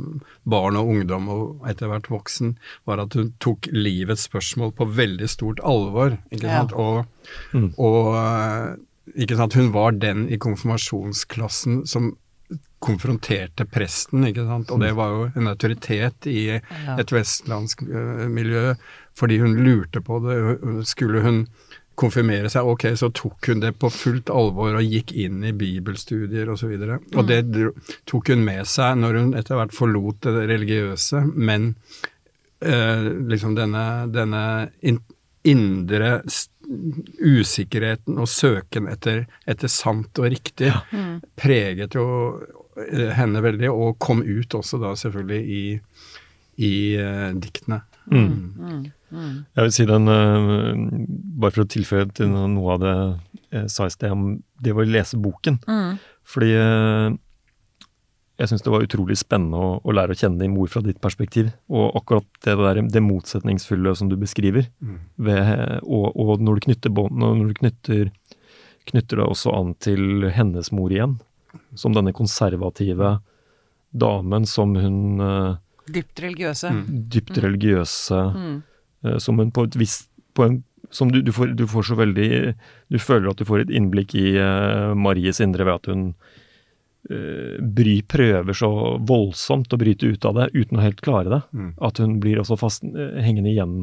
barn 0.43 0.76
og 0.80 0.91
ungdom 0.91 1.32
og 1.34 1.67
etter 1.72 1.88
hvert 1.91 2.12
voksen, 2.12 2.58
var 2.88 3.00
at 3.04 3.15
hun 3.20 3.32
tok 3.43 3.67
livets 3.72 4.28
spørsmål 4.28 4.76
på 4.78 4.89
veldig 4.98 5.28
stort 5.32 5.63
alvor. 5.63 6.17
ikke 6.32 6.48
Ja. 6.48 6.62
sant? 6.65 6.74
Og, 6.76 7.06
Mm. 7.54 7.74
og 7.78 8.13
eh, 8.15 8.76
ikke 9.15 9.38
sant? 9.39 9.58
hun 9.58 9.72
var 9.76 9.96
den 9.98 10.28
i 10.30 10.39
konfirmasjonsklassen 10.41 11.86
som 11.88 12.15
konfronterte 12.84 13.65
presten, 13.65 14.28
ikke 14.28 14.46
sant. 14.48 14.72
Og 14.72 14.84
det 14.84 14.93
var 14.96 15.13
jo 15.13 15.26
en 15.36 15.50
autoritet 15.50 16.28
i 16.30 16.43
et 16.54 17.12
vestlandsk 17.12 17.82
øh, 17.88 18.28
miljø, 18.32 18.76
fordi 19.17 19.39
hun 19.41 19.58
lurte 19.65 20.02
på 20.06 20.20
det. 20.24 20.38
Skulle 20.88 21.24
hun 21.26 21.41
konfirmere 21.98 22.50
seg, 22.54 22.67
ok, 22.70 22.91
så 23.00 23.10
tok 23.15 23.50
hun 23.50 23.63
det 23.63 23.74
på 23.82 23.89
fullt 23.89 24.30
alvor 24.30 24.78
og 24.78 24.86
gikk 24.86 25.15
inn 25.17 25.41
i 25.48 25.56
bibelstudier 25.58 26.50
osv. 26.54 26.76
Og, 26.78 27.08
så 27.10 27.17
og 27.17 27.32
det 27.32 27.41
tok 28.10 28.34
hun 28.34 28.46
med 28.46 28.70
seg 28.70 29.00
når 29.02 29.17
hun 29.17 29.34
etter 29.39 29.58
hvert 29.58 29.74
forlot 29.74 30.22
det 30.28 30.46
religiøse, 30.52 31.24
men 31.34 31.72
eh, 32.62 33.10
liksom 33.34 33.58
denne, 33.58 33.88
denne 34.13 34.43
indre 35.48 36.12
usikkerheten 37.24 38.20
og 38.20 38.30
søken 38.32 38.90
etter, 38.92 39.26
etter 39.48 39.72
sant 39.72 40.20
og 40.20 40.32
riktig 40.34 40.74
Mm. 40.92 41.22
preget 41.40 41.96
jo 41.96 42.06
eh, 42.78 43.12
henne 43.16 43.42
veldig, 43.44 43.70
og 43.72 43.98
kom 44.00 44.22
ut 44.22 44.56
også 44.56 44.80
da 44.82 44.94
selvfølgelig 44.96 45.42
i, 45.48 45.64
i 46.58 46.74
uh, 46.98 47.32
diktene. 47.38 47.82
Mm. 48.12 48.28
Mm, 48.58 48.84
mm. 49.12 49.34
Jeg 49.56 49.64
vil 49.64 49.74
si 49.76 49.86
den, 49.86 50.08
uh, 50.08 50.76
bare 51.40 51.56
for 51.56 51.64
å 51.66 51.72
tilføye 51.72 52.08
til 52.18 52.30
noe 52.32 52.76
av 52.76 52.84
det 52.84 52.96
jeg 53.52 53.72
sa 53.72 53.88
i 53.88 53.94
sted 53.94 54.12
om 54.12 54.30
det 54.64 54.76
å 54.76 54.86
lese 54.88 55.20
boken. 55.22 55.60
Mm. 55.68 55.98
Fordi 56.28 56.52
eh, 56.60 57.16
jeg 58.38 58.50
syns 58.52 58.62
det 58.65 58.71
var 58.73 58.84
utrolig 58.86 59.15
spennende 59.17 59.58
å, 59.58 59.69
å 59.82 59.93
lære 59.97 60.13
å 60.13 60.17
kjenne 60.19 60.39
din 60.43 60.54
mor 60.54 60.67
fra 60.69 60.82
ditt 60.86 61.00
perspektiv. 61.02 61.50
Og 61.73 61.95
akkurat 61.97 62.28
det, 62.45 62.54
der, 62.60 62.82
det 62.93 63.02
motsetningsfulle 63.02 63.95
som 63.97 64.10
du 64.12 64.17
beskriver, 64.21 64.67
Mm. 64.82 65.00
ved, 65.17 65.82
og, 65.84 66.12
og 66.15 66.41
når 66.45 66.60
du 66.60 66.65
knytter 66.67 66.93
bånd, 66.93 67.17
når 67.17 67.47
du 67.50 67.54
knytter, 67.62 68.12
knytter 68.91 69.17
det 69.21 69.26
også 69.26 69.54
an 69.58 69.73
til 69.82 70.30
hennes 70.32 70.69
mor 70.71 70.93
igjen, 70.93 71.17
som 71.76 71.95
denne 71.97 72.13
konservative 72.13 73.15
damen 73.97 74.45
som 74.45 74.76
hun 74.78 75.19
eh, 75.23 75.56
Dypt 75.88 76.19
religiøse. 76.19 76.69
Mm. 76.76 76.86
dypt 77.10 77.38
religiøse 77.39 78.17
Mm. 78.36 78.58
eh, 79.08 79.17
som 79.23 79.38
hun 79.39 79.52
på 79.56 79.63
et 79.63 79.76
visst 79.80 80.10
på 80.36 80.43
en, 80.45 80.58
som 80.91 81.10
du, 81.12 81.21
du, 81.23 81.32
får, 81.34 81.56
du 81.58 81.65
får 81.67 81.84
så 81.89 81.95
veldig 82.00 82.28
Du 82.91 82.97
føler 83.00 83.30
at 83.32 83.39
du 83.39 83.45
får 83.47 83.65
et 83.65 83.71
innblikk 83.76 84.13
i 84.15 84.38
uh, 84.39 84.93
Maries 84.95 85.39
indre 85.43 85.65
ved 85.67 85.73
at 85.82 85.89
hun 85.91 86.04
bry, 87.62 88.02
prøver 88.04 88.58
så 88.58 88.70
voldsomt 89.08 89.74
å 89.74 89.80
bryte 89.80 90.10
ut 90.10 90.26
av 90.28 90.36
det 90.36 90.50
uten 90.54 90.80
å 90.80 90.84
helt 90.84 91.02
klare 91.06 91.32
det. 91.32 91.41
Mm. 91.54 91.72
At 91.89 92.02
hun 92.04 92.17
blir 92.24 92.41
også 92.41 92.58
fast 92.60 92.84
eh, 92.84 93.22
hengende 93.24 93.54
igjen 93.54 93.78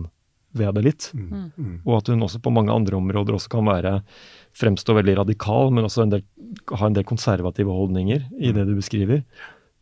ved 0.55 0.77
det 0.77 0.85
litt. 0.87 1.09
Mm. 1.17 1.51
Mm. 1.57 1.75
Og 1.83 1.97
at 1.99 2.13
hun 2.13 2.23
også 2.23 2.41
på 2.45 2.53
mange 2.55 2.75
andre 2.75 2.99
områder 3.01 3.35
også 3.35 3.51
kan 3.57 3.67
være 3.67 3.97
fremstå 4.55 4.95
veldig 5.01 5.17
radikal, 5.25 5.73
men 5.75 5.89
også 5.89 6.05
en 6.05 6.15
del, 6.15 6.23
ha 6.71 6.87
en 6.87 6.95
del 6.95 7.07
konservative 7.09 7.75
holdninger 7.75 8.29
i 8.39 8.53
det 8.55 8.69
du 8.69 8.77
beskriver. 8.77 9.25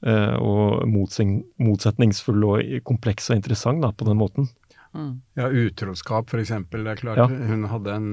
Uh, 0.02 0.34
og 0.42 0.88
motsing, 0.90 1.42
motsetningsfull 1.62 2.40
og 2.48 2.72
kompleks 2.88 3.28
og 3.30 3.36
interessant 3.36 3.84
da, 3.84 3.92
på 3.94 4.08
den 4.08 4.18
måten. 4.18 4.48
Mm. 4.96 5.12
Ja, 5.38 5.46
utroskap 5.48 6.32
for 6.32 6.40
eksempel. 6.42 6.82
Det 6.84 6.96
er 6.96 7.02
klart 7.04 7.20
Ja. 7.20 7.28
hun 7.28 7.68
hadde 7.68 7.94
en? 7.94 8.08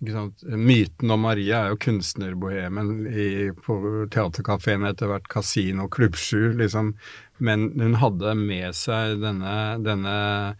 Myten 0.00 1.10
om 1.12 1.20
Maria 1.26 1.58
er 1.66 1.72
jo 1.74 1.76
kunstnerbohemen 1.76 3.06
i- 3.12 3.52
på 3.52 3.76
teaterkafeen, 4.10 4.86
etter 4.88 5.06
hvert 5.10 5.28
kasino, 5.28 5.88
klubbsju, 5.92 6.54
liksom. 6.56 6.94
Men 7.38 7.70
hun 7.80 7.94
hadde 8.00 8.34
med 8.36 8.74
seg 8.74 9.20
denne, 9.20 9.82
denne 9.84 10.56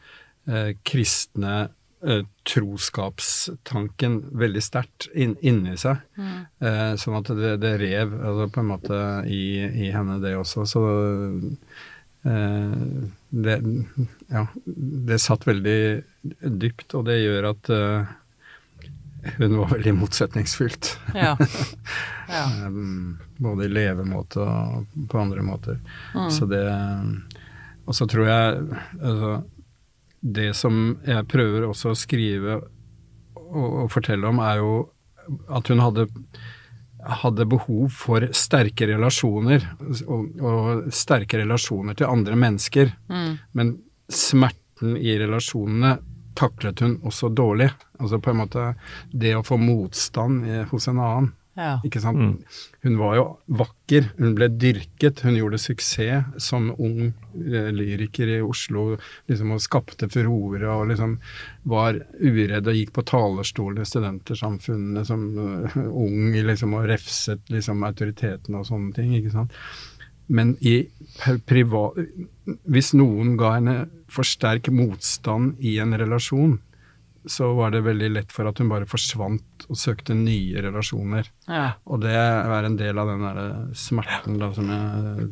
eh, 0.49 0.75
kristne 0.85 1.71
eh, 2.05 2.23
troskapstanken 2.49 4.21
veldig 4.33 4.63
sterkt 4.65 5.09
inn, 5.15 5.37
inni 5.41 5.77
seg. 5.81 6.01
Mm. 6.17 6.47
Eh, 6.61 6.93
sånn 7.01 7.19
at 7.21 7.33
det, 7.37 7.57
det 7.61 7.75
rev 7.81 8.13
altså 8.21 8.49
på 8.53 8.61
en 8.63 8.71
måte 8.75 9.01
i, 9.29 9.43
i 9.87 9.91
henne, 9.93 10.21
det 10.23 10.37
også. 10.37 10.65
Så 10.69 10.85
eh, 12.25 12.87
det, 13.31 13.59
ja, 14.29 14.47
det 14.65 15.21
satt 15.23 15.47
veldig 15.49 15.81
dypt, 16.61 16.95
og 16.99 17.07
det 17.09 17.21
gjør 17.23 17.51
at 17.55 17.71
eh, 17.77 18.17
hun 19.39 19.57
var 19.59 19.73
veldig 19.75 19.95
motsetningsfylt. 19.95 20.91
Ja. 21.15 21.37
ja. 22.29 22.45
Um, 22.67 23.19
både 23.39 23.67
i 23.67 23.73
levemåte 23.73 24.45
og 24.45 25.09
på 25.11 25.21
andre 25.21 25.43
måter. 25.45 25.81
Mm. 26.15 26.31
Så 26.31 26.47
det 26.51 26.65
Og 27.85 27.97
så 27.97 28.07
tror 28.07 28.27
jeg 28.29 28.63
altså, 29.01 29.43
Det 30.21 30.55
som 30.57 30.99
jeg 31.07 31.27
prøver 31.27 31.67
også 31.67 31.91
å 31.91 31.99
skrive 31.99 32.61
og, 33.35 33.69
og 33.85 33.91
fortelle 33.91 34.29
om, 34.29 34.39
er 34.39 34.61
jo 34.61 34.73
at 35.51 35.69
hun 35.69 35.81
hadde 35.83 36.07
hadde 37.01 37.47
behov 37.49 37.89
for 37.97 38.27
sterke 38.37 38.87
relasjoner, 38.91 39.65
og, 40.05 40.41
og 40.45 40.91
sterke 40.95 41.41
relasjoner 41.41 41.97
til 41.97 42.11
andre 42.11 42.37
mennesker. 42.37 42.93
Mm. 43.09 43.31
Men 43.57 43.73
smerten 44.13 44.97
i 44.99 45.17
relasjonene 45.21 45.97
taklet 46.39 46.81
hun 46.85 46.99
også 47.07 47.29
dårlig. 47.35 47.71
Altså 48.01 48.21
på 48.23 48.33
en 48.33 48.41
måte 48.43 48.73
det 49.13 49.35
å 49.37 49.45
få 49.47 49.59
motstand 49.61 50.47
i, 50.49 50.63
hos 50.71 50.89
en 50.91 51.01
annen. 51.03 51.31
ja. 51.59 51.73
Ikke 51.85 52.01
sant? 52.01 52.21
Mm. 52.21 52.61
Hun 52.87 52.97
var 53.01 53.17
jo 53.19 53.25
vakker, 53.61 54.07
hun 54.21 54.37
ble 54.39 54.49
dyrket, 54.55 55.21
hun 55.27 55.37
gjorde 55.37 55.61
suksess 55.61 56.41
som 56.41 56.71
ung 56.73 57.11
eh, 57.11 57.69
lyriker 57.75 58.31
i 58.37 58.41
Oslo. 58.45 58.95
liksom 59.29 59.53
Og 59.57 59.63
skapte 59.65 60.09
furore 60.13 60.71
og 60.71 60.89
liksom 60.93 61.19
var 61.69 62.01
uredd 62.21 62.71
og 62.71 62.79
gikk 62.79 62.95
på 62.97 63.07
talerstolen 63.11 63.83
i 63.83 63.89
Studentersamfunnet 63.89 65.11
som 65.11 65.27
uh, 65.37 65.79
ung 65.91 66.33
liksom 66.33 66.79
og 66.79 66.89
refset 66.89 67.53
liksom 67.53 67.85
autoritetene 67.85 68.63
og 68.63 68.71
sånne 68.71 68.95
ting. 68.97 69.17
ikke 69.19 69.35
sant? 69.35 69.57
Men 70.31 70.55
i 70.63 70.85
privat 71.47 71.99
Hvis 72.71 72.93
noen 72.95 73.35
ga 73.39 73.57
henne 73.57 73.75
for 74.11 74.27
sterk 74.27 74.69
motstand 74.75 75.61
i 75.63 75.79
en 75.83 75.97
relasjon, 75.99 76.59
så 77.29 77.51
var 77.55 77.75
det 77.75 77.83
veldig 77.85 78.09
lett 78.15 78.33
for 78.33 78.49
at 78.49 78.61
hun 78.61 78.71
bare 78.71 78.89
forsvant 78.89 79.67
og 79.69 79.77
søkte 79.77 80.17
nye 80.17 80.63
relasjoner. 80.65 81.29
ja. 81.49 81.67
Og 81.85 82.01
det 82.05 82.15
er 82.17 82.67
en 82.67 82.79
del 82.81 82.99
av 82.99 83.11
den 83.13 83.27
derre 83.27 83.49
smerten 83.77 84.41
da, 84.41 84.49
som 84.57 84.71
jeg 84.73 85.29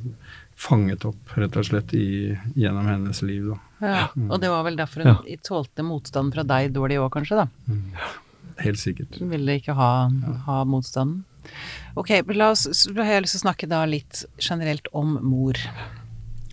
fanget 0.58 1.06
opp, 1.08 1.32
rett 1.38 1.56
og 1.56 1.66
slett, 1.68 1.94
i, 1.94 2.34
gjennom 2.58 2.86
hennes 2.90 3.22
liv. 3.22 3.52
Da. 3.52 3.58
ja. 3.86 4.06
Og 4.26 4.40
det 4.42 4.50
var 4.52 4.66
vel 4.66 4.78
derfor 4.78 5.06
hun 5.06 5.44
tålte 5.46 5.86
motstand 5.86 6.34
fra 6.34 6.44
deg 6.46 6.74
dårlig 6.76 6.98
òg, 7.00 7.12
kanskje, 7.14 7.44
da. 7.44 7.78
Helt 8.58 8.82
sikkert. 8.82 9.20
Hun 9.22 9.30
ville 9.30 9.58
ikke 9.60 9.76
ha, 9.78 9.90
ha 10.48 10.60
motstanden. 10.66 11.22
Ok, 11.96 12.10
la 12.36 12.50
oss, 12.52 12.66
så 12.74 12.92
har 12.98 13.14
jeg 13.14 13.24
lyst 13.24 13.38
til 13.38 13.40
å 13.40 13.46
snakke 13.46 13.70
da 13.70 13.84
litt 13.88 14.24
generelt 14.42 14.90
om 14.92 15.16
mor. 15.24 15.56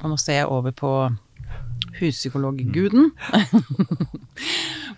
Og 0.03 0.11
nå 0.13 0.17
ser 0.21 0.43
jeg 0.43 0.51
over 0.53 0.75
på 0.75 0.91
huspsykologguden. 1.99 3.11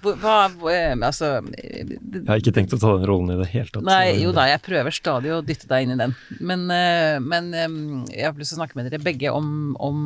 Hva, 0.02 0.14
hva- 0.54 0.74
altså 1.04 1.28
Jeg 1.50 2.24
har 2.28 2.40
ikke 2.40 2.54
tenkt 2.56 2.74
å 2.76 2.80
ta 2.80 2.92
den 2.98 3.08
rollen 3.10 3.32
i 3.34 3.38
det 3.40 3.48
hele 3.52 3.70
tatt. 3.74 3.84
Nei, 3.88 4.14
jo 4.22 4.30
da, 4.36 4.46
jeg 4.52 4.62
prøver 4.66 4.94
stadig 4.96 5.32
å 5.34 5.40
dytte 5.46 5.68
deg 5.72 5.84
inn 5.88 5.96
i 5.96 6.00
den. 6.00 6.14
Men, 6.40 6.68
eh, 6.74 7.18
men 7.24 7.50
eh, 7.58 7.68
jeg 8.14 8.28
har 8.30 8.38
lyst 8.38 8.54
til 8.54 8.60
å 8.60 8.62
snakke 8.62 8.78
med 8.80 8.88
dere 8.92 9.02
begge 9.04 9.34
om, 9.34 9.50
om 9.84 10.04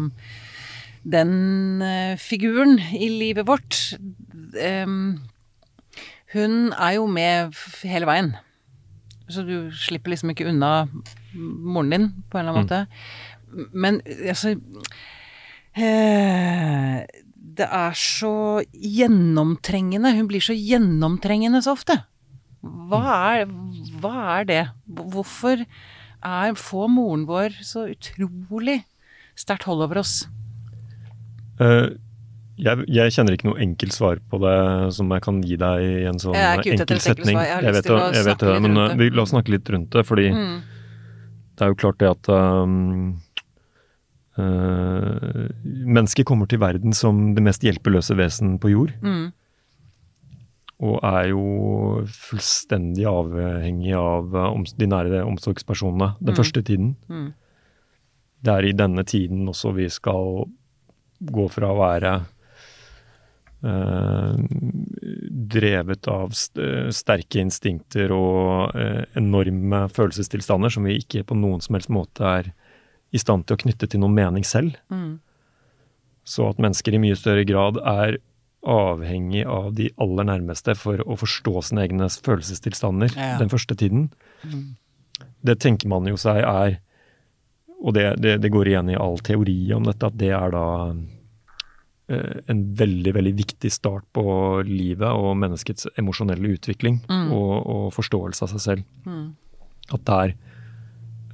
den 1.04 1.82
eh, 1.86 2.15
figuren 2.21 2.80
i 2.95 3.10
livet 3.12 3.47
vårt. 3.49 3.77
Hun 6.32 6.56
er 6.71 6.91
jo 6.95 7.06
med 7.12 7.56
hele 7.91 8.08
veien. 8.10 8.34
Så 9.32 9.43
du 9.47 9.56
slipper 9.75 10.12
liksom 10.15 10.32
ikke 10.34 10.47
unna 10.49 10.88
moren 11.36 11.91
din, 11.93 12.10
på 12.32 12.39
en 12.39 12.47
eller 12.47 12.51
annen 12.56 12.67
måte. 12.67 12.80
Men 13.75 13.99
altså 14.32 14.56
eh, 14.56 14.60
Det 15.76 17.68
er 17.68 17.96
så 17.98 18.34
gjennomtrengende. 18.72 20.14
Hun 20.18 20.28
blir 20.32 20.44
så 20.44 20.56
gjennomtrengende 20.58 21.62
så 21.64 21.76
ofte. 21.78 22.00
Hva 22.62 23.02
er, 23.38 23.48
hva 24.02 24.14
er 24.40 24.46
det? 24.50 24.62
Hvorfor 24.86 25.64
er, 25.64 26.54
får 26.60 26.92
moren 26.94 27.26
vår 27.30 27.56
så 27.66 27.88
utrolig 27.90 28.82
sterkt 29.40 29.66
hold 29.70 29.82
over 29.88 30.02
oss? 30.04 30.28
Uh, 31.62 31.94
jeg, 32.62 32.86
jeg 32.92 33.14
kjenner 33.16 33.34
ikke 33.34 33.48
noe 33.50 33.62
enkelt 33.64 33.96
svar 33.96 34.20
på 34.30 34.38
det 34.44 34.58
som 34.94 35.10
jeg 35.16 35.24
kan 35.26 35.40
gi 35.46 35.58
deg 35.58 35.82
i 35.82 36.06
en 36.10 36.20
sånn 36.22 36.36
enkel 36.38 37.02
setning. 37.02 37.40
jeg 37.40 37.64
Jeg 37.66 37.76
vet 37.80 37.90
å 37.90 37.98
jeg 38.14 38.28
vet 38.28 38.44
det, 38.46 38.60
men 38.62 38.78
eh, 38.78 38.94
vi, 39.00 39.10
la 39.16 39.24
oss 39.26 39.34
snakke 39.34 39.56
litt 39.56 39.72
rundt 39.74 39.90
det. 39.96 40.04
Fordi 40.06 40.28
Mm. 40.36 40.60
det 41.58 41.66
er 41.66 41.74
jo 41.74 41.80
klart 41.82 41.98
det 42.02 42.10
at 42.12 42.30
um, 42.30 43.18
eh, 44.38 45.52
mennesket 45.65 46.28
kommer 46.28 46.48
til 46.48 46.62
verden 46.62 46.94
som 46.96 47.34
det 47.36 47.44
mest 47.44 47.63
hjelpeløse 47.65 48.15
vesen 48.20 48.58
på 48.62 48.72
jord. 48.74 48.94
Mm. 49.04 49.32
Og 50.82 50.98
er 51.06 51.28
jo 51.30 51.44
fullstendig 52.10 53.06
avhengig 53.10 53.94
av 53.98 54.36
eh, 54.36 54.74
de 54.78 54.89
nære 54.89 55.24
omsorgspersonene 55.28 56.15
den 56.20 56.34
Mm. 56.34 56.39
første 56.39 56.63
tiden. 56.63 56.96
Mm. 57.10 57.34
Det 58.41 58.54
er 58.54 58.65
i 58.65 58.74
denne 58.74 59.04
tiden 59.06 59.48
også 59.48 59.76
vi 59.76 59.89
skal 59.89 60.46
gå 61.22 61.48
fra 61.54 61.70
å 61.70 61.78
være 61.78 62.12
uh, 63.63 64.34
drevet 65.30 66.08
av 66.10 66.32
st 66.34 66.58
sterke 66.89 67.38
instinkter 67.44 68.10
og 68.15 68.74
uh, 68.74 69.04
enorme 69.13 69.84
følelsestilstander 69.94 70.74
som 70.74 70.89
vi 70.89 70.98
ikke 70.98 71.22
på 71.30 71.38
noen 71.38 71.62
som 71.62 71.78
helst 71.78 71.94
måte 71.94 72.26
er 72.26 72.50
i 73.12 73.19
stand 73.19 73.45
til 73.47 73.58
å 73.58 73.62
knytte 73.65 73.88
til 73.91 74.00
noen 74.04 74.13
mening 74.15 74.43
selv. 74.47 74.76
Mm. 74.91 75.19
Så 76.24 76.50
at 76.50 76.60
mennesker 76.62 76.93
i 76.95 77.02
mye 77.02 77.17
større 77.19 77.43
grad 77.50 77.78
er 77.82 78.19
avhengig 78.62 79.41
av 79.50 79.71
de 79.74 79.88
aller 79.97 80.28
nærmeste 80.30 80.76
for 80.78 81.02
å 81.02 81.15
forstå 81.17 81.63
sine 81.65 81.82
egne 81.88 82.06
følelsestilstander 82.13 83.10
Ja. 83.17 83.38
den 83.41 83.50
første 83.50 83.74
tiden. 83.76 84.12
Mm. 84.45 84.76
Det 85.43 85.60
tenker 85.60 85.88
man 85.89 86.06
jo 86.06 86.15
seg 86.17 86.43
er 86.45 86.80
Og 87.84 87.95
det, 87.95 88.04
det, 88.21 88.36
det 88.43 88.52
går 88.54 88.67
igjen 88.69 88.89
i 88.93 88.95
all 88.95 89.17
teori 89.17 89.74
om 89.74 89.82
dette, 89.84 90.06
at 90.06 90.13
det 90.15 90.30
er 90.30 90.52
da 90.54 90.93
eh, 92.10 92.41
en 92.52 92.60
veldig, 92.78 93.13
veldig 93.15 93.32
viktig 93.39 93.71
start 93.74 94.04
på 94.13 94.26
livet 94.67 95.10
og 95.10 95.34
menneskets 95.41 95.88
emosjonelle 95.97 96.52
utvikling 96.54 97.00
Mm. 97.10 97.32
og, 97.34 97.65
og 97.65 97.88
forståelse 97.95 98.43
av 98.45 98.52
seg 98.54 98.62
selv. 98.62 98.84
Mm. 99.08 99.36
At 99.97 100.06
det 100.06 100.19
eh, 100.30 100.36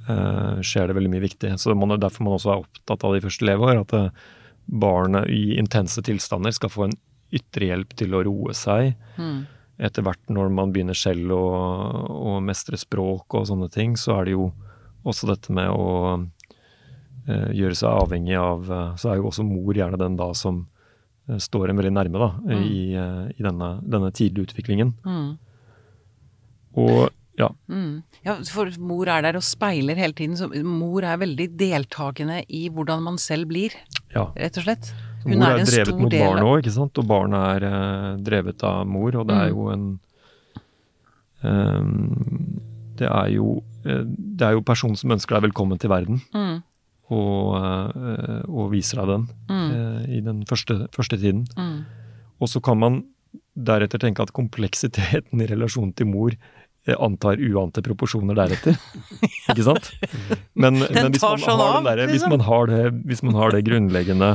skjer 0.08 0.88
det 0.88 0.94
veldig 0.96 1.10
mye 1.12 1.24
viktig. 1.24 1.50
Så 1.60 1.74
man 1.76 1.92
er 1.92 2.00
derfor 2.00 2.24
man 2.26 2.36
også 2.38 2.54
er 2.54 2.62
opptatt 2.62 3.04
av 3.04 3.14
de 3.14 3.22
første 3.24 3.44
leveår. 3.48 3.82
At 3.82 3.94
eh, 3.98 4.10
barnet 4.68 5.28
i 5.32 5.58
intense 5.58 6.02
tilstander 6.04 6.52
skal 6.52 6.72
få 6.72 6.88
en 6.88 6.96
ytre 7.34 7.70
hjelp 7.70 7.94
til 7.98 8.16
å 8.16 8.22
roe 8.24 8.54
seg. 8.56 8.94
Mm. 9.16 9.46
Etter 9.88 10.04
hvert 10.04 10.32
når 10.32 10.50
man 10.52 10.72
begynner 10.74 10.96
selv 10.98 11.32
å, 11.36 11.44
å 12.34 12.38
mestre 12.44 12.78
språk 12.80 13.36
og 13.38 13.46
sånne 13.48 13.68
ting, 13.72 13.96
så 14.00 14.18
er 14.18 14.28
det 14.28 14.36
jo 14.36 14.50
også 15.08 15.30
dette 15.30 15.54
med 15.54 15.70
å 15.70 15.90
eh, 17.28 17.50
gjøre 17.56 17.76
seg 17.78 17.92
avhengig 17.92 18.36
av 18.40 18.66
eh, 18.72 18.96
Så 19.00 19.12
er 19.12 19.20
jo 19.20 19.28
også 19.30 19.46
mor 19.46 19.76
gjerne 19.76 20.00
den 20.00 20.18
da 20.18 20.32
som 20.36 20.64
eh, 21.28 21.38
står 21.40 21.70
en 21.70 21.80
veldig 21.80 21.94
nærme 21.94 22.24
da, 22.24 22.30
i, 22.58 22.80
eh, 22.98 23.28
i 23.36 23.46
denne, 23.46 23.76
denne 23.84 24.10
tidlige 24.12 24.50
utviklingen. 24.50 24.96
Mm. 25.06 25.30
Og 26.78 27.08
ja, 27.38 27.48
Mm. 27.68 28.02
Ja, 28.24 28.34
for 28.50 28.70
mor 28.78 29.06
er 29.08 29.22
der 29.22 29.36
og 29.38 29.42
speiler 29.46 29.94
hele 29.96 30.12
tiden, 30.12 30.34
så 30.36 30.48
mor 30.64 31.02
er 31.06 31.16
veldig 31.20 31.56
deltakende 31.56 32.42
i 32.48 32.68
hvordan 32.68 33.02
man 33.02 33.16
selv 33.18 33.46
blir, 33.48 33.70
ja. 34.14 34.26
rett 34.36 34.58
og 34.58 34.64
slett. 34.66 34.90
Så 35.22 35.28
Hun 35.28 35.38
mor 35.38 35.46
er 35.46 35.54
er, 35.54 35.58
en 35.60 35.66
drevet 35.66 35.86
stor 35.88 35.98
mot 36.00 36.10
barn 36.12 36.42
òg, 36.44 36.58
ikke 36.62 36.72
sant. 36.74 36.98
Og 36.98 37.06
barn 37.06 37.32
er 37.34 37.64
eh, 37.68 38.16
drevet 38.22 38.62
av 38.64 38.86
mor, 38.86 39.14
og 39.16 39.26
det 39.28 39.36
er 39.36 39.50
Mm. 39.50 39.56
jo 39.56 39.68
en 39.70 40.00
um, 41.42 42.60
Det 42.98 43.06
er 43.06 43.28
jo 43.34 43.62
eh, 43.86 44.02
Det 44.06 44.42
er 44.46 44.56
jo 44.56 44.62
personen 44.66 44.96
som 44.98 45.10
ønsker 45.14 45.36
deg 45.38 45.50
velkommen 45.50 45.78
til 45.78 45.90
verden, 45.90 46.20
Mm. 46.34 46.62
og, 47.10 47.56
eh, 47.56 48.42
og 48.48 48.70
viser 48.72 48.98
deg 48.98 49.06
den 49.06 49.28
Mm. 49.48 50.08
i 50.08 50.20
den 50.20 50.44
første, 50.44 50.88
første 50.92 51.16
tiden. 51.18 51.46
Mm. 51.56 51.84
Og 52.40 52.48
så 52.48 52.60
kan 52.62 52.78
man 52.78 53.04
deretter 53.56 53.98
tenke 53.98 54.20
at 54.22 54.32
kompleksiteten 54.32 55.40
i 55.42 55.46
relasjonen 55.46 55.94
til 55.94 56.06
mor 56.06 56.30
antar 56.96 57.36
uante 57.42 57.82
proporsjoner 57.84 58.34
deretter. 58.38 58.78
Ikke 59.50 59.66
sant? 59.66 59.90
Men, 60.54 60.78
men 60.80 61.12
hvis, 61.12 61.22
man 61.24 61.42
sånn 61.42 61.60
av, 61.60 61.82
derre- 61.84 62.06
hvis, 62.08 62.22
liksom. 62.22 62.32
man 62.36 62.46
har 62.48 62.66
det, 62.70 62.82
hvis 63.10 63.22
man 63.26 63.34
har 63.40 63.52
det 63.54 63.64
grunnleggende 63.66 64.30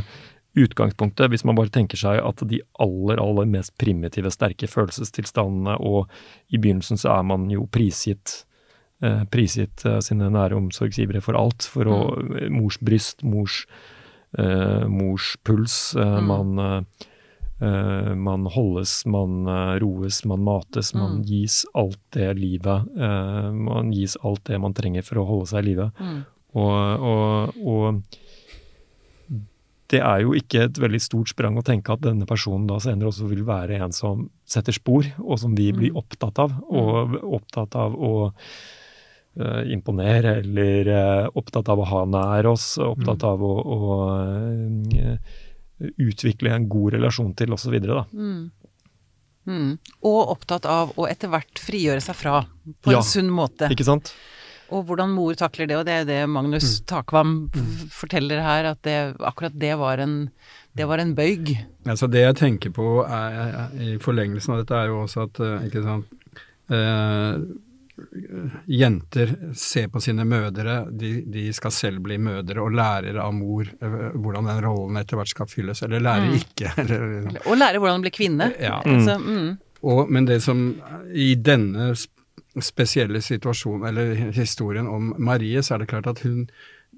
utgangspunktet, 0.53 1.31
hvis 1.33 1.43
man 1.49 1.57
bare 1.57 1.71
tenker 1.73 1.97
seg 1.97 2.19
at 2.21 2.43
de 2.49 2.59
aller, 2.83 3.17
aller 3.21 3.47
mest 3.49 3.73
primitive, 3.81 4.29
sterke 4.33 4.67
følelsestilstandene, 4.69 5.79
og 5.81 6.11
i 6.53 6.59
begynnelsen 6.61 6.99
så 7.01 7.15
er 7.15 7.23
man 7.25 7.47
jo 7.49 7.65
prisgitt 7.73 8.43
eh, 9.03 9.23
prisgitt 9.33 9.81
eh, 9.89 9.97
sine 10.05 10.29
nære 10.33 10.55
omsorgsgivere 10.59 11.23
for 11.25 11.39
alt. 11.39 11.65
For 11.73 11.89
å 11.89 11.97
Mm. 12.13 12.53
Mors 12.53 12.77
bryst, 12.85 13.23
mors, 13.25 13.63
eh, 14.37 14.85
mors 14.87 15.33
puls. 15.43 15.95
Eh, 15.97 16.19
Mm. 16.21 16.29
Man 16.29 16.85
Eh, 17.63 18.11
man 18.19 18.43
holdes, 18.51 19.05
man 19.07 19.45
uh, 19.47 19.77
roes, 19.79 20.23
man 20.27 20.41
mates, 20.43 20.89
man 20.97 21.19
Mm. 21.19 21.23
gis 21.29 21.61
alt 21.73 21.99
det 22.11 22.33
livet 22.39 22.89
Uh, 22.97 23.51
Man 23.53 23.91
gis 23.93 24.17
alt 24.23 24.43
det 24.49 24.59
man 24.59 24.73
trenger 24.73 25.03
for 25.05 25.21
å 25.21 25.25
holde 25.29 25.47
seg 25.51 25.63
i 25.63 25.67
live. 25.69 25.91
Mm. 25.99 26.17
Og, 26.59 27.05
og, 27.11 27.53
og 27.63 28.03
det 29.93 30.01
er 30.01 30.23
jo 30.23 30.33
ikke 30.33 30.63
et 30.65 30.77
veldig 30.81 30.99
stort 31.01 31.29
sprang 31.31 31.55
å 31.57 31.63
tenke 31.65 31.93
at 31.93 32.01
denne 32.01 32.25
personen 32.29 32.65
da 32.69 32.79
senere 32.81 33.11
også 33.11 33.27
vil 33.29 33.43
være 33.45 33.77
en 33.85 33.93
som 33.93 34.27
setter 34.49 34.73
spor, 34.73 35.05
og 35.21 35.37
som 35.39 35.53
vi 35.55 35.71
blir 35.71 35.91
Mm. 35.93 35.97
opptatt 36.01 36.39
av. 36.39 36.51
Og 36.69 37.15
opptatt 37.37 37.75
av 37.75 37.93
å 37.95 38.31
imponere, 39.65 40.35
eller 40.43 41.29
opptatt 41.33 41.69
av 41.69 41.79
å 41.81 41.85
ha 41.89 42.03
nær 42.05 42.45
oss, 42.51 42.77
opptatt 42.77 43.23
av 43.25 43.41
å, 43.41 43.53
å 43.65 43.79
utvikle 45.97 46.51
en 46.55 46.67
god 46.69 46.93
relasjon 46.97 47.33
til, 47.35 47.53
osv. 47.53 47.79
da. 47.83 48.03
Mm. 48.13 48.51
Mm. 49.45 49.71
Og 50.07 50.29
opptatt 50.37 50.65
av 50.69 50.93
å 50.95 51.07
etter 51.09 51.27
hvert 51.33 51.59
frigjøre 51.59 51.99
seg 52.01 52.15
fra, 52.15 52.45
på 52.81 52.93
Ja. 52.93 52.97
en 53.01 53.03
sunn 53.03 53.29
måte. 53.29 53.67
Ikke 53.73 53.83
sant? 53.87 54.13
Og 54.73 54.85
hvordan 54.87 55.11
mor 55.13 55.35
takler 55.35 55.67
det, 55.67 55.75
og 55.77 55.85
det 55.85 55.93
er 55.93 56.05
det 56.07 56.29
Magnus 56.31 56.79
Mm. 56.79 56.85
Takvam 56.87 57.33
f- 57.53 57.89
forteller 57.91 58.41
her, 58.41 58.65
at 58.71 58.81
det, 58.81 59.15
akkurat 59.19 59.51
det 59.59 59.77
var 59.77 59.97
en, 59.99 60.31
det 60.73 60.87
var 60.87 60.97
en 60.99 61.13
bøyg. 61.13 61.51
Altså 61.85 62.09
det 62.09 62.23
jeg 62.23 62.35
tenker 62.39 62.71
på 62.71 63.03
er, 63.05 63.69
i 63.77 63.97
forlengelsen 63.99 64.53
av 64.55 64.63
dette, 64.63 64.73
er 64.79 64.87
jo 64.87 65.03
også 65.03 65.27
at 65.27 65.39
eh, 65.43 65.67
ikke 65.67 65.83
sant, 65.83 66.05
eh, 66.71 67.37
jenter 68.67 69.35
ser 69.55 69.87
på 69.93 70.01
sine 70.01 70.25
mødre, 70.25 70.77
de, 70.91 71.11
de 71.29 71.45
skal 71.53 71.71
selv 71.75 72.01
bli 72.05 72.17
mødre 72.21 72.61
og 72.63 72.73
lærer 72.75 73.19
av 73.21 73.33
mor 73.35 73.67
eh, 73.69 73.97
hvordan 74.15 74.47
den 74.49 74.61
rollen 74.65 74.97
etter 75.01 75.19
hvert 75.19 75.31
skal 75.33 75.49
fylles, 75.51 75.83
eller 75.85 76.03
lærer 76.03 76.29
Mm. 76.31 76.39
ikke. 76.39 76.71
Eller, 76.83 77.37
Og 77.47 77.57
lærer 77.57 77.79
hvordan 77.83 78.01
bli 78.05 78.11
kvinne. 78.13 78.51
ja. 78.59 78.79
Altså, 78.85 79.17
mm. 79.19 79.57
Og, 79.83 80.09
men 80.11 80.25
det 80.25 80.39
som 80.41 80.59
i 81.13 81.33
denne 81.35 81.91
spesielle 82.63 83.19
situasjonen, 83.21 83.87
eller 83.89 84.13
historien 84.31 84.87
om 84.87 85.13
Marie, 85.19 85.59
så 85.65 85.75
er 85.75 85.83
det 85.83 85.89
klart 85.91 86.07
at 86.07 86.21
hun 86.23 86.47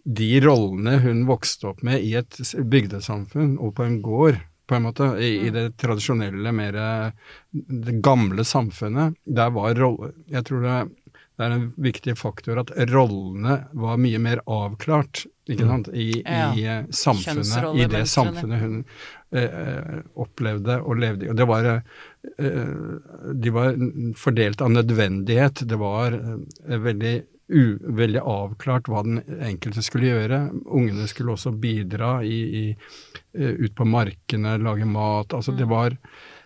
De 0.06 0.28
rollene 0.44 1.00
hun 1.02 1.24
vokste 1.26 1.66
opp 1.72 1.80
med 1.82 2.04
i 2.06 2.12
et 2.20 2.38
bygdesamfunn 2.70 3.56
og 3.58 3.72
på 3.74 3.84
en 3.88 3.96
gård, 4.06 4.36
på 4.68 4.76
en 4.78 4.86
måte, 4.88 5.12
i, 5.22 5.48
i 5.48 5.50
det 5.54 5.76
tradisjonelle, 5.82 6.52
mer 6.56 6.78
det 7.52 8.00
gamle 8.06 8.46
samfunnet, 8.48 9.18
der 9.26 9.52
var 9.56 9.76
rolle... 9.78 10.12
Jeg 10.32 10.48
tror 10.48 10.64
det, 10.66 10.78
det 11.36 11.46
er 11.46 11.54
en 11.58 11.68
viktig 11.84 12.16
faktor 12.18 12.62
at 12.64 12.72
rollene 12.92 13.60
var 13.76 14.00
mye 14.02 14.20
mer 14.24 14.42
avklart, 14.48 15.26
ikke 15.52 15.68
sant, 15.70 15.90
i, 15.94 16.24
Ja. 16.24 16.48
i 16.58 16.64
eh, 16.66 16.86
samfunnet, 16.90 17.68
i 17.78 17.86
det 17.92 18.06
samfunnet 18.10 18.62
hun 18.64 18.78
eh, 19.36 20.00
opplevde 20.16 20.80
og 20.82 20.98
levde 21.04 21.28
i. 21.28 21.30
Og 21.30 21.38
det 21.38 21.48
var 21.50 21.68
eh, 21.70 21.82
eh, 22.40 23.34
de 23.46 23.54
var 23.54 23.76
fordelt 24.18 24.64
av 24.66 24.72
nødvendighet. 24.74 25.62
Det 25.70 25.78
var 25.78 26.16
eh, 26.18 26.80
veldig, 26.88 27.14
veldig 27.48 28.22
avklart 28.26 28.88
hva 28.90 29.04
den 29.06 29.20
enkelte 29.46 29.84
skulle 29.86 30.10
gjøre. 30.10 30.40
Ungene 30.66 31.06
skulle 31.10 31.36
også 31.36 31.54
bidra 31.62 32.18
i, 32.26 32.40
i, 32.62 32.64
eh, 33.38 33.54
ut 33.62 33.76
på 33.78 33.86
markene, 33.86 34.58
lage 34.58 34.88
mat. 34.90 35.36
Altså 35.36 35.54
det 35.56 35.68
var 35.70 35.94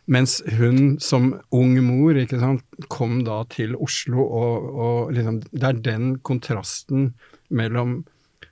mens 0.09 0.39
hun 0.57 0.97
som 0.99 1.35
ung 1.53 1.75
mor 1.85 2.17
ikke 2.17 2.39
sant, 2.41 2.63
kom 2.89 3.21
da 3.27 3.43
til 3.51 3.75
Oslo, 3.77 4.23
og, 4.25 4.69
og 4.73 5.11
liksom, 5.13 5.43
det 5.53 5.67
er 5.67 5.83
den 5.85 6.15
kontrasten 6.25 7.13
mellom 7.49 8.01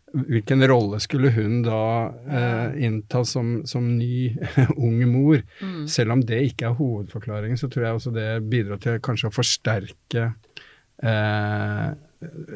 Hvilken 0.07 0.63
rolle 0.71 1.01
skulle 1.03 1.29
hun 1.35 1.57
da 1.65 2.07
eh, 2.31 2.77
innta 2.87 3.25
som, 3.27 3.65
som 3.67 3.89
ny 3.99 4.31
ung 4.87 5.01
mor? 5.11 5.41
Mm. 5.59 5.81
Selv 5.91 6.15
om 6.15 6.21
det 6.25 6.39
ikke 6.47 6.69
er 6.69 6.77
hovedforklaringen, 6.77 7.59
så 7.59 7.67
tror 7.67 7.85
jeg 7.85 7.97
også 7.99 8.13
det 8.15 8.29
bidrar 8.47 8.79
til 8.81 9.01
kanskje 9.03 9.27
å 9.27 9.35
forsterke 9.35 10.23
eh, 11.03 11.89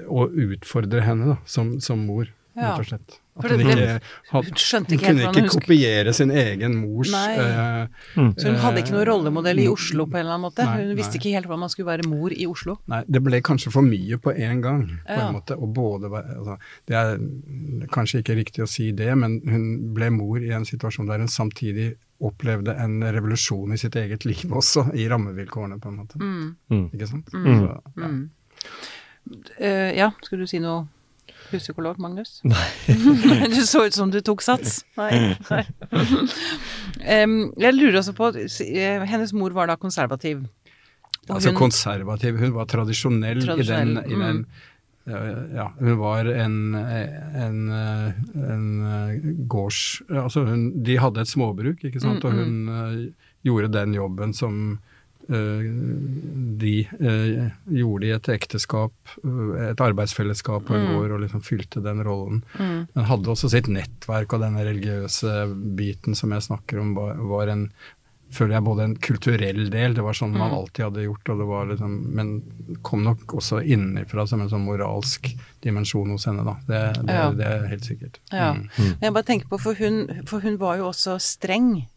og 0.08 0.38
utfordre 0.48 1.04
henne 1.06 1.34
da, 1.36 1.42
som, 1.46 1.76
som 1.84 2.06
mor, 2.08 2.30
Ja. 2.52 2.74
rett 2.74 2.82
og 2.82 2.88
slett. 2.90 3.22
At 3.40 3.48
hun 3.48 3.62
ikke, 3.64 3.84
had, 4.28 4.48
Hun 4.50 4.58
skjønte 4.60 4.96
ikke 4.98 5.08
helt 5.08 5.22
kunne 5.24 5.46
ikke 5.46 5.60
kopiere 5.62 6.12
sin 6.14 6.34
egen 6.36 6.74
mors 6.82 7.14
uh, 7.16 7.30
eh, 7.32 8.26
Så 8.36 8.52
hun 8.52 8.58
hadde 8.60 8.82
ikke 8.82 8.92
noen 8.92 9.08
rollemodell 9.08 9.62
i 9.64 9.70
Oslo 9.72 10.04
på 10.04 10.20
en 10.20 10.26
eller 10.26 10.36
annen 10.36 10.50
måte? 10.50 10.66
Nei, 10.68 10.82
Hun 10.84 10.98
visste 11.00 11.16
nei. 11.16 11.22
ikke 11.22 11.32
helt 11.38 11.48
hvordan 11.48 11.64
man 11.64 11.72
skulle 11.72 11.88
være 11.94 12.10
mor 12.12 12.36
i 12.36 12.50
Oslo? 12.52 12.76
Nei, 12.92 13.00
det 13.08 13.24
ble 13.24 13.40
kanskje 13.48 13.72
for 13.72 13.88
mye 13.88 14.20
på 14.20 14.36
en 14.36 14.62
gang, 14.66 14.86
på 15.08 15.16
Ja. 15.16 15.30
en 15.30 15.38
måte. 15.38 15.56
Og 15.56 15.72
både 15.74 16.12
altså, 16.12 16.58
Det 16.92 17.00
er 17.00 17.88
kanskje 17.96 18.20
ikke 18.20 18.36
riktig 18.36 18.66
å 18.66 18.70
si 18.70 18.92
det, 18.92 19.10
men 19.16 19.40
hun 19.48 19.94
ble 19.96 20.12
mor 20.12 20.44
i 20.44 20.52
en 20.52 20.68
situasjon 20.68 21.08
der 21.08 21.24
hun 21.24 21.32
samtidig 21.32 21.94
opplevde 22.22 22.76
en 22.78 23.00
revolusjon 23.02 23.72
i 23.74 23.80
sitt 23.80 23.96
eget 23.96 24.26
liv 24.26 24.52
også, 24.52 24.92
i 24.94 25.08
rammevilkårene, 25.10 25.80
på 25.80 25.88
en 25.88 26.02
måte. 26.04 26.20
Mm. 26.20 26.56
Mm. 26.70 26.90
Ikke 26.94 27.08
sant? 27.08 27.32
Mm. 27.34 27.48
Så, 27.64 27.80
ja. 28.04 28.12
Mm. 29.30 29.44
Eh, 29.58 29.92
ja, 29.98 30.12
skulle 30.24 30.46
du 30.46 30.50
si 30.50 30.60
noe, 30.64 30.86
husekolog, 31.52 32.00
Magnus? 32.00 32.40
Nei. 32.48 32.68
du 33.54 33.62
så 33.68 33.86
ut 33.88 33.96
som 33.96 34.12
du 34.12 34.20
tok 34.26 34.44
sats. 34.46 34.82
Nei. 35.00 35.36
nei. 35.50 35.62
um, 37.24 37.38
jeg 37.60 37.76
lurer 37.76 38.00
også 38.02 38.16
på 38.18 38.32
eh, 38.40 39.04
Hennes 39.10 39.34
mor 39.36 39.56
var 39.56 39.72
da 39.72 39.78
konservativ. 39.80 40.44
Altså 41.30 41.52
hun- 41.52 41.60
konservativ, 41.60 42.40
hun 42.42 42.54
var 42.56 42.70
tradisjonell, 42.72 43.44
Tradisjonell, 43.46 43.98
i 44.06 44.10
den, 44.10 44.12
i 44.12 44.22
den 44.24 44.40
mm. 44.42 45.56
ja, 45.56 45.68
hun 45.80 45.98
var 46.00 46.26
en, 46.26 46.56
en, 46.76 47.60
eh, 47.78 48.22
en 48.56 48.66
eh, 48.92 49.28
gårds... 49.52 50.02
Altså 50.10 50.46
hun, 50.48 50.84
de 50.84 50.98
hadde 51.00 51.22
et 51.22 51.32
småbruk, 51.32 51.84
ikke 51.88 52.02
sant, 52.02 52.24
Mm, 52.24 52.26
og 52.26 52.40
hun 52.40 52.72
eh, 52.78 53.30
gjorde 53.48 53.72
den 53.76 53.94
jobben 53.98 54.34
som 54.34 54.58
eh, 54.74 54.91
de 55.30 56.74
eh, 57.00 57.52
gjorde 57.72 58.08
i 58.08 58.12
et 58.16 58.30
ekteskap, 58.34 58.94
eh, 59.24 59.70
et 59.72 59.82
arbeidsfellesskap 59.82 60.66
på 60.68 60.76
en 60.76 60.86
Mm. 60.88 60.92
gård, 60.96 61.12
og 61.12 61.22
liksom 61.22 61.42
fylte 61.44 61.82
den 61.84 62.04
rollen. 62.04 62.44
Mm. 62.60 62.88
Men 62.96 63.06
hadde 63.06 63.30
også 63.32 63.50
sitt 63.50 63.68
nettverk, 63.68 64.34
og 64.34 64.42
denne 64.42 64.64
religiøse 64.66 65.48
biten 65.78 66.16
som 66.16 66.32
jeg 66.32 66.42
snakker 66.42 66.80
om, 66.82 66.94
var, 66.96 67.16
var 67.16 67.48
en 67.50 67.72
føler 68.32 68.54
jeg 68.56 68.64
både 68.64 68.84
en 68.86 68.96
kulturell 68.96 69.70
del, 69.70 69.94
det 69.94 70.04
var 70.04 70.14
sånn 70.14 70.32
man 70.32 70.52
Mm. 70.52 70.58
alltid 70.58 70.84
hadde 70.86 71.04
gjort, 71.04 71.30
og 71.30 71.38
det 71.38 71.48
var 71.48 71.66
liksom, 71.68 72.14
men 72.16 72.78
kom 72.82 73.04
nok 73.04 73.26
også 73.28 73.60
innenfra 73.62 74.26
som 74.26 74.40
en 74.42 74.48
sånn 74.50 74.64
moralsk 74.64 75.28
dimensjon 75.62 76.10
hos 76.12 76.26
henne, 76.26 76.46
da. 76.46 76.56
Det, 76.66 77.06
det, 77.06 77.14
Ja. 77.14 77.32
det 77.32 77.46
er 77.46 77.68
helt 77.68 77.84
sikkert. 77.84 78.20
Ja. 78.32 78.54
Mm. 78.54 78.70
Men 78.78 78.98
Jeg 79.02 79.14
bare 79.14 79.24
tenker 79.24 79.48
på, 79.50 79.60
for 79.60 79.74
hun, 79.74 80.24
for 80.26 80.40
hun 80.40 80.56
var 80.58 80.78
jo 80.78 80.86
også 80.94 81.20
streng, 81.20 81.88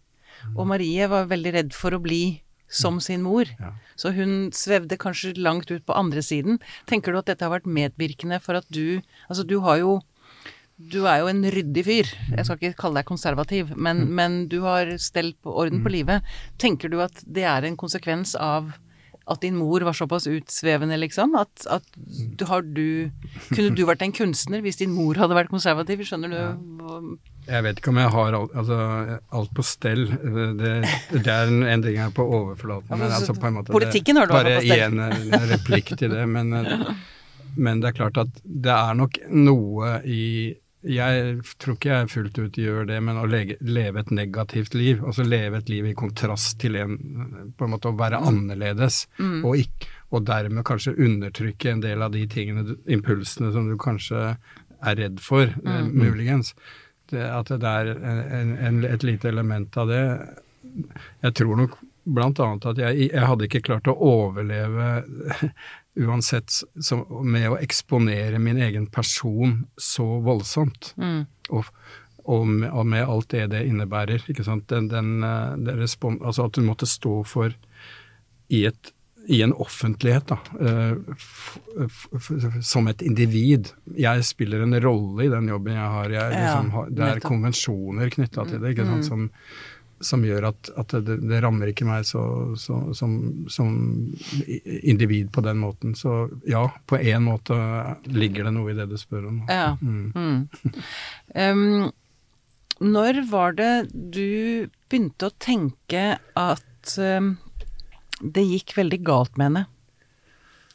og 0.56 0.66
Marie 0.66 1.06
var 1.06 1.26
veldig 1.26 1.52
redd 1.54 1.72
for 1.72 1.90
å 1.92 2.02
bli 2.02 2.40
som 2.68 3.00
sin 3.00 3.22
mor. 3.22 3.44
Ja. 3.60 3.72
Så 3.96 4.10
hun 4.16 4.50
svevde 4.56 4.96
kanskje 4.98 5.34
langt 5.38 5.70
ut 5.70 5.84
på 5.86 5.94
andre 5.94 6.22
siden. 6.24 6.58
Tenker 6.90 7.12
du 7.12 7.18
at 7.20 7.26
dette 7.30 7.44
har 7.46 7.52
vært 7.54 7.66
medvirkende 7.70 8.40
for 8.42 8.54
at 8.58 8.66
du 8.72 9.00
Altså, 9.28 9.44
du 9.46 9.60
har 9.60 9.78
jo 9.78 10.00
Du 10.76 11.04
er 11.06 11.20
jo 11.22 11.28
en 11.30 11.44
ryddig 11.44 11.84
fyr. 11.86 12.08
Jeg 12.34 12.44
skal 12.48 12.58
ikke 12.58 12.80
kalle 12.80 12.98
deg 12.98 13.06
konservativ, 13.06 13.68
men, 13.76 14.08
men 14.10 14.48
du 14.50 14.62
har 14.64 14.88
stell 14.98 15.32
på 15.38 15.52
orden 15.54 15.84
på 15.84 15.92
livet. 15.94 16.24
Tenker 16.58 16.90
du 16.90 16.98
at 17.04 17.22
det 17.26 17.44
er 17.46 17.62
en 17.68 17.76
konsekvens 17.78 18.34
av 18.34 18.72
at 19.30 19.40
din 19.40 19.54
mor 19.56 19.80
var 19.86 19.94
såpass 19.96 20.26
utsvevende, 20.28 20.98
liksom? 21.00 21.32
At, 21.38 21.62
at 21.70 21.86
du, 21.96 22.44
har 22.50 22.60
du 22.66 23.10
Kunne 23.54 23.70
du 23.72 23.84
vært 23.86 24.02
en 24.04 24.12
kunstner 24.12 24.60
hvis 24.60 24.76
din 24.82 24.92
mor 24.92 25.14
hadde 25.16 25.38
vært 25.38 25.48
konservativ? 25.54 26.02
Skjønner 26.04 26.28
du? 26.34 26.40
hva- 26.82 27.16
Jeg 27.46 27.62
vet 27.66 27.80
ikke 27.80 27.92
om 27.92 27.98
jeg 28.00 28.10
har 28.14 28.36
alt, 28.38 28.54
altså, 28.56 28.78
alt 29.38 29.50
på 29.56 29.64
stell. 29.66 30.06
Det, 30.08 30.72
det 31.12 31.28
er 31.34 31.50
en 31.52 31.62
endring 31.68 31.98
her 32.00 32.10
på 32.16 32.24
overflaten. 32.24 32.88
Ja, 32.90 32.96
men 32.96 33.06
men 33.08 33.16
altså 33.18 33.34
på 33.36 33.46
en 33.50 33.58
måte, 33.58 33.72
politikken 33.74 34.16
har 34.20 34.26
du 34.30 34.32
Bare 34.36 34.56
på 34.58 34.66
stell. 34.66 34.98
Bare 34.98 35.20
en 35.20 35.48
replikk 35.52 35.94
til 36.00 36.10
det. 36.16 36.26
Men, 36.28 36.52
eh, 36.58 36.84
men 37.56 37.80
det 37.84 37.92
er 37.92 37.98
klart 38.00 38.20
at 38.24 38.42
det 38.44 38.72
er 38.74 38.94
nok 39.00 39.18
noe 39.30 39.98
i 40.04 40.20
jeg 40.84 41.38
tror 41.56 41.78
ikke 41.78 41.88
jeg 41.94 42.08
fullt 42.12 42.38
ut 42.42 42.56
gjør 42.60 42.84
det, 42.90 42.98
men 43.00 43.16
å 43.16 43.22
lege, 43.24 43.54
leve 43.64 44.02
et 44.02 44.10
negativt 44.12 44.74
liv, 44.76 44.98
altså 45.00 45.24
leve 45.24 45.56
et 45.62 45.70
liv 45.72 45.86
i 45.88 45.94
kontrast 45.96 46.58
til 46.60 46.76
en 46.76 46.98
På 47.56 47.64
en 47.64 47.72
måte 47.72 47.88
å 47.88 47.96
være 47.96 48.20
annerledes, 48.20 49.06
Mm. 49.16 49.44
og, 49.48 49.56
ikke, 49.62 49.88
og 50.12 50.26
dermed 50.28 50.64
kanskje 50.68 50.92
undertrykke 51.00 51.70
en 51.72 51.80
del 51.80 52.02
av 52.04 52.12
de 52.12 52.26
tingene, 52.28 52.76
impulsene 52.84 53.48
som 53.54 53.64
du 53.70 53.78
kanskje 53.80 54.36
er 54.84 54.96
redd 55.00 55.20
for, 55.24 55.44
eh, 55.48 55.80
Mm. 55.80 55.88
muligens. 55.96 56.52
At 57.12 57.50
det 57.52 57.68
er 57.68 57.90
en, 57.94 58.54
en, 58.56 58.84
et 58.88 59.02
lite 59.04 59.28
element 59.28 59.76
av 59.76 59.90
det. 59.90 60.04
Jeg 61.24 61.34
tror 61.40 61.58
nok 61.60 61.76
annet 62.04 62.66
at 62.68 62.80
jeg, 62.80 63.08
jeg 63.10 63.26
hadde 63.28 63.46
ikke 63.48 63.64
klart 63.64 63.88
å 63.88 63.96
overleve 63.96 64.88
uansett 66.04 66.50
som, 66.82 67.04
med 67.24 67.50
å 67.50 67.58
eksponere 67.62 68.40
min 68.42 68.60
egen 68.62 68.86
person 68.92 69.62
så 69.80 70.06
voldsomt. 70.24 70.92
Mm. 71.00 71.24
Og, 71.54 71.70
og, 72.24 72.46
med, 72.48 72.70
og 72.72 72.88
med 72.90 73.06
alt 73.06 73.30
det 73.34 73.46
det 73.54 73.64
innebærer. 73.68 74.26
Den, 74.26 74.90
den, 74.90 75.14
eh, 75.24 75.54
det 75.64 75.78
altså 76.20 76.48
at 76.48 76.58
du 76.58 76.64
måtte 76.66 76.88
stå 76.90 77.22
for 77.28 77.54
i, 78.48 78.64
et, 78.68 78.92
i 79.26 79.42
en 79.42 79.52
offentlighet, 79.52 80.26
da, 80.26 80.38
eh, 80.60 80.92
som 82.62 82.88
et 82.88 83.02
individ. 83.02 83.70
Jeg 83.96 84.24
spiller 84.24 84.60
en 84.64 84.80
rolle 84.80 85.24
i 85.24 85.30
den 85.32 85.48
jobben 85.48 85.76
jeg 85.76 85.92
har. 85.96 86.10
Jeg, 86.12 86.34
liksom, 86.34 86.70
har 86.74 86.90
det 86.90 87.06
er 87.08 87.22
konvensjoner 87.24 88.12
knytta 88.12 88.44
til 88.50 88.60
det 88.60 88.74
sant? 88.76 89.00
Mm. 89.00 89.06
Som, 89.06 89.30
som 90.04 90.24
gjør 90.26 90.50
at, 90.50 90.70
at 90.76 90.94
det, 91.06 91.18
det 91.24 91.40
rammer 91.44 91.70
ikke 91.72 91.86
meg 91.88 92.04
så, 92.08 92.22
så, 92.60 92.80
som, 92.96 93.16
som 93.48 93.70
individ 94.82 95.32
på 95.32 95.44
den 95.46 95.62
måten. 95.62 95.94
Så 95.96 96.26
ja, 96.50 96.66
på 96.86 97.00
én 97.00 97.24
måte 97.24 97.56
ligger 98.10 98.48
det 98.48 98.54
noe 98.58 98.74
i 98.74 98.78
det 98.78 98.90
du 98.92 98.98
spør 99.00 99.30
om. 99.30 99.44
Ja. 99.48 99.76
Mm. 99.80 100.12
Mm. 100.12 100.48
Um, 101.34 101.92
når 102.84 103.22
var 103.30 103.56
det 103.56 103.72
du 103.92 104.68
begynte 104.90 105.30
å 105.30 105.36
tenke 105.40 106.04
at 106.18 106.96
um, 106.98 107.36
det 108.20 108.46
gikk 108.46 108.76
veldig 108.78 109.00
galt 109.06 109.38
med 109.38 109.50
henne? 109.50 109.64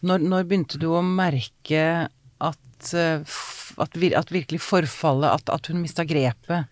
Når, 0.06 0.24
når 0.32 0.48
begynte 0.48 0.80
du 0.80 0.88
å 0.96 1.04
merke 1.04 1.84
at, 2.40 2.92
uh, 2.96 3.40
at, 3.84 3.98
vir, 4.00 4.16
at 4.16 4.32
virkelig 4.32 4.62
forfallet, 4.64 5.32
at, 5.32 5.52
at 5.52 5.72
hun 5.72 5.84
mista 5.84 6.08
grepet? 6.08 6.72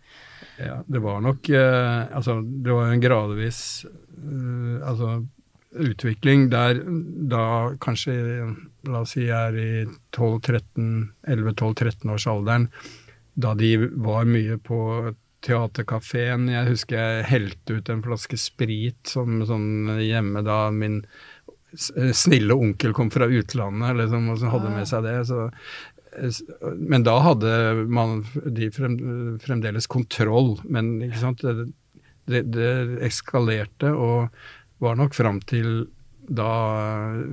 Ja, 0.57 0.83
det 0.87 0.99
var 0.99 1.21
nok 1.21 1.49
eh, 1.49 2.15
Altså, 2.17 2.41
det 2.41 2.71
var 2.73 2.89
en 2.89 3.01
gradvis 3.01 3.85
eh, 3.85 4.89
altså, 4.89 5.25
utvikling 5.77 6.49
der 6.49 6.81
da 7.29 7.75
kanskje 7.83 8.13
La 8.89 8.99
oss 9.03 9.11
si 9.13 9.27
er 9.29 9.53
i 9.59 9.85
11-12-13 9.85 12.13
års 12.13 12.27
alderen, 12.31 12.69
da 13.35 13.53
de 13.57 13.77
var 13.99 14.25
mye 14.29 14.57
på 14.63 14.77
teaterkafeen. 15.47 16.49
Jeg 16.51 16.69
husker 16.71 16.99
jeg 16.99 17.27
helte 17.31 17.79
ut 17.79 17.91
en 17.91 18.03
flaske 18.05 18.39
sprit 18.39 19.13
som 19.15 19.41
sånn 19.47 19.97
hjemme 20.03 20.43
da 20.45 20.67
min 20.75 21.01
snille 22.15 22.55
onkel 22.55 22.93
kom 22.95 23.09
fra 23.11 23.27
utlandet 23.27 23.97
liksom, 23.99 24.29
og 24.31 24.45
hadde 24.53 24.73
med 24.73 24.89
seg 24.89 25.07
det. 25.07 25.19
så 25.29 25.47
men 26.77 27.03
da 27.05 27.17
hadde 27.21 27.49
man 27.93 28.23
de 28.33 28.69
frem, 28.73 28.95
fremdeles 29.43 29.85
kontroll, 29.91 30.55
men 30.65 30.95
ikke 31.05 31.19
sant, 31.21 31.43
det, 31.43 31.67
det, 32.25 32.41
det 32.55 32.71
eskalerte 33.05 33.91
og 33.93 34.31
var 34.83 34.97
nok 34.97 35.13
fram 35.17 35.41
til 35.45 35.85
da 36.27 36.51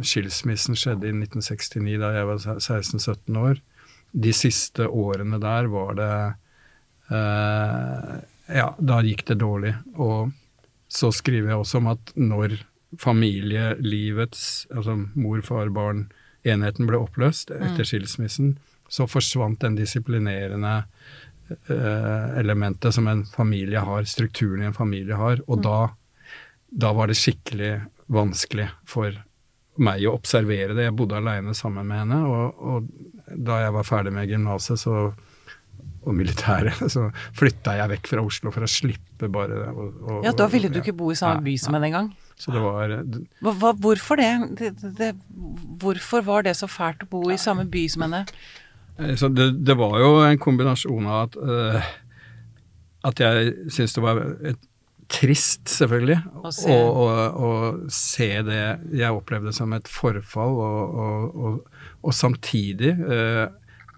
skilsmissen 0.06 0.76
skjedde 0.78 1.08
i 1.10 1.14
1969, 1.16 1.96
da 2.02 2.12
jeg 2.14 2.28
var 2.28 2.42
16-17 2.58 3.40
år. 3.40 3.60
De 4.14 4.34
siste 4.36 4.86
årene 4.86 5.40
der 5.42 5.70
var 5.72 5.96
det 5.98 6.10
eh, 6.12 6.40
Ja, 7.10 8.68
da 8.78 9.00
gikk 9.04 9.24
det 9.28 9.38
dårlig. 9.40 9.74
Og 10.00 10.32
så 10.88 11.10
skriver 11.12 11.52
jeg 11.52 11.60
også 11.60 11.80
om 11.80 11.90
at 11.92 12.12
når 12.16 12.58
familielivets, 13.00 14.66
altså 14.74 14.96
mor, 15.14 15.40
far, 15.44 15.72
barn, 15.74 16.06
enheten 16.44 16.88
ble 16.88 17.00
oppløst 17.00 17.50
etter 17.56 17.88
skilsmissen, 17.88 18.54
så 18.88 19.08
forsvant 19.08 19.62
den 19.64 19.78
disiplinerende 19.78 20.74
eh, 21.72 22.26
elementet 22.38 22.94
som 22.94 23.08
en 23.10 23.24
familie 23.26 23.80
har, 23.80 24.04
strukturen 24.06 24.62
i 24.62 24.68
en 24.68 24.76
familie 24.76 25.16
har, 25.18 25.40
og 25.48 25.64
da 25.64 25.78
da 26.74 26.92
var 26.92 27.06
det 27.06 27.14
skikkelig 27.18 27.84
vanskelig 28.10 28.66
for 28.88 29.14
meg 29.84 30.06
å 30.06 30.14
observere 30.16 30.74
det. 30.74 30.88
Jeg 30.88 30.96
bodde 30.98 31.18
aleine 31.18 31.54
sammen 31.54 31.86
med 31.86 32.02
henne, 32.02 32.18
og, 32.26 32.58
og 32.58 33.36
da 33.46 33.60
jeg 33.62 33.74
var 33.76 33.86
ferdig 33.86 34.14
med 34.14 34.30
gymnaset 34.30 34.80
og 36.04 36.16
militæret, 36.16 36.80
så 36.94 37.08
flytta 37.36 37.78
jeg 37.80 37.92
vekk 37.96 38.10
fra 38.12 38.24
Oslo 38.24 38.52
for 38.54 38.66
å 38.66 38.70
slippe 38.70 39.30
bare 39.32 39.56
det. 39.62 39.70
Og, 39.72 40.02
og, 40.04 40.20
ja, 40.26 40.34
da 40.36 40.48
ville 40.52 40.70
du 40.72 40.80
ikke 40.82 40.96
bo 40.96 41.10
i 41.12 41.18
samme 41.18 41.44
by 41.44 41.56
som 41.60 41.76
henne 41.76 41.90
engang? 41.92 42.12
Så 42.40 42.50
det 42.50 42.60
var 42.60 42.90
hva, 42.90 43.52
hva, 43.52 43.70
Hvorfor 43.78 44.18
det? 44.18 44.32
Det, 44.58 44.72
det? 44.98 45.12
Hvorfor 45.80 46.24
var 46.26 46.46
det 46.46 46.56
så 46.58 46.66
fælt 46.70 47.04
å 47.06 47.10
bo 47.12 47.22
i 47.30 47.38
samme 47.38 47.66
by 47.70 47.84
som 47.92 48.06
henne? 48.08 48.24
Så 49.18 49.30
det, 49.30 49.52
det 49.66 49.74
var 49.78 49.98
jo 50.02 50.10
en 50.22 50.38
kombinasjon 50.42 51.06
av 51.10 51.28
at, 51.28 51.38
uh, 51.38 51.90
at 53.10 53.22
jeg 53.22 53.54
syntes 53.68 53.96
det 53.96 54.04
var 54.04 54.22
et 54.50 54.70
trist, 55.10 55.66
selvfølgelig, 55.68 56.16
å 56.40 56.50
se. 56.54 56.76
se 57.92 58.28
det 58.46 58.62
jeg 58.96 59.14
opplevde 59.14 59.52
som 59.54 59.74
et 59.76 59.90
forfall, 59.90 60.56
og, 60.56 61.58
og 62.02 62.16
samtidig 62.16 62.94
uh, 63.02 63.46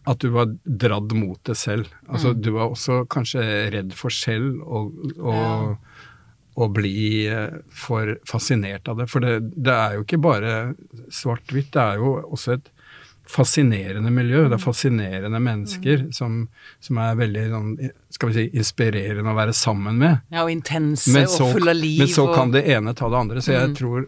at 0.07 0.23
du 0.23 0.31
var 0.35 0.53
dradd 0.65 1.13
mot 1.19 1.41
det 1.47 1.57
selv. 1.59 1.91
Altså, 2.07 2.33
mm. 2.33 2.43
Du 2.43 2.53
var 2.55 2.71
også 2.71 3.03
kanskje 3.11 3.43
redd 3.75 3.95
for 3.99 4.15
selv 4.15 4.63
å, 4.63 4.85
ja. 5.19 6.69
bli 6.79 7.01
uh, 7.27 7.59
for 7.75 8.15
fascinert 8.29 8.89
av 8.89 9.03
det. 9.03 9.09
For 9.11 9.25
det, 9.25 9.41
det 9.57 9.75
er 9.75 9.99
jo 9.99 10.07
ikke 10.07 10.23
bare 10.23 10.55
svart-hvitt, 11.11 11.73
det 11.75 11.83
er 11.83 12.01
jo 12.03 12.15
også 12.23 12.57
et 12.57 12.73
fascinerende 13.27 14.11
miljø. 14.15 14.45
Det 14.47 14.55
er 14.55 14.63
fascinerende 14.63 15.41
mennesker 15.43 16.07
mm. 16.07 16.13
som, 16.15 16.45
som, 16.81 17.03
er 17.03 17.19
veldig 17.19 17.45
sånn, 17.51 17.71
skal 18.15 18.31
vi 18.31 18.39
si, 18.39 18.47
inspirerende 18.63 19.33
å 19.33 19.39
være 19.39 19.55
sammen 19.57 19.99
med. 20.01 20.23
Ja, 20.31 20.45
og 20.47 20.53
intense 20.55 21.27
så, 21.27 21.49
og 21.49 21.59
fulle 21.59 21.75
av 21.75 21.81
liv. 21.81 22.05
Men 22.05 22.13
så 22.15 22.29
og... 22.29 22.35
kan 22.39 22.55
det 22.55 22.63
ene 22.77 22.95
ta 22.97 23.11
det 23.11 23.23
andre. 23.25 23.43
Så 23.43 23.57
jeg 23.57 23.73
mm. 23.73 23.79
tror 23.81 24.07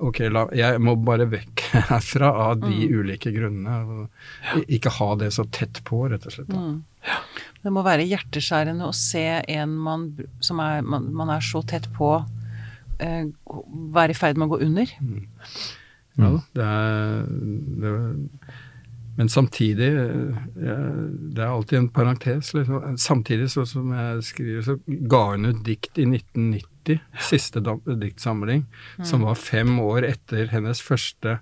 ok, 0.00 0.20
la, 0.32 0.44
jeg 0.56 0.80
må 0.82 0.94
bare 1.04 1.26
vekk 1.30 1.64
herfra 1.90 2.30
av 2.46 2.60
de 2.62 2.72
mm. 2.72 2.94
ulike 3.00 3.32
grunnene. 3.34 4.04
Og 4.54 4.70
ikke 4.72 4.94
ha 4.98 5.10
det 5.20 5.32
så 5.36 5.46
tett 5.52 5.82
på, 5.86 6.02
rett 6.10 6.26
og 6.28 6.36
slett. 6.36 6.54
Mm. 6.54 6.80
Det 7.60 7.72
må 7.74 7.84
være 7.84 8.08
hjerteskjærende 8.08 8.88
å 8.88 8.96
se 8.96 9.26
en 9.40 9.74
man, 9.84 10.08
som 10.44 10.62
er, 10.64 10.80
man, 10.86 11.10
man 11.16 11.32
er 11.36 11.44
så 11.44 11.62
tett 11.68 11.88
på, 11.96 12.14
eh, 13.00 13.28
være 13.96 14.16
i 14.16 14.18
ferd 14.18 14.40
med 14.40 14.48
å 14.48 14.54
gå 14.54 14.64
under. 14.68 14.96
Mm. 15.00 15.28
Ja 16.20 16.30
da, 16.34 16.40
det 16.56 16.64
er, 16.66 17.20
det 17.80 17.90
er 17.90 18.08
men 19.16 19.28
samtidig 19.28 19.88
ja, 19.90 20.76
Det 21.34 21.42
er 21.42 21.48
alltid 21.48 21.78
en 21.78 21.88
parentes. 21.88 22.54
Liksom. 22.54 22.96
Samtidig, 22.98 23.50
så 23.50 23.66
som 23.66 23.92
jeg 23.92 24.22
skriver, 24.24 24.62
så 24.62 24.76
ga 24.86 25.24
hun 25.32 25.50
ut 25.50 25.64
dikt 25.66 25.98
i 25.98 26.06
1990, 26.08 27.02
siste 27.30 27.60
diktsamling, 27.86 28.64
mm. 28.98 29.04
som 29.04 29.26
var 29.26 29.36
fem 29.40 29.74
år 29.82 30.06
etter 30.08 30.48
hennes 30.54 30.80
første 30.80 31.38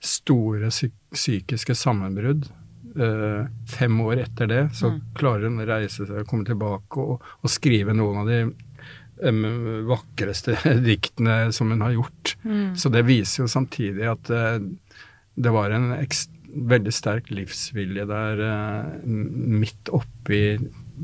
store 0.00 0.70
psykiske 0.70 1.76
sammenbrudd. 1.76 2.48
Uh, 2.96 3.46
fem 3.70 4.00
år 4.02 4.24
etter 4.24 4.48
det 4.50 4.62
så 4.74 4.88
mm. 4.90 4.96
klarer 5.14 5.46
hun 5.46 5.60
å 5.62 5.66
reise 5.68 6.08
seg 6.08 6.24
og 6.24 6.26
komme 6.26 6.42
tilbake 6.48 6.98
og, 6.98 7.20
og 7.38 7.52
skrive 7.52 7.94
noen 7.94 8.24
av 8.24 8.30
de 8.32 8.40
um, 9.28 9.44
vakreste 9.86 10.56
diktene 10.88 11.52
som 11.54 11.70
hun 11.70 11.84
har 11.84 11.94
gjort. 11.94 12.34
Mm. 12.42 12.74
Så 12.80 12.90
det 12.90 13.04
viser 13.06 13.44
jo 13.44 13.52
samtidig 13.52 14.08
at 14.10 14.32
uh, 14.34 14.58
det 15.40 15.52
var 15.54 15.70
en 15.76 15.92
veldig 16.50 16.92
sterk 16.94 17.30
livsvilje 17.32 18.06
der 18.10 18.42
uh, 18.44 19.04
midt 19.06 19.90
oppi 19.94 20.58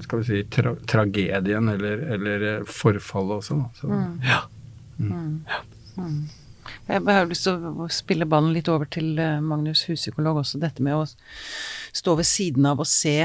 skal 0.04 0.20
vi 0.20 0.26
si, 0.28 0.40
tra 0.52 0.74
tragedien 0.84 1.70
eller, 1.72 2.02
eller 2.12 2.42
eh, 2.44 2.64
forfallet 2.68 3.38
også. 3.38 3.54
Så, 3.78 3.88
mm. 3.88 4.18
Ja. 4.26 4.42
Mm. 4.98 5.12
mm. 5.12 5.38
mm. 6.02 6.18
Jeg 6.86 7.02
har 7.06 7.28
lyst 7.30 7.46
til 7.46 7.64
å 7.64 7.86
spille 7.90 8.26
ballen 8.28 8.52
litt 8.52 8.68
over 8.68 8.90
til 8.90 9.16
Magnus 9.42 9.86
huspsykolog 9.88 10.42
også, 10.42 10.60
dette 10.60 10.84
med 10.84 10.98
å 10.98 11.06
stå 11.96 12.16
ved 12.18 12.28
siden 12.28 12.66
av 12.68 12.82
og 12.82 12.88
se 12.90 13.16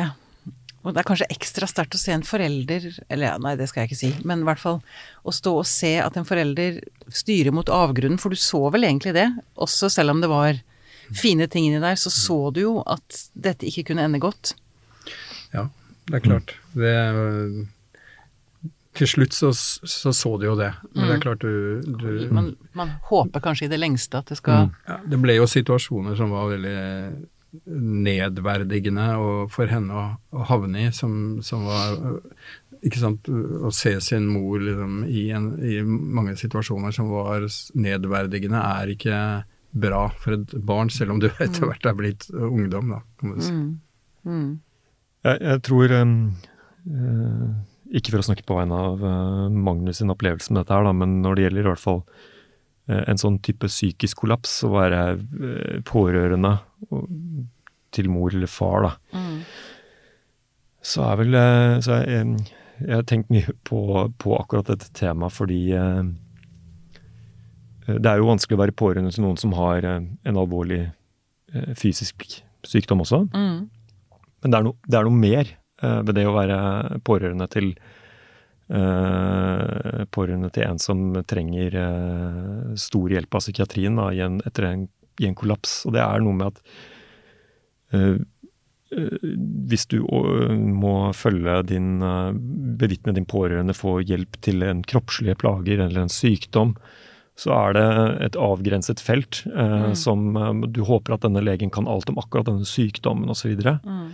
og 0.82 0.96
det 0.96 1.02
er 1.02 1.06
kanskje 1.06 1.30
ekstra 1.30 1.68
sterkt 1.70 1.96
å 1.96 2.02
se 2.02 2.14
en 2.14 2.26
forelder 2.26 2.88
Eller 3.08 3.28
ja, 3.28 3.36
nei, 3.42 3.54
det 3.60 3.68
skal 3.70 3.84
jeg 3.84 3.92
ikke 3.92 4.00
si, 4.00 4.12
men 4.28 4.42
i 4.42 4.48
hvert 4.48 4.62
fall 4.62 4.80
å 5.22 5.34
stå 5.36 5.54
og 5.60 5.68
se 5.70 5.94
at 6.02 6.18
en 6.18 6.28
forelder 6.28 6.80
styrer 7.14 7.54
mot 7.54 7.70
avgrunnen, 7.70 8.20
for 8.22 8.34
du 8.34 8.40
så 8.40 8.64
vel 8.74 8.88
egentlig 8.88 9.14
det? 9.18 9.28
Også 9.62 9.92
selv 9.94 10.16
om 10.16 10.24
det 10.24 10.32
var 10.32 10.62
fine 11.18 11.48
ting 11.52 11.68
inni 11.68 11.82
der, 11.84 12.00
så 12.00 12.12
så 12.14 12.40
du 12.56 12.62
jo 12.62 12.74
at 12.88 13.22
dette 13.34 13.68
ikke 13.68 13.92
kunne 13.92 14.08
ende 14.08 14.22
godt. 14.24 14.56
Ja, 15.54 15.68
det 16.08 16.22
er 16.22 16.26
klart. 16.26 16.56
Det 16.74 16.96
til 18.98 19.08
slutt 19.08 19.34
så, 19.34 19.52
så, 19.54 20.12
så 20.14 20.38
du 20.38 20.48
jo 20.50 20.56
det. 20.60 20.72
Men 20.94 21.06
det 21.06 21.12
er 21.14 21.20
mm. 21.20 21.24
klart 21.24 21.44
du, 21.44 21.82
du 21.86 22.34
man, 22.34 22.56
man, 22.78 22.96
håper 23.08 23.44
kanskje 23.44 23.70
i 23.70 23.72
det 23.72 23.80
lengste 23.80 24.20
at 24.20 24.32
det 24.32 24.40
skal 24.42 24.68
mm. 24.68 24.74
ja, 24.88 24.98
Det 25.14 25.20
ble 25.22 25.38
jo 25.38 25.48
situasjoner 25.48 26.18
som 26.20 26.34
var 26.36 26.52
veldig 26.52 26.80
nedverdigende 27.72 29.06
for 29.52 29.72
henne 29.72 29.96
å, 29.96 30.04
å 30.36 30.44
havne 30.48 30.86
i, 30.88 30.92
som, 30.96 31.42
som, 31.44 31.66
var 31.68 31.98
ikke 32.80 33.02
sant, 33.02 33.28
Å 33.28 33.72
se 33.76 33.98
sin 34.04 34.30
mor 34.32 34.62
liksom, 34.64 35.02
i, 35.08 35.26
en, 35.36 35.50
i, 35.60 35.82
mange 35.84 36.38
situasjoner 36.40 36.96
som 36.96 37.12
var 37.12 37.44
nedverdigende, 37.76 38.62
er 38.80 38.94
ikke 38.96 39.18
bra 39.72 40.06
for 40.20 40.36
et 40.36 40.54
barn, 40.68 40.92
selv 40.94 41.16
om 41.16 41.22
du 41.22 41.30
etter 41.32 41.66
hvert 41.68 41.88
er 41.88 41.98
blitt 41.98 42.28
ungdom, 42.34 42.94
da, 42.96 43.02
kan 43.20 43.36
du 43.36 43.44
si. 43.44 43.54
Mm. 43.56 43.72
Mm. 44.28 44.52
Jeg, 45.26 45.38
jeg, 45.42 45.62
tror 45.66 45.94
um, 45.98 46.12
uh, 46.90 47.48
Ikke 47.98 48.14
for 48.14 48.22
å 48.22 48.26
snakke 48.26 48.46
på 48.46 48.58
vegne 48.58 48.78
av 48.78 49.02
uh, 49.02 49.48
Magnus 49.54 50.02
sin 50.02 50.14
opplevelse 50.14 50.54
med 50.54 50.62
dette 50.62 50.78
her, 50.78 50.86
da, 50.86 50.94
men 50.98 51.20
når 51.24 51.38
det 51.38 51.48
gjelder 51.48 51.66
i 51.66 51.70
hvert 51.72 51.84
fall 51.84 52.02
uh, 52.04 53.02
en 53.02 53.22
sånn 53.22 53.40
type 53.46 53.70
psykisk 53.72 54.24
kollaps, 54.24 54.60
å 54.68 54.74
være 54.76 55.04
pårørende 55.88 56.56
til 57.92 58.10
mor 58.12 58.34
eller 58.34 58.50
far, 58.50 58.88
da. 58.88 59.20
Mm. 59.20 59.38
Så 60.82 61.04
er 61.06 61.18
vel 61.20 61.36
så 61.86 62.00
jeg, 62.02 62.30
jeg, 62.82 62.96
har 62.96 63.04
tenkt 63.06 63.30
mye 63.30 63.54
på, 63.68 63.82
på 64.18 64.34
akkurat 64.40 64.72
dette 64.72 64.90
temaet 64.98 65.36
fordi 65.36 65.60
eh, 65.78 66.00
det 68.00 68.12
er 68.12 68.22
jo 68.22 68.30
vanskelig 68.30 68.58
å 68.58 68.62
være 68.64 68.78
pårørende 68.78 69.14
til 69.16 69.26
noen 69.26 69.40
som 69.42 69.56
har 69.58 69.88
eh, 69.88 70.02
en 70.02 70.40
alvorlig 70.40 70.86
fysisk 71.76 72.24
sykdom 72.64 73.02
også. 73.04 73.26
Mm. 73.36 73.66
Men 74.42 74.54
det 74.54 74.58
er, 74.58 74.64
no, 74.64 74.72
det 74.88 74.96
er, 74.96 75.04
noe 75.04 75.20
mer 75.20 75.50
ved 75.82 76.16
det 76.16 76.24
å 76.30 76.36
være 76.38 76.60
pårørende 77.04 77.48
til 77.52 77.74
pårørende 80.16 80.48
til 80.56 80.64
en 80.64 80.80
som 80.80 81.02
trenger 81.28 81.76
stor 82.80 83.12
hjelp 83.12 83.36
av 83.36 83.44
psykiatrien 83.44 84.00
da, 84.00 84.08
i, 84.16 84.22
en, 84.24 84.40
etter 84.48 84.70
en, 84.70 84.86
i 85.20 85.28
en 85.30 85.38
kollaps. 85.38 85.82
Og 85.88 85.96
det 85.96 86.04
er 86.04 86.24
noe 86.24 86.38
med 86.38 86.52
at 86.52 86.62
uh, 87.96 88.16
eh, 88.96 89.28
hvis 89.72 89.88
du 89.92 90.02
må 90.04 90.96
følge 91.16 91.62
din 91.70 92.02
eh, 92.04 92.34
bevitne 92.82 93.16
din 93.16 93.28
pårørende 93.30 93.76
få 93.78 94.00
hjelp 94.04 94.40
til 94.44 94.66
en 94.68 94.84
kroppslige 94.84 95.38
plager 95.40 95.80
eller 95.80 96.04
en 96.04 96.12
sykdom, 96.12 96.76
så 97.42 97.54
er 97.56 97.78
det 97.78 97.86
et 98.28 98.36
avgrenset 98.38 99.02
felt 99.02 99.42
mm. 99.50 99.94
som 99.98 100.36
du 100.70 100.84
håper 100.86 101.16
at 101.16 101.24
denne 101.26 101.42
legen 101.42 101.72
kan 101.74 101.90
alt 101.90 102.12
om 102.12 102.20
akkurat 102.22 102.46
denne 102.52 102.68
sykdommen 102.70 103.32
osv. 103.34 103.56
Mm. 103.82 104.12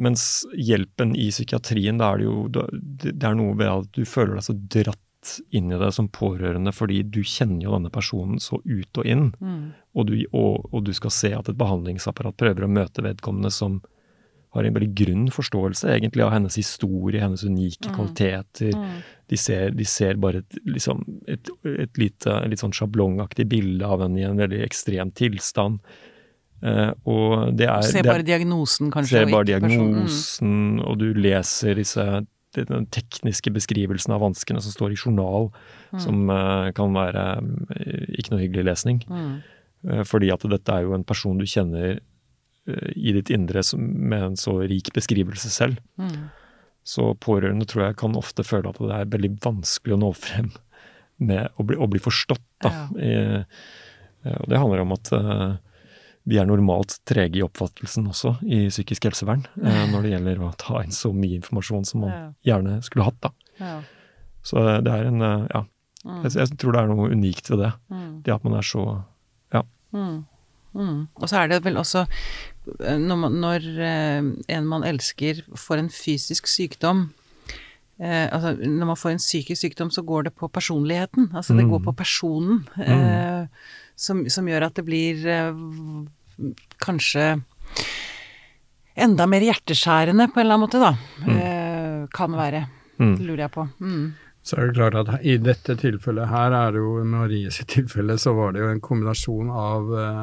Mens 0.00 0.24
hjelpen 0.56 1.12
i 1.14 1.28
psykiatrien, 1.30 2.00
da 2.00 2.14
er 2.14 2.22
det 2.22 2.26
jo 2.26 2.36
det 2.50 3.14
er 3.14 3.38
noe 3.38 3.54
ved 3.58 3.70
at 3.70 3.94
du 3.94 4.02
føler 4.08 4.38
deg 4.38 4.46
så 4.48 4.56
dratt 4.74 5.34
inn 5.52 5.72
i 5.72 5.78
det 5.78 5.92
som 5.92 6.08
pårørende, 6.08 6.72
fordi 6.72 7.02
du 7.04 7.20
kjenner 7.20 7.66
jo 7.66 7.74
denne 7.76 7.92
personen 7.92 8.40
så 8.40 8.58
ut 8.64 9.00
og 9.00 9.06
inn. 9.06 9.28
Mm. 9.40 9.64
Og, 9.92 10.06
du, 10.08 10.14
og, 10.32 10.70
og, 10.70 10.84
du, 10.86 10.94
skal 10.96 11.12
se 11.12 11.32
at 11.36 11.50
et 11.50 11.58
behandlingsapparat 11.60 12.38
prøver 12.40 12.64
å 12.66 12.72
møte 12.72 13.04
vedkommende 13.04 13.52
som 13.52 13.82
har 14.56 14.66
en 14.66 14.74
veldig 14.74 14.90
grunn 14.98 15.26
forståelse 15.30 15.92
egentlig 15.92 16.24
av 16.24 16.32
hennes 16.34 16.56
historie, 16.58 17.20
hennes 17.22 17.44
unike 17.46 17.90
mm. 17.90 17.94
kvaliteter. 17.94 18.72
Mm. 18.74 18.96
De, 19.30 19.38
ser, 19.38 19.70
de, 19.78 19.86
ser, 19.86 20.16
bare 20.18 20.42
et, 20.42 20.60
liksom, 20.66 21.04
et, 21.30 21.50
et 21.70 22.00
lite, 22.00 22.34
litt 22.50 22.62
sånn 22.62 22.74
sjablongaktig 22.74 23.46
bilde 23.50 23.86
av 23.86 24.02
henne 24.02 24.18
i 24.18 24.26
en 24.26 24.40
veldig 24.40 24.64
ekstrem 24.66 25.12
tilstand. 25.14 25.78
Uh, 26.60 26.90
og 27.08 27.54
det 27.56 27.70
er 27.70 27.86
Ser 27.86 28.04
bare 28.04 28.26
diagnosen, 28.26 28.90
kanskje? 28.92 29.22
Ser 29.22 29.30
bare 29.30 29.48
diagnosen, 29.48 30.82
og 30.84 30.98
du 31.00 31.08
leser 31.16 31.78
disse 31.78 32.04
den 32.58 32.86
tekniske 32.90 33.52
beskrivelsen 33.54 34.14
av 34.14 34.24
vanskene 34.24 34.60
som 34.62 34.74
står 34.74 34.94
i 34.94 34.98
journal, 34.98 35.50
mm. 35.92 36.00
som 36.02 36.30
uh, 36.32 36.68
kan 36.74 36.94
være 36.96 37.24
uh, 37.40 38.06
ikke 38.18 38.34
noe 38.34 38.42
hyggelig 38.42 38.66
lesning. 38.66 39.00
Mm. 39.06 39.34
Uh, 39.86 40.02
fordi 40.08 40.32
at 40.34 40.44
dette 40.50 40.74
er 40.74 40.86
jo 40.88 40.96
en 40.96 41.06
person 41.06 41.38
du 41.38 41.46
kjenner 41.48 42.00
i 42.70 43.10
ditt 43.16 43.30
indre 43.34 43.62
som, 43.66 43.80
med 43.80 44.22
en 44.22 44.36
så 44.38 44.52
rik 44.68 44.92
beskrivelse 44.94 45.48
selv. 45.50 45.80
Mm. 45.98 46.28
Så 46.90 47.12
pårørende 47.22 47.68
tror 47.70 47.84
jeg 47.84 47.98
kan 48.00 48.18
ofte 48.18 48.42
føle 48.46 48.72
at 48.72 48.80
det 48.82 48.96
er 48.96 49.12
veldig 49.12 49.36
vanskelig 49.44 49.94
å 49.94 50.02
nå 50.02 50.10
frem 50.18 50.50
med 51.20 51.52
å 51.60 51.66
bli, 51.68 51.76
å 51.78 51.86
bli 51.90 52.00
forstått. 52.02 52.42
Da. 52.64 52.70
Ja. 52.72 52.86
I, 52.98 54.32
og 54.34 54.46
det 54.50 54.58
handler 54.58 54.82
om 54.82 54.94
at 54.96 55.10
vi 56.28 56.38
er 56.38 56.48
normalt 56.48 56.98
trege 57.08 57.40
i 57.40 57.44
oppfattelsen 57.44 58.08
også 58.10 58.34
i 58.44 58.66
psykisk 58.68 59.08
helsevern 59.08 59.46
uh, 59.62 59.84
når 59.90 60.04
det 60.04 60.12
gjelder 60.14 60.42
å 60.44 60.50
ta 60.60 60.82
inn 60.84 60.94
så 60.94 61.12
mye 61.16 61.38
informasjon 61.38 61.86
som 61.88 62.04
man 62.04 62.12
ja. 62.12 62.26
gjerne 62.52 62.80
skulle 62.86 63.06
hatt. 63.08 63.20
da. 63.24 63.30
Ja. 63.60 63.76
Så 64.46 64.64
det 64.84 64.92
er 64.92 65.08
en, 65.08 65.24
uh, 65.24 65.46
ja, 65.50 65.64
Jeg, 66.24 66.34
jeg 66.38 66.58
tror 66.60 66.76
det 66.76 66.82
er 66.82 66.92
noe 66.92 67.08
unikt 67.12 67.50
ved 67.52 67.64
det. 67.64 67.72
Det 68.24 68.36
at 68.36 68.44
man 68.46 68.58
er 68.60 68.66
så 68.66 68.84
Ja. 69.52 69.64
Mm. 69.96 70.26
Mm. 70.70 71.08
Og 71.18 71.26
så 71.26 71.40
er 71.40 71.48
det 71.50 71.64
vel 71.64 71.80
også 71.80 72.04
eh, 72.04 72.18
når, 72.78 73.16
man, 73.18 73.38
når 73.42 73.66
eh, 73.86 74.28
en 74.56 74.68
man 74.68 74.86
elsker 74.86 75.42
får 75.58 75.82
en 75.82 75.90
fysisk 75.92 76.48
sykdom 76.50 77.08
eh, 77.98 78.26
Altså 78.26 78.54
når 78.58 78.90
man 78.92 78.98
får 78.98 79.14
en 79.14 79.22
psykisk 79.22 79.60
sykdom, 79.66 79.92
så 79.94 80.04
går 80.06 80.28
det 80.28 80.34
på 80.38 80.48
personligheten. 80.48 81.30
Altså 81.34 81.56
det 81.58 81.68
går 81.68 81.82
på 81.84 81.96
personen. 81.96 82.64
Eh, 82.80 83.46
som, 84.00 84.24
som, 84.32 84.48
gjør 84.48 84.70
at 84.70 84.78
det 84.78 84.86
blir 84.86 85.26
eh, 85.28 85.58
kanskje 86.80 87.34
enda 89.00 89.26
mer 89.28 89.44
hjerteskjærende 89.44 90.30
på 90.32 90.40
en 90.40 90.46
eller 90.46 90.56
annen 90.56 90.66
måte, 90.66 90.80
da. 90.80 90.94
Eh, 91.28 92.08
kan 92.16 92.34
være. 92.36 92.66
Det 93.00 93.24
lurer 93.24 93.46
jeg 93.46 93.52
på. 93.54 93.64
Mm. 93.80 94.10
Så 94.44 94.56
er 94.56 94.70
det 94.70 94.76
klart 94.78 94.96
at 94.96 95.24
i 95.24 95.36
dette 95.40 95.76
tilfellet 95.80 96.30
her 96.30 96.54
er 96.56 96.72
det 96.74 96.80
jo, 96.80 96.94
Marie 97.08 97.52
sitt 97.52 97.70
tilfelle, 97.74 98.16
så 98.20 98.32
var 98.36 98.54
det 98.54 98.62
jo 98.62 98.70
en 98.72 98.82
kombinasjon 98.84 99.50
av 99.52 99.92
eh, 100.00 100.22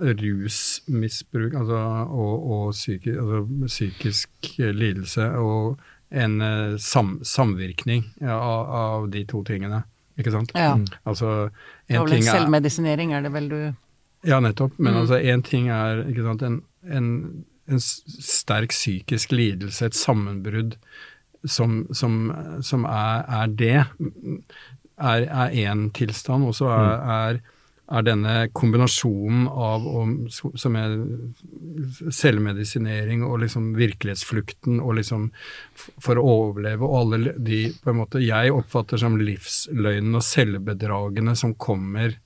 rusmisbruk 0.00 1.54
altså, 1.58 1.82
og, 2.06 2.50
og 2.50 2.72
psyki, 2.72 3.14
altså, 3.18 3.42
psykisk 3.66 4.50
lidelse 4.58 5.30
og 5.40 5.78
en 6.10 6.40
eh, 6.40 6.76
sam, 6.80 7.18
samvirkning 7.22 8.04
ja, 8.20 8.36
av, 8.36 8.70
av, 8.80 9.10
de 9.12 9.24
to 9.28 9.42
tingene. 9.44 9.82
Ikke 10.18 10.32
sant? 10.34 10.54
Ja. 10.56 10.72
Altså, 11.06 11.50
en 11.86 12.08
ting 12.08 12.24
er 12.24 12.40
Selvmedisinering 12.40 13.12
er 13.14 13.26
det 13.26 13.34
vel 13.34 13.50
du 13.52 13.60
Ja, 14.26 14.40
nettopp. 14.42 14.78
Men 14.78 14.94
mm. 14.94 15.00
altså, 15.02 15.20
én 15.20 15.44
ting 15.46 15.68
er 15.70 16.02
ikke 16.08 16.24
sant, 16.26 16.42
en, 16.42 16.62
en, 16.88 17.12
en 17.68 17.82
sterk 17.84 18.74
psykisk 18.74 19.32
lidelse, 19.36 19.86
et 19.86 19.98
sammenbrudd 19.98 20.78
som, 21.46 21.84
som, 21.94 22.32
som 22.66 22.84
er, 22.88 23.22
er, 23.28 23.46
det, 23.46 23.84
er 24.98 25.54
én 25.54 25.86
tilstand. 25.94 26.48
Og 26.48 26.56
så 26.58 26.72
er, 26.72 26.88
mm. 26.88 27.12
er, 27.14 27.40
er, 27.88 28.04
denne 28.06 28.34
kombinasjonen 28.56 29.48
av 29.48 29.86
om, 29.88 30.14
som 30.30 30.76
er 30.78 30.94
selvmedisinering 32.14 33.24
og 33.26 33.42
liksom 33.44 33.72
virkelighetsflukten 33.78 34.80
og 34.82 34.98
liksom 35.00 35.28
for 35.76 36.20
å 36.20 36.26
overleve 36.34 36.84
og 36.84 36.96
alle 37.00 37.34
de 37.36 37.64
på 37.82 37.92
en 37.92 38.00
måte 38.02 38.22
jeg 38.24 38.54
oppfatter 38.54 39.00
som 39.00 39.18
livsløgnene 39.20 40.20
og 40.20 40.26
selvbedragene 40.26 41.36
som 41.38 41.56
kommer 41.56 42.16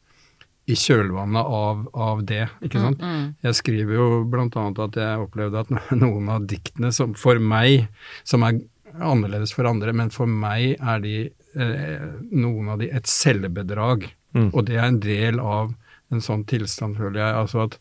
i 0.70 0.76
kjølvannet 0.78 1.42
av, 1.42 1.86
av, 1.98 2.20
det, 2.26 2.44
ikke 2.62 2.80
sant. 2.80 3.00
Mm, 3.02 3.14
mm. 3.14 3.30
Jeg 3.48 3.58
skriver 3.58 3.96
jo 3.96 4.08
annet 4.30 4.82
at 4.84 4.98
jeg 5.00 5.24
opplevde 5.24 5.64
at 5.64 5.72
noen 6.04 6.30
av 6.30 6.46
diktene 6.46 6.92
som 6.94 7.16
for 7.18 7.42
meg, 7.42 7.88
som 8.28 8.46
er 8.46 8.60
annerledes 9.00 9.54
for 9.56 9.66
andre, 9.68 9.94
men 9.96 10.12
for 10.14 10.30
meg 10.30 10.76
er 10.76 11.02
de 11.02 11.16
eh, 11.26 12.08
noen 12.30 12.74
av 12.74 12.82
de 12.82 12.90
et 12.94 13.08
selvbedrag. 13.10 14.06
Mm. 14.37 14.51
Og 14.51 14.64
det 14.68 14.78
er 14.78 14.87
en 14.89 15.03
del 15.03 15.41
av 15.41 15.74
en 16.12 16.24
sånn 16.24 16.45
tilstand, 16.49 16.99
føler 17.01 17.22
jeg. 17.22 17.41
Altså 17.43 17.66
at 17.66 17.78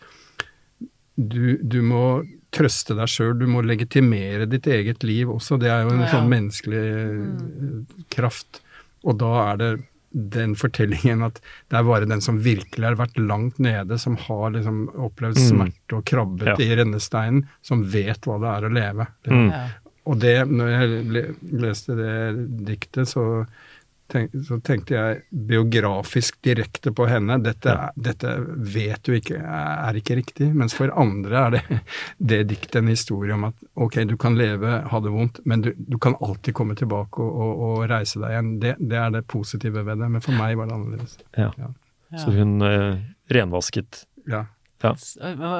du, 1.15 1.57
du 1.61 1.81
må 1.85 2.23
trøste 2.55 2.95
deg 2.97 3.11
sjøl, 3.11 3.35
du 3.39 3.47
må 3.51 3.63
legitimere 3.63 4.47
ditt 4.49 4.67
eget 4.67 5.05
liv 5.07 5.31
også. 5.31 5.59
Det 5.61 5.71
er 5.71 5.85
jo 5.85 5.95
en 5.95 6.03
ja. 6.05 6.11
sånn 6.11 6.29
menneskelig 6.31 6.83
mm. 7.21 7.79
kraft. 8.13 8.61
Og 9.07 9.17
da 9.21 9.31
er 9.45 9.61
det 9.61 9.71
den 10.11 10.57
fortellingen 10.59 11.23
at 11.23 11.37
det 11.71 11.77
er 11.79 11.85
bare 11.87 12.07
den 12.09 12.23
som 12.23 12.41
virkelig 12.43 12.83
har 12.83 12.97
vært 12.99 13.19
langt 13.19 13.61
nede, 13.63 13.95
som 14.01 14.17
har 14.19 14.51
liksom 14.57 14.83
opplevd 14.91 15.39
mm. 15.39 15.45
smerte 15.45 15.99
og 15.99 16.03
krabbet 16.07 16.51
ja. 16.51 16.57
i 16.65 16.75
rennesteinen, 16.81 17.45
som 17.63 17.85
vet 17.93 18.27
hva 18.27 18.39
det 18.41 18.51
er 18.51 18.67
å 18.67 18.73
leve. 18.75 19.07
Mm. 19.29 19.47
Ja. 19.47 19.63
Og 20.11 20.17
det, 20.19 20.35
når 20.49 20.71
jeg 20.73 21.25
leste 21.61 21.95
det 21.95 22.15
diktet, 22.67 23.07
så, 23.11 23.45
tenk, 24.11 24.33
så 24.47 24.57
tenkte 24.63 24.95
jeg 24.95 25.21
biografisk 25.49 26.37
direkte 26.45 26.93
på 26.95 27.07
henne. 27.09 27.37
Dette, 27.43 27.75
dette, 27.95 28.35
vet 28.73 29.01
du 29.07 29.15
ikke 29.17 29.39
er 29.39 29.99
ikke 29.99 30.17
riktig. 30.19 30.49
Mens 30.57 30.75
for 30.77 30.93
andre 30.99 31.45
er 31.45 31.55
det, 31.55 31.79
det 32.31 32.41
diktet 32.51 32.81
en 32.81 32.91
historie 32.91 33.35
om 33.35 33.47
at 33.49 33.67
ok, 33.73 34.01
du 34.09 34.17
kan 34.21 34.37
leve, 34.39 34.77
ha 34.91 35.03
det 35.03 35.13
vondt, 35.13 35.41
men 35.45 35.65
du, 35.65 35.71
du 35.77 35.97
kan 36.01 36.17
alltid 36.19 36.55
komme 36.57 36.77
tilbake 36.79 37.23
og, 37.23 37.41
og, 37.45 37.65
og 37.67 37.83
reise 37.91 38.21
deg 38.21 38.35
igjen. 38.35 38.53
Det, 38.61 38.75
det, 38.79 38.99
er 39.01 39.15
det 39.17 39.25
positive 39.31 39.85
ved 39.87 40.03
det. 40.03 40.11
Men 40.15 40.23
for 40.23 40.37
meg 40.37 40.57
var 40.59 40.69
det 40.69 40.77
annerledes. 40.77 41.17
Ja. 41.37 41.51
ja. 41.57 41.71
Så 42.19 42.33
hun 42.35 42.59
eh, 42.67 42.99
renvasket 43.31 44.05
ja. 44.29 44.45
Ja. 44.81 44.95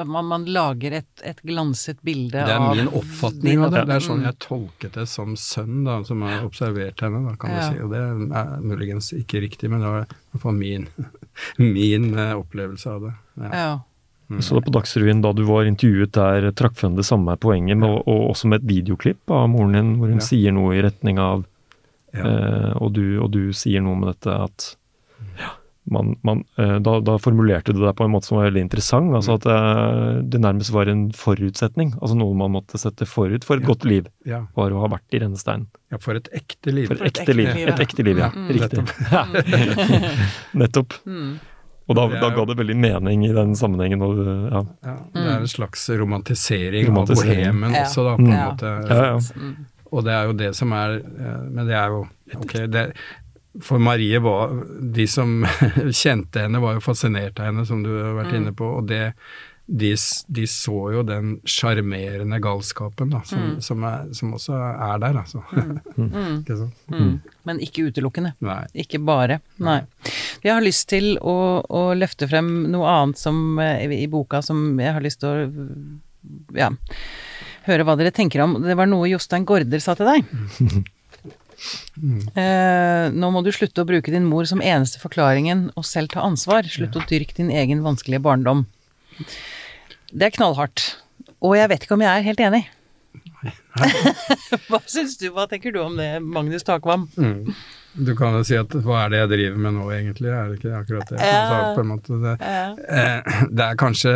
Man, 0.04 0.26
man, 0.26 0.44
lager 0.50 0.96
et, 0.98 1.10
et, 1.22 1.38
glanset 1.46 2.00
bilde 2.02 2.42
av 2.42 2.48
Det 2.48 2.56
er 2.56 2.80
min 2.82 2.90
oppfatning 2.90 3.62
av 3.62 3.70
det. 3.74 3.84
Det 3.86 3.96
er 3.96 4.04
sånn 4.08 4.24
jeg 4.26 4.38
tolket 4.42 4.98
det 4.98 5.06
som 5.10 5.36
sønn, 5.38 5.84
da, 5.86 6.00
som 6.06 6.24
har 6.26 6.42
observert 6.46 7.04
henne, 7.04 7.22
da, 7.28 7.36
kan 7.38 7.54
ja. 7.54 7.62
du 7.62 7.76
si. 7.76 7.84
Og 7.84 7.94
det 7.94 8.02
er 8.02 8.66
muligens 8.66 9.12
ikke 9.16 9.44
riktig, 9.44 9.70
men 9.70 9.84
det 9.84 9.94
var 9.94 10.04
i 10.04 10.34
hvert 10.34 10.44
fall 10.44 10.58
min, 10.58 10.88
min 11.78 12.12
opplevelse 12.18 12.96
av 12.96 13.08
det. 13.08 13.14
Ja. 13.44 13.54
ja. 13.54 13.72
Mm. 14.32 14.42
Så 14.42 14.54
det 14.54 14.66
på 14.66 14.72
Dagsrevyen 14.72 15.22
da 15.22 15.32
du 15.36 15.42
var 15.44 15.66
intervjuet 15.68 16.14
der, 16.16 16.50
trakk 16.56 16.76
frem 16.78 16.94
det 16.96 17.04
samme 17.04 17.34
poenget, 17.36 17.76
med, 17.76 17.90
og, 17.90 18.06
og, 18.08 18.30
også 18.32 18.48
med 18.48 18.62
et 18.62 18.68
videoklipp 18.70 19.30
av 19.30 19.48
moren 19.52 19.76
din, 19.76 19.96
hvor 20.00 20.12
hun 20.12 20.22
sier 20.24 20.54
noe 20.56 20.76
i 20.78 20.84
retning 20.84 21.20
av 21.20 21.44
eh, 22.16 22.70
og, 22.78 22.94
du, 22.96 23.18
og 23.20 23.28
du 23.34 23.42
sier 23.56 23.84
noe 23.84 23.98
med 23.98 24.14
dette 24.14 24.38
at 24.46 24.70
man, 25.84 26.16
man, 26.22 26.44
eh, 26.56 26.76
da, 26.78 27.00
da, 27.00 27.18
formulerte 27.18 27.72
du 27.72 27.80
det 27.82 27.92
på 27.98 28.04
en 28.04 28.12
måte 28.14 28.26
som 28.26 28.38
var 28.38 28.46
veldig 28.50 28.62
interessant. 28.62 29.14
altså 29.18 29.36
At 29.40 29.46
eh, 29.50 30.22
det 30.22 30.40
nærmest 30.40 30.70
var 30.74 30.90
en 30.90 31.08
forutsetning. 31.16 31.94
altså 32.00 32.16
Noe 32.18 32.36
man 32.38 32.54
måtte 32.54 32.78
sette 32.78 33.06
forut 33.08 33.44
for 33.44 33.58
et 33.58 33.66
ja. 33.66 33.70
godt 33.72 33.86
liv. 33.88 34.10
Ja. 34.28 34.44
Var 34.58 34.74
å 34.74 34.82
ha 34.84 34.90
vært 34.94 35.16
i 35.16 35.22
Rennesteinen. 35.24 35.66
Ja, 35.92 35.98
for 36.02 36.18
et 36.18 36.30
ekte 36.32 36.74
liv. 36.74 36.86
For 36.90 37.00
et, 37.00 37.10
ekte, 37.10 37.24
ekte 37.26 37.36
liv. 37.36 37.54
liv. 37.58 37.72
Et 37.72 37.82
ekte 37.86 38.06
liv, 38.06 38.20
ja. 38.22 38.30
Mm. 38.34 38.52
Riktig. 38.58 38.84
Nettopp. 40.62 41.00
Mm. 41.12 41.40
Og 41.90 41.96
da, 41.98 42.04
da, 42.14 42.28
ga 42.30 42.44
det 42.46 42.54
veldig 42.56 42.76
mening 42.78 43.24
i 43.26 43.32
den 43.34 43.56
sammenhengen. 43.58 44.04
Og, 44.06 44.20
ja. 44.22 44.60
ja. 44.86 44.92
det 45.12 45.24
er 45.26 45.42
en 45.42 45.50
slags 45.50 45.82
romantisering, 45.98 46.86
romantisering. 46.88 47.42
av 47.42 47.50
bohemen 47.50 47.74
også, 47.82 48.04
da, 48.06 48.12
på 48.16 48.28
en 48.28 48.36
måte. 48.38 48.70
Ja, 48.86 49.00
ja. 49.10 49.50
Og 49.92 50.06
det 50.06 50.14
er 50.14 50.28
jo 50.30 50.36
det 50.36 50.50
som 50.56 50.72
er 50.76 50.98
eh, 51.02 51.40
Men 51.52 51.68
det 51.68 51.76
er 51.76 51.92
jo 51.92 52.04
Ok, 52.38 52.54
det, 52.72 52.86
for 53.60 53.78
Marie 53.78 54.18
var 54.18 54.64
De 54.80 55.06
som 55.08 55.46
kjente 55.92 56.46
henne, 56.46 56.60
var 56.62 56.76
jo 56.78 56.84
fascinert 56.84 57.40
av 57.40 57.50
henne, 57.50 57.66
som 57.68 57.82
du 57.84 57.90
har 57.92 58.14
vært 58.16 58.32
mm. 58.32 58.38
inne 58.40 58.52
på. 58.56 58.68
Og 58.78 58.86
det, 58.88 59.02
de, 59.66 59.92
de, 60.26 60.46
så 60.50 60.78
jo 60.94 61.02
den 61.06 61.34
sjarmerende 61.48 62.40
galskapen 62.42 63.12
da, 63.12 63.22
som, 63.28 63.42
mm. 63.42 63.58
som, 63.64 63.84
er, 63.88 64.06
som, 64.16 64.32
også 64.38 64.56
er 64.56 65.02
der, 65.04 65.18
altså. 65.22 65.42
Mm. 65.52 66.08
mm. 66.08 66.38
ikke 66.40 66.58
mm. 66.96 67.12
Men 67.48 67.62
ikke 67.68 67.86
utelukkende. 67.90 68.34
Nei. 68.44 68.62
Ikke 68.84 69.02
bare. 69.02 69.42
Nei. 69.62 69.82
Jeg 70.42 70.54
har 70.54 70.64
lyst 70.64 70.88
til 70.92 71.14
å, 71.18 71.36
å 71.62 71.84
løfte 71.98 72.30
frem 72.30 72.50
noe 72.72 72.88
annet 72.90 73.20
som, 73.20 73.42
eh, 73.62 73.84
i 74.00 74.08
boka 74.10 74.42
som 74.44 74.80
jeg 74.80 74.96
har 74.96 75.04
lyst 75.04 75.22
til 75.22 75.30
å 75.30 76.56
ja, 76.56 76.72
høre 77.68 77.86
hva 77.86 77.96
dere 77.98 78.14
tenker 78.14 78.42
om. 78.44 78.58
Det 78.64 78.76
var 78.78 78.90
noe 78.90 79.10
Jostein 79.10 79.46
Gaarder 79.48 79.82
sa 79.82 79.96
til 79.98 80.08
deg. 80.08 80.34
Mm. 81.96 82.20
Eh, 82.38 83.06
nå 83.14 83.30
må 83.34 83.42
du 83.44 83.50
slutte 83.54 83.84
å 83.84 83.88
bruke 83.88 84.12
din 84.14 84.28
mor 84.28 84.48
som 84.48 84.62
eneste 84.64 85.00
forklaringen, 85.02 85.68
og 85.76 85.86
selv 85.88 86.12
ta 86.14 86.24
ansvar. 86.26 86.68
Slutt 86.70 86.98
å 86.98 87.04
dyrke 87.08 87.36
din 87.38 87.52
egen 87.52 87.84
vanskelige 87.86 88.22
barndom. 88.24 88.66
Det 90.12 90.28
er 90.28 90.36
knallhardt. 90.36 90.92
Og 91.42 91.56
jeg 91.58 91.70
vet 91.72 91.84
ikke 91.84 91.98
om 91.98 92.04
jeg 92.04 92.12
er 92.12 92.26
helt 92.26 92.42
enig. 92.42 92.64
hva 94.68 94.78
syns 94.86 95.16
du, 95.18 95.28
hva 95.34 95.48
tenker 95.50 95.74
du 95.74 95.80
om 95.82 95.96
det, 95.98 96.10
Magnus 96.22 96.64
Takvam? 96.66 97.08
Mm. 97.16 97.54
Du 97.92 98.14
kan 98.16 98.36
jo 98.38 98.44
si 98.46 98.56
at 98.56 98.72
hva 98.84 99.02
er 99.04 99.12
det 99.12 99.22
jeg 99.22 99.30
driver 99.32 99.64
med 99.66 99.74
nå, 99.76 99.86
egentlig? 99.92 100.30
Er 100.32 100.48
det 100.48 100.60
ikke 100.60 100.76
akkurat 100.78 101.10
det? 101.10 101.18
Ja. 101.20 101.96
Det, 102.08 102.36
eh, 102.88 103.32
det 103.58 103.66
er 103.66 103.80
kanskje 103.80 104.14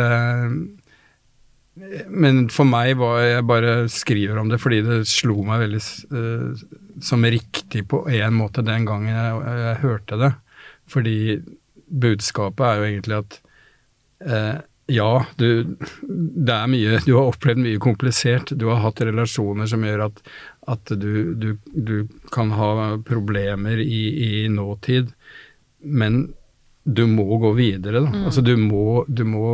men 2.07 2.47
for 2.53 2.67
meg 2.67 2.95
var 2.99 3.19
jeg 3.21 3.45
bare 3.47 3.73
skriver 3.91 4.39
om 4.41 4.49
det 4.49 4.59
fordi 4.61 4.79
det 4.85 5.01
slo 5.09 5.41
meg 5.45 5.65
veldig 5.65 5.81
uh, 6.13 6.63
som 7.03 7.25
riktig 7.25 7.83
på 7.91 8.01
en 8.09 8.37
måte 8.37 8.65
den 8.65 8.87
gangen 8.87 9.13
jeg, 9.13 9.59
jeg, 9.61 9.75
hørte 9.83 10.19
det. 10.21 10.31
Fordi 10.87 11.17
budskapet 11.87 12.65
er 12.65 12.79
jo 12.79 12.87
egentlig 12.87 13.19
at 13.19 13.37
uh, 14.25 14.57
ja, 14.87 15.11
du, 15.35 15.75
det 16.07 16.53
er 16.55 16.69
mye 16.71 16.99
Du 17.03 17.13
har 17.17 17.27
opplevd 17.27 17.59
mye 17.59 17.79
komplisert. 17.83 18.53
Du 18.55 18.69
har 18.71 18.79
hatt 18.85 19.03
relasjoner 19.03 19.67
som 19.67 19.83
gjør 19.83 20.05
at, 20.07 20.21
at 20.71 20.93
du, 20.95 21.35
du, 21.35 21.49
du, 21.75 21.97
kan 22.31 22.53
ha 22.55 22.95
problemer 23.05 23.83
i, 23.83 24.01
i 24.23 24.31
nåtid. 24.51 25.11
Men 25.83 26.29
du 26.87 27.03
må 27.07 27.37
gå 27.37 27.51
videre. 27.57 27.99
Da. 27.99 28.07
Mm. 28.07 28.25
Altså, 28.29 28.41
du, 28.41 28.53
må, 28.57 29.03
du, 29.07 29.25
må, 29.27 29.47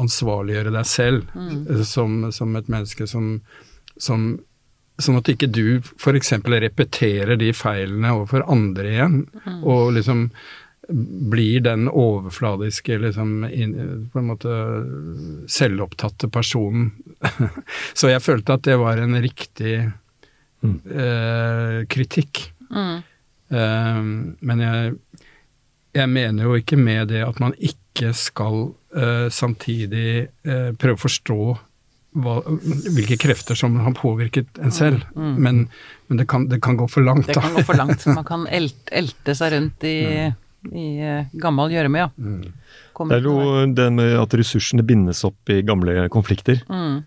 ansvarliggjøre 0.00 0.72
deg 0.72 0.86
selv 0.88 1.34
mm. 1.34 1.66
Eh, 1.68 1.82
som, 1.84 2.20
som, 2.32 2.54
et 2.56 2.70
menneske 2.72 3.08
som, 3.10 3.38
som 4.00 4.30
Sånn 4.98 5.14
at 5.14 5.28
ikke 5.30 5.46
du 5.46 5.78
f.eks. 5.78 6.32
repeterer 6.42 7.38
de 7.38 7.52
feilene 7.54 8.16
overfor 8.16 8.42
andre 8.50 8.88
igjen, 8.90 9.20
mm. 9.44 9.60
og 9.62 9.92
liksom 9.94 10.24
blir 11.30 11.60
den 11.62 11.84
overfladiske, 11.86 12.96
liksom, 13.04 13.44
in, 13.46 13.76
på 14.10 14.18
en 14.18 14.26
måte 14.26 14.56
selvopptatte 15.54 16.26
personen. 16.34 16.90
Så 17.98 18.10
jeg 18.10 18.24
følte 18.24 18.56
at 18.58 18.66
det 18.66 18.74
var 18.82 18.98
en 18.98 19.14
riktig 19.22 19.76
mm. 20.66 20.74
eh, 20.90 21.78
kritikk. 21.94 22.48
Mm. 22.74 22.96
Eh, 23.54 24.02
men 24.50 24.66
jeg 24.66 24.96
jeg 25.96 26.10
mener 26.10 26.48
jo 26.48 26.58
ikke 26.58 26.78
med 26.80 27.08
det 27.12 27.22
at 27.24 27.40
man 27.42 27.54
ikke 27.58 28.12
skal 28.16 28.70
uh, 28.96 29.28
samtidig 29.32 30.28
uh, 30.46 30.74
prøve 30.78 30.98
å 30.98 31.02
forstå 31.02 31.40
hva, 32.18 32.38
hvilke 32.96 33.18
krefter 33.20 33.58
som 33.58 33.76
har 33.82 33.94
påvirket 33.96 34.60
en 34.64 34.74
selv. 34.74 35.04
Mm, 35.14 35.24
mm. 35.24 35.34
Men, 35.44 35.60
men 36.08 36.20
det, 36.20 36.28
kan, 36.30 36.46
det, 36.50 36.60
kan, 36.64 36.78
gå 36.80 36.88
for 36.90 37.04
langt. 37.04 37.28
Da. 37.28 37.36
Det 37.36 37.44
kan 37.44 37.58
gå 37.58 37.64
for 37.68 37.78
langt. 37.78 38.06
Man 38.18 38.26
kan 38.26 38.46
elte, 38.50 38.88
elte 38.96 39.34
seg 39.38 39.52
rundt 39.54 39.84
i, 39.86 39.98
mm. 40.32 40.72
i 40.72 40.88
uh, 41.04 41.36
gammel 41.38 41.76
gjørme, 41.76 42.06
ja. 42.06 42.08
Mm. 42.16 42.48
Det 42.98 43.20
er 43.20 43.28
jo 43.28 43.66
det 43.78 43.84
med 43.94 44.16
at 44.18 44.32
ressursene 44.34 44.82
bindes 44.82 45.20
opp 45.28 45.52
i 45.54 45.60
gamle 45.62 46.08
konflikter. 46.10 46.64
Mm. 46.66 47.04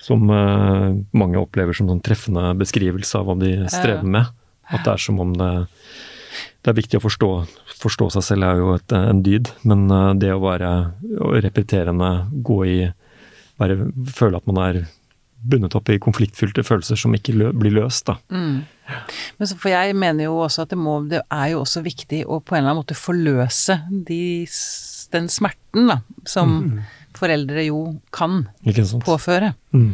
Som 0.00 0.24
mange 0.28 1.36
opplever 1.40 1.76
som 1.76 1.84
en 1.84 1.94
sånn 1.94 2.00
treffende 2.04 2.46
beskrivelse 2.60 3.20
av 3.20 3.28
hva 3.28 3.36
de 3.40 3.50
strever 3.72 4.08
med. 4.16 4.32
At 4.72 4.86
det 4.86 4.94
er 4.94 5.02
som 5.04 5.20
om 5.20 5.34
det 5.36 5.50
det 6.64 6.72
er 6.72 6.78
viktig 6.78 6.98
å 6.98 7.04
forstå, 7.04 7.30
forstå 7.80 8.10
seg 8.16 8.26
selv 8.26 8.48
er 8.48 8.60
jo 8.60 8.74
et, 8.78 8.94
en 8.96 9.22
dyd, 9.24 9.52
men 9.68 9.86
eh, 9.92 10.10
det 10.22 10.34
å 10.34 10.42
være 10.44 10.74
repeterende, 11.44 12.12
gå 12.44 12.60
i 12.68 12.78
bare 13.54 13.76
Føle 14.10 14.40
at 14.40 14.48
man 14.50 14.58
er 14.64 14.80
bundet 15.44 15.76
opp 15.76 15.90
i 15.92 16.00
konfliktfylte 16.02 16.64
følelser 16.64 16.98
som 16.98 17.14
ikke 17.16 17.34
lø, 17.36 17.50
blir 17.56 17.74
løst, 17.76 18.08
da. 18.08 18.16
Mm. 18.32 18.64
Men 19.38 19.50
for 19.52 19.70
jeg 19.72 19.96
mener 19.96 20.28
jo 20.28 20.38
også 20.44 20.64
at 20.64 20.72
det, 20.72 20.78
må, 20.80 20.96
det, 21.10 21.20
er 21.32 21.52
jo 21.52 21.60
også 21.62 21.84
viktig 21.84 22.24
å 22.24 22.40
på 22.40 22.56
en 22.56 22.62
eller 22.62 22.72
annen 22.72 22.80
måte 22.80 22.96
forløse 22.98 23.78
de, 24.08 24.24
den 25.14 25.30
smerten 25.32 25.92
da, 25.92 26.00
som 26.28 26.56
mm. 26.64 26.82
foreldre 27.20 27.66
jo 27.68 27.84
kan 28.14 28.46
påføre. 29.04 29.52
Mm. 29.76 29.92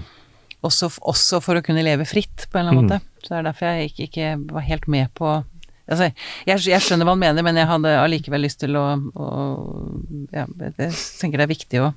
Også, 0.66 0.90
også, 1.08 1.40
for 1.42 1.56
å 1.56 1.64
kunne 1.64 1.84
leve 1.86 2.06
fritt, 2.08 2.46
på 2.50 2.60
en 2.60 2.66
eller 2.66 2.76
annen 2.76 2.86
mm. 2.86 2.90
måte. 2.94 3.24
Så 3.24 3.32
det 3.32 3.38
er 3.38 3.48
derfor 3.48 3.70
jeg 3.70 3.90
ikke, 3.90 4.08
ikke 4.10 4.32
var 4.54 4.68
helt 4.68 4.90
med 4.92 5.12
på 5.18 5.38
Altså, 5.90 6.10
jeg, 6.46 6.62
jeg, 6.70 6.82
skjønner 6.84 7.08
hva 7.08 7.16
han 7.16 7.22
mener, 7.24 7.44
men 7.46 7.58
jeg 7.58 7.68
hadde 7.70 7.94
allikevel 7.98 8.44
lyst 8.46 8.60
til 8.62 8.78
å, 8.78 8.86
å 8.96 9.28
ja, 10.30 10.46
Jeg 10.46 10.94
tenker 11.18 11.40
det 11.40 11.46
er 11.46 11.54
viktig 11.54 11.82
å 11.82 11.92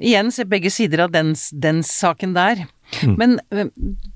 Igjen 0.00 0.30
se 0.32 0.46
begge 0.48 0.70
sider 0.72 1.02
av 1.04 1.10
den, 1.12 1.34
den 1.52 1.82
saken 1.84 2.32
der. 2.32 2.62
Mm. 3.04 3.16
Men 3.20 3.34
eh, 3.52 3.68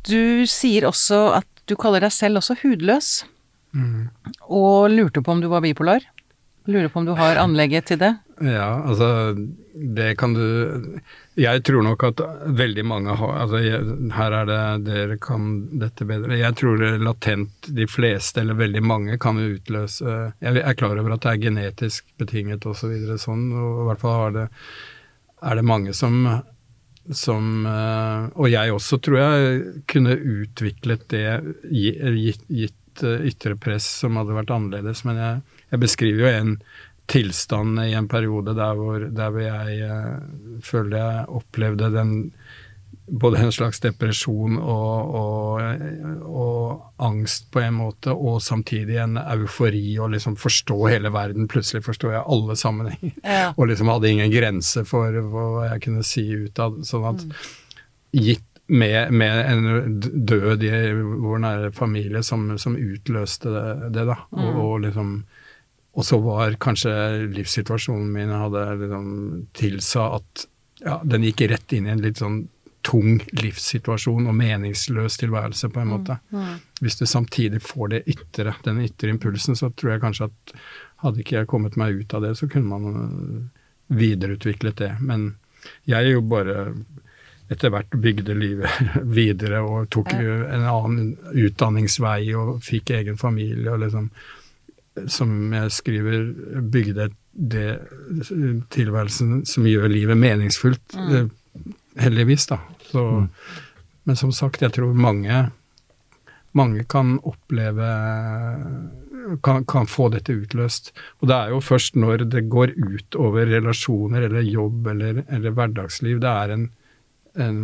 du 0.09 0.47
sier 0.49 0.87
også 0.89 1.27
at 1.43 1.49
du 1.69 1.75
kaller 1.77 2.07
deg 2.07 2.15
selv 2.15 2.41
også 2.41 2.57
hudløs. 2.63 3.11
Mm. 3.77 4.09
Og 4.49 4.89
lurte 4.95 5.21
på 5.21 5.35
om 5.35 5.43
du 5.45 5.51
var 5.53 5.61
bipolar. 5.65 6.07
Lurer 6.67 6.89
på 6.89 6.99
om 6.99 7.09
du 7.09 7.13
har 7.19 7.37
anlegget 7.37 7.91
til 7.91 7.99
det? 8.01 8.15
Ja, 8.41 8.83
altså 8.83 9.35
det 9.75 10.17
kan 10.19 10.33
du 10.35 11.01
Jeg 11.39 11.63
tror 11.67 11.83
nok 11.87 12.03
at 12.07 12.23
veldig 12.47 12.85
mange 12.87 13.15
har 13.19 13.37
altså 13.43 13.61
Her 14.17 14.37
er 14.41 14.49
det 14.49 14.87
Dere 14.89 15.19
kan 15.23 15.53
dette 15.79 16.07
bedre. 16.09 16.39
Jeg 16.39 16.57
tror 16.59 16.83
latent 16.99 17.69
de 17.69 17.87
fleste, 17.91 18.41
eller 18.41 18.59
veldig 18.59 18.83
mange, 18.83 19.19
kan 19.19 19.39
utløse 19.39 20.33
Jeg 20.41 20.65
er 20.65 20.79
klar 20.79 20.97
over 20.97 21.15
at 21.15 21.27
det 21.27 21.35
er 21.35 21.45
genetisk 21.45 22.09
betinget 22.19 22.67
osv. 22.67 22.81
Så 22.81 22.93
videre, 22.95 23.21
sånn, 23.21 23.47
og 23.53 23.85
i 23.85 23.87
hvert 23.91 24.03
fall 24.03 24.35
det, 24.39 24.49
er 25.45 25.61
det 25.61 25.69
mange 25.69 25.95
som 25.95 26.25
som 27.13 27.67
eh, 27.69 28.29
Og 28.41 28.49
jeg 28.49 28.73
også, 28.73 28.99
tror 29.05 29.19
jeg, 29.21 29.65
kunne 29.91 30.17
utviklet 30.17 31.05
det 31.13 31.27
gitt 31.69 33.05
eh, 33.05 33.27
ytre 33.29 33.57
press 33.61 33.89
som 34.01 34.17
hadde 34.21 34.37
vært 34.37 34.53
annerledes. 34.55 35.05
Men 35.05 35.21
jeg, 35.21 35.43
jeg 35.75 35.83
beskriver 35.83 36.25
jo 36.25 36.33
en 36.33 36.57
tilstand 37.11 37.81
i 37.83 37.93
en 37.99 38.09
periode 38.09 38.55
der 38.57 38.79
hvor, 38.79 39.09
der 39.13 39.33
hvor 39.35 39.45
jeg 39.45 39.89
uh, 39.91 40.61
føler 40.65 40.97
jeg 40.97 41.33
opplevde 41.41 41.91
den 41.93 42.15
både 43.07 43.43
en 43.45 43.53
slags 43.53 43.83
depresjon 43.85 44.57
og, 44.59 45.11
og, 45.19 45.83
og, 46.25 46.85
angst 47.05 47.51
på 47.53 47.61
en 47.61 47.77
måte, 47.77 48.15
og 48.15 48.41
samtidig 48.43 48.97
en 49.03 49.19
eufori 49.21 49.99
og 50.01 50.15
liksom 50.15 50.39
forstå 50.41 50.79
hele 50.89 51.13
verden. 51.13 51.49
Plutselig 51.51 51.85
forstår 51.85 52.15
jeg 52.15 52.25
alle 52.37 52.57
sammenhenger. 52.57 53.13
Ja. 53.21 53.53
og 53.59 53.69
liksom 53.69 53.93
hadde 53.93 54.09
ingen 54.09 54.33
grense 54.33 54.87
for 54.89 55.21
hva 55.21 55.69
jeg 55.69 55.85
kunne 55.85 56.07
si 56.07 56.25
ut 56.33 56.65
av 56.65 56.81
Sånn 56.89 57.05
at 57.11 57.29
mm. 57.29 57.37
gitt 58.25 58.49
med, 58.73 59.13
med, 59.13 59.39
en 59.53 60.01
død 60.01 60.63
i 60.65 60.71
vår 60.97 61.43
nære 61.45 61.73
familie 61.77 62.23
som, 62.25 62.47
som 62.57 62.79
utløste 62.81 63.53
det, 63.53 63.91
det 63.99 64.07
da. 64.09 64.17
Mm. 64.33 64.45
Og, 64.47 64.61
og 64.65 64.79
liksom 64.87 65.11
og 65.95 66.07
så 66.07 66.19
var 66.23 66.57
kanskje 66.63 66.91
livssituasjonen 67.35 68.11
min 68.13 68.33
hadde 68.35 68.65
liksom 68.81 69.07
tilsa 69.55 70.09
at 70.17 70.47
ja, 70.83 70.99
den 71.07 71.23
gikk 71.29 71.45
rett 71.53 71.75
inn 71.77 71.87
i 71.87 71.93
en 71.95 72.03
litt 72.03 72.19
sånn 72.23 72.43
tung 72.85 73.21
livssituasjon 73.33 74.27
og 74.29 74.37
meningsløs 74.37 75.17
tilværelse, 75.23 75.71
på 75.73 75.81
en 75.81 75.93
måte. 75.95 76.19
Mm, 76.35 76.41
mm. 76.41 76.57
Hvis 76.85 76.99
du 77.01 77.07
samtidig 77.09 77.63
får 77.65 77.95
det 77.95 78.03
ytre, 78.13 78.53
den 78.67 78.83
ytre 78.85 79.15
impulsen, 79.15 79.57
så 79.57 79.71
tror 79.73 79.95
jeg 79.95 80.03
kanskje 80.03 80.29
at 80.29 80.55
hadde 81.05 81.23
ikke 81.23 81.39
jeg 81.39 81.49
kommet 81.51 81.79
meg 81.81 82.03
ut 82.03 82.15
av 82.17 82.27
det, 82.27 82.35
så 82.37 82.49
kunne 82.51 82.69
man 82.69 83.01
øh, 83.01 83.65
videreutviklet 83.95 84.83
det. 84.83 84.93
Men 85.01 85.31
jeg 85.89 86.13
jo 86.13 86.25
bare 86.29 86.75
etter 87.53 87.73
hvert 87.73 87.97
bygde 88.01 88.37
livet 88.37 88.95
videre 89.19 89.63
og 89.65 89.89
tok 89.93 90.13
en 90.17 90.69
annen 90.69 91.15
utdanningsvei 91.33 92.35
og 92.37 92.59
fikk 92.65 92.95
egen 92.99 93.21
familie 93.21 93.73
og 93.73 93.85
liksom 93.85 94.11
som 95.11 95.53
jeg 95.53 95.73
skriver, 95.75 96.27
bygde 96.73 97.09
det 97.35 97.69
tilværelsen 98.75 99.43
som 99.49 99.67
gjør 99.67 99.89
livet 99.91 100.19
meningsfullt. 100.19 100.95
Mm. 100.95 101.15
Eh, 101.15 101.65
heldigvis, 102.05 102.47
da. 102.51 102.61
Så, 102.91 103.03
mm. 103.03 103.29
Men 104.05 104.21
som 104.21 104.33
sagt, 104.33 104.63
jeg 104.63 104.75
tror 104.77 104.95
mange, 104.95 105.49
mange 106.53 106.85
kan 106.91 107.17
oppleve 107.25 107.89
kan, 109.43 109.65
kan, 109.65 109.87
få 109.89 110.11
dette 110.13 110.37
utløst. 110.37 110.93
Og 111.23 111.29
det 111.31 111.37
er 111.37 111.53
jo 111.55 111.61
først 111.65 111.97
når 111.97 112.27
det 112.31 112.47
går 112.53 112.75
ut 112.77 113.19
over 113.19 113.49
relasjoner 113.49 114.29
eller 114.29 114.45
jobb 114.47 114.89
eller, 114.93 115.23
eller 115.33 115.55
hverdagsliv, 115.57 116.21
det 116.23 116.31
er 116.31 116.55
en, 116.55 116.67
en, 117.41 117.61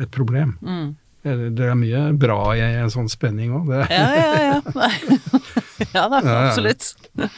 et 0.00 0.10
problem. 0.14 0.56
Mm. 0.62 0.92
Det 1.22 1.66
er 1.68 1.76
mye 1.78 2.06
bra 2.18 2.38
i 2.58 2.62
en 2.66 2.90
sånn 2.90 3.10
spenning 3.10 3.52
òg. 3.54 3.70
Ja, 3.86 4.08
ja, 4.18 4.32
ja. 4.42 4.88
ja 5.94 6.08
da, 6.08 6.48
absolutt. 6.48 6.96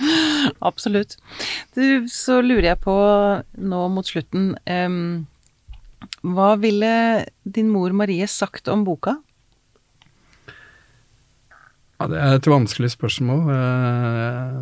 absolutt. 0.58 1.16
Du, 1.74 2.08
så 2.08 2.40
lurer 2.42 2.70
jeg 2.72 2.80
på 2.84 2.96
nå 3.70 3.88
mot 3.92 4.08
slutten 4.08 4.54
um, 4.68 5.26
Hva 6.24 6.54
ville 6.60 7.24
din 7.42 7.70
mor 7.72 7.94
Marie 7.96 8.26
sagt 8.30 8.68
om 8.72 8.84
boka? 8.86 9.16
Ja, 11.98 12.08
det 12.10 12.20
er 12.20 12.36
et 12.36 12.48
vanskelig 12.50 12.90
spørsmål. 12.96 13.40
Eh, 13.54 14.54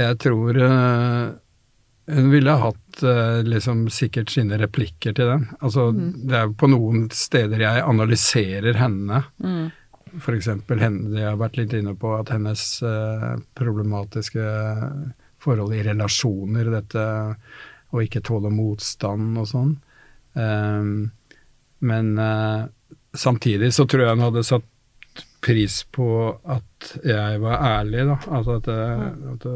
jeg 0.00 0.18
tror 0.22 0.58
eh, 0.60 1.30
hun 2.10 2.30
ville 2.32 2.54
hatt 2.62 3.02
uh, 3.06 3.40
liksom 3.46 3.84
sikkert 3.92 4.32
sine 4.32 4.58
replikker 4.60 5.14
til 5.16 5.30
den. 5.32 5.46
Altså, 5.60 5.90
mm. 5.94 6.08
Det 6.30 6.38
er 6.38 6.54
på 6.58 6.70
noen 6.70 7.06
steder 7.14 7.62
jeg 7.62 7.84
analyserer 7.86 8.78
henne. 8.80 9.22
Mm. 9.42 9.70
F.eks. 10.18 10.48
henne 10.48 11.10
det 11.12 11.22
jeg 11.22 11.28
har 11.28 11.40
vært 11.40 11.60
litt 11.60 11.74
inne 11.78 11.94
på, 11.98 12.12
at 12.18 12.32
hennes 12.34 12.64
uh, 12.82 13.36
problematiske 13.58 14.46
forhold 15.40 15.74
i 15.76 15.84
relasjoner, 15.86 16.72
dette 16.74 17.06
å 17.90 18.02
ikke 18.04 18.22
tåle 18.26 18.52
motstand 18.54 19.38
og 19.40 19.48
sånn. 19.50 19.72
Um, 20.34 21.10
men 21.86 22.12
uh, 22.18 22.68
samtidig 23.16 23.72
så 23.74 23.86
tror 23.88 24.04
jeg 24.04 24.18
hun 24.18 24.26
hadde 24.28 24.46
satt 24.46 24.66
pris 25.40 25.84
på 25.92 26.06
at 26.48 26.92
jeg 27.04 27.40
var 27.40 27.62
ærlig, 27.64 28.04
da. 28.08 28.16
Altså 28.36 28.58
at, 28.60 28.68
at, 29.32 29.46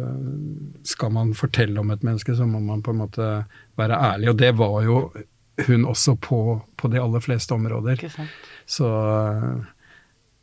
skal 0.89 1.13
man 1.13 1.35
fortelle 1.37 1.81
om 1.81 1.93
et 1.93 2.05
menneske, 2.05 2.37
så 2.37 2.47
må 2.49 2.61
man 2.65 2.83
på 2.83 2.95
en 2.95 3.03
måte 3.03 3.29
være 3.77 4.01
ærlig. 4.13 4.31
Og 4.33 4.39
det 4.41 4.53
var 4.59 4.83
jo 4.85 4.99
hun 5.67 5.87
også 5.87 6.17
på, 6.19 6.41
på 6.77 6.91
de 6.91 7.01
aller 7.01 7.21
fleste 7.21 7.53
områder. 7.55 8.01
Så 8.67 8.89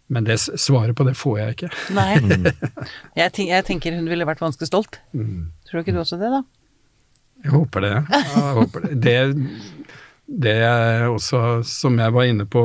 Men 0.07 0.25
det 0.27 0.39
svaret 0.39 0.95
på 0.95 1.03
det 1.07 1.15
får 1.17 1.37
jeg 1.39 1.49
ikke. 1.55 1.69
Nei. 1.95 2.15
Jeg, 3.19 3.31
tenk, 3.31 3.49
jeg 3.49 3.63
tenker 3.67 3.95
hun 3.95 4.09
ville 4.11 4.25
vært 4.27 4.41
ganske 4.43 4.65
stolt. 4.67 4.99
Mm. 5.15 5.51
Tror 5.67 5.81
ikke 5.81 5.93
du 5.95 6.01
også 6.01 6.17
det, 6.19 6.31
da? 6.33 6.41
Jeg 7.45 7.53
håper 7.53 7.85
det. 7.85 7.91
Jeg 8.11 8.55
håper 8.57 8.83
det. 8.85 8.97
det. 9.03 9.21
Det 10.43 10.57
er 10.67 11.07
også, 11.07 11.61
som 11.67 11.97
jeg 11.99 12.13
var 12.13 12.27
inne 12.27 12.45
på 12.47 12.63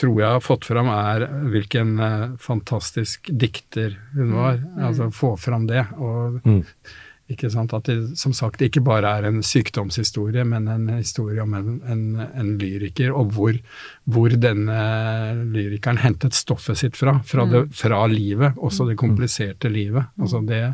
tror 0.00 0.20
jeg 0.20 0.28
har 0.28 0.42
fått 0.44 0.66
fram, 0.68 0.88
er 0.92 1.26
hvilken 1.52 1.94
uh, 2.00 2.34
fantastisk 2.40 3.30
dikter 3.30 3.96
hun 4.14 4.28
mm. 4.30 4.36
var. 4.36 4.60
Mm. 4.60 4.84
Altså 4.88 5.08
få 5.14 5.36
fram 5.40 5.66
det. 5.70 5.84
Og 5.98 6.40
mm. 6.44 6.60
at 7.32 7.88
det 7.88 7.96
som 8.20 8.34
sagt 8.36 8.62
ikke 8.62 8.82
bare 8.84 9.10
er 9.18 9.28
en 9.28 9.42
sykdomshistorie, 9.42 10.44
men 10.44 10.68
en 10.68 10.88
historie 10.96 11.42
om 11.42 11.54
en, 11.54 11.80
en, 11.88 12.04
en 12.26 12.54
lyriker, 12.60 13.12
og 13.12 13.32
hvor, 13.36 13.58
hvor, 14.04 14.34
denne 14.36 14.80
lyrikeren 15.54 16.02
hentet 16.02 16.34
stoffet 16.36 16.78
sitt 16.78 16.96
fra. 16.96 17.20
Fra, 17.24 17.46
det, 17.46 17.66
mm. 17.68 17.76
fra 17.82 18.06
livet, 18.06 18.56
også 18.56 18.88
det 18.90 18.98
kompliserte 19.00 19.72
livet. 19.72 20.10
Altså 20.20 20.42
det, 20.46 20.64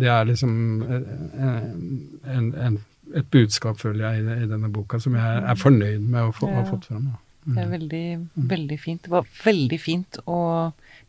det 0.00 0.08
er 0.08 0.24
liksom 0.30 0.54
eh, 0.82 1.68
en, 2.36 2.54
en, 2.54 2.80
et 3.14 3.28
budskap, 3.30 3.78
føler 3.80 4.06
jeg, 4.08 4.24
i, 4.42 4.48
denne 4.50 4.70
boka, 4.72 5.00
som 5.02 5.14
jeg 5.18 5.44
er 5.44 5.60
fornøyd 5.60 6.00
med 6.06 6.30
å 6.30 6.32
få, 6.36 6.48
ha 6.52 6.64
fått 6.68 6.88
fram. 6.90 7.12
Det 7.42 7.58
er 7.58 7.66
mm. 7.66 7.72
veldig, 7.74 8.06
veldig 8.52 8.78
fint. 8.78 9.02
Det 9.02 9.10
var 9.10 9.26
veldig 9.44 9.78
fint 9.82 10.18
å 10.30 10.38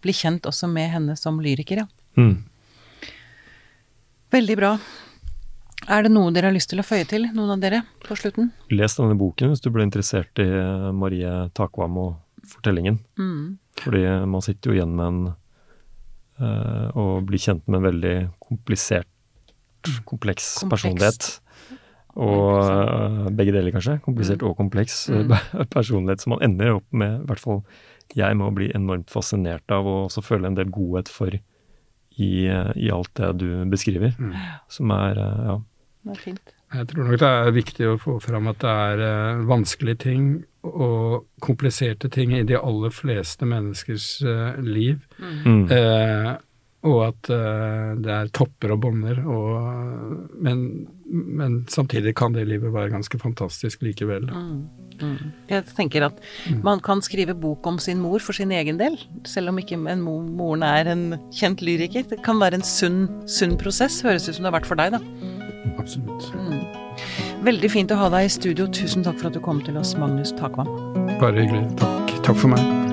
bli 0.02 0.16
kjent 0.18 0.48
også 0.50 0.70
med 0.72 0.90
henne 0.96 1.16
som 1.20 1.38
lyriker, 1.44 1.84
ja. 1.84 1.88
Mm. 2.18 2.44
Veldig 4.34 4.56
bra. 4.58 4.72
Er 5.92 6.06
det 6.06 6.14
noe 6.14 6.32
dere 6.34 6.50
har 6.50 6.56
lyst 6.56 6.72
til 6.72 6.82
å 6.82 6.86
føye 6.88 7.06
til, 7.10 7.28
noen 7.36 7.54
av 7.54 7.62
dere, 7.62 7.84
på 8.06 8.16
slutten? 8.18 8.50
Les 8.72 8.98
denne 8.98 9.18
boken 9.20 9.52
hvis 9.52 9.62
du 9.62 9.70
ble 9.74 9.86
interessert 9.86 10.42
i 10.42 10.48
eh, 10.48 10.90
Marie 10.96 11.34
Takvam 11.58 12.00
og 12.02 12.14
fortellingen. 12.48 12.98
Mm. 13.20 13.60
Fordi 13.84 14.04
man 14.30 14.46
sitter 14.46 14.72
jo 14.72 14.78
igjen 14.78 14.94
med 14.96 15.06
en 15.08 15.22
eh, 16.40 16.88
Og 17.00 17.26
blir 17.26 17.42
kjent 17.42 17.66
med 17.68 17.80
en 17.80 17.88
veldig 17.90 18.16
komplisert, 18.44 19.10
kompleks, 20.06 20.54
Kompleks. 20.62 20.70
personlighet. 20.72 21.30
Og 22.16 22.60
eh, 22.62 23.30
begge 23.34 23.54
deler, 23.56 23.72
kanskje. 23.74 23.96
Komplisert 24.06 24.44
og 24.46 24.56
kompleks 24.60 25.10
Mm. 25.10 25.32
eh, 25.32 25.64
personlighet 25.78 26.22
som 26.22 26.36
man 26.36 26.44
ender 26.46 26.76
opp 26.76 26.86
med, 26.94 27.22
i 27.24 27.26
hvert 27.32 27.40
fall 27.42 27.64
jeg, 28.16 28.38
med 28.38 28.46
å 28.46 28.54
bli 28.54 28.68
enormt 28.76 29.10
fascinert 29.10 29.64
av, 29.74 29.88
og 29.88 30.06
også 30.12 30.22
føle 30.24 30.46
en 30.48 30.56
del 30.60 30.70
godhet 30.70 31.10
for 31.10 31.34
i, 31.34 32.46
eh, 32.46 32.72
i 32.78 32.92
alt 32.94 33.10
det 33.18 33.32
du 33.42 33.48
beskriver. 33.72 34.14
Mm. 34.20 34.34
Som 34.70 34.92
er 34.92 35.16
ja, 35.18 35.58
Det 36.06 36.12
er 36.18 36.22
fint. 36.22 36.54
Jeg 36.74 36.88
tror 36.90 37.06
nok 37.06 37.20
det 37.22 37.28
er 37.30 37.52
viktig 37.54 37.86
å 37.88 37.98
få 38.02 38.16
fram 38.22 38.48
at 38.50 38.58
det 38.60 38.70
er 38.70 39.44
vanskelige 39.46 40.00
ting 40.02 40.24
og 40.64 41.26
kompliserte 41.42 42.10
ting 42.10 42.32
i 42.34 42.44
de 42.50 42.56
aller 42.58 42.90
fleste 42.90 43.46
menneskers 43.46 44.08
liv. 44.62 45.00
mm. 45.20 45.72
Eh, 45.72 46.32
og 46.84 47.00
at 47.06 47.30
eh, 47.32 47.94
det 48.04 48.12
er 48.12 48.32
topper 48.36 48.74
og 48.76 48.82
bånder, 48.84 49.22
men, 50.44 50.64
men 51.08 51.62
samtidig 51.72 52.16
kan 52.20 52.36
det 52.36 52.44
livet 52.50 52.74
være 52.74 52.92
ganske 52.92 53.20
fantastisk 53.22 53.86
likevel. 53.88 54.28
Mm. 54.28 54.58
Mm. 55.00 55.32
Jeg 55.50 55.66
tenker 55.74 56.08
at 56.10 56.20
man 56.64 56.84
kan 56.84 57.02
skrive 57.02 57.36
bok 57.40 57.66
om 57.68 57.80
sin 57.82 58.02
mor 58.04 58.20
for 58.24 58.36
sin 58.36 58.52
egen 58.52 58.80
del, 58.82 59.00
selv 59.28 59.54
om 59.54 59.62
ikke 59.62 59.80
en 59.80 60.04
mo 60.04 60.20
moren 60.28 60.68
er 60.68 60.92
en 60.92 61.06
kjent 61.34 61.64
lyriker. 61.64 62.08
Det 62.10 62.22
kan 62.26 62.42
være 62.44 62.60
en 62.60 62.68
sunn, 62.68 63.08
sunn 63.28 63.58
prosess, 63.60 64.02
høres 64.04 64.28
ut 64.28 64.36
som 64.36 64.44
det 64.44 64.52
har 64.52 64.60
vært 64.60 64.70
for 64.70 64.80
deg, 64.80 64.98
da. 64.98 65.02
Absolutt. 65.80 66.32
Mm. 66.36 66.64
Veldig 67.48 67.72
fint 67.72 67.92
å 67.92 68.00
ha 68.00 68.10
deg 68.14 68.28
i 68.28 68.32
studio. 68.32 68.68
Tusen 68.72 69.04
takk 69.08 69.20
for 69.20 69.32
at 69.32 69.38
du 69.38 69.44
kom 69.44 69.64
til 69.66 69.80
oss, 69.80 69.96
Magnus 70.00 70.36
Takvam. 70.40 70.70
Bare 71.20 71.40
hyggelig. 71.40 71.68
Takk. 71.82 72.18
Takk 72.24 72.40
for 72.40 72.56
meg. 72.56 72.93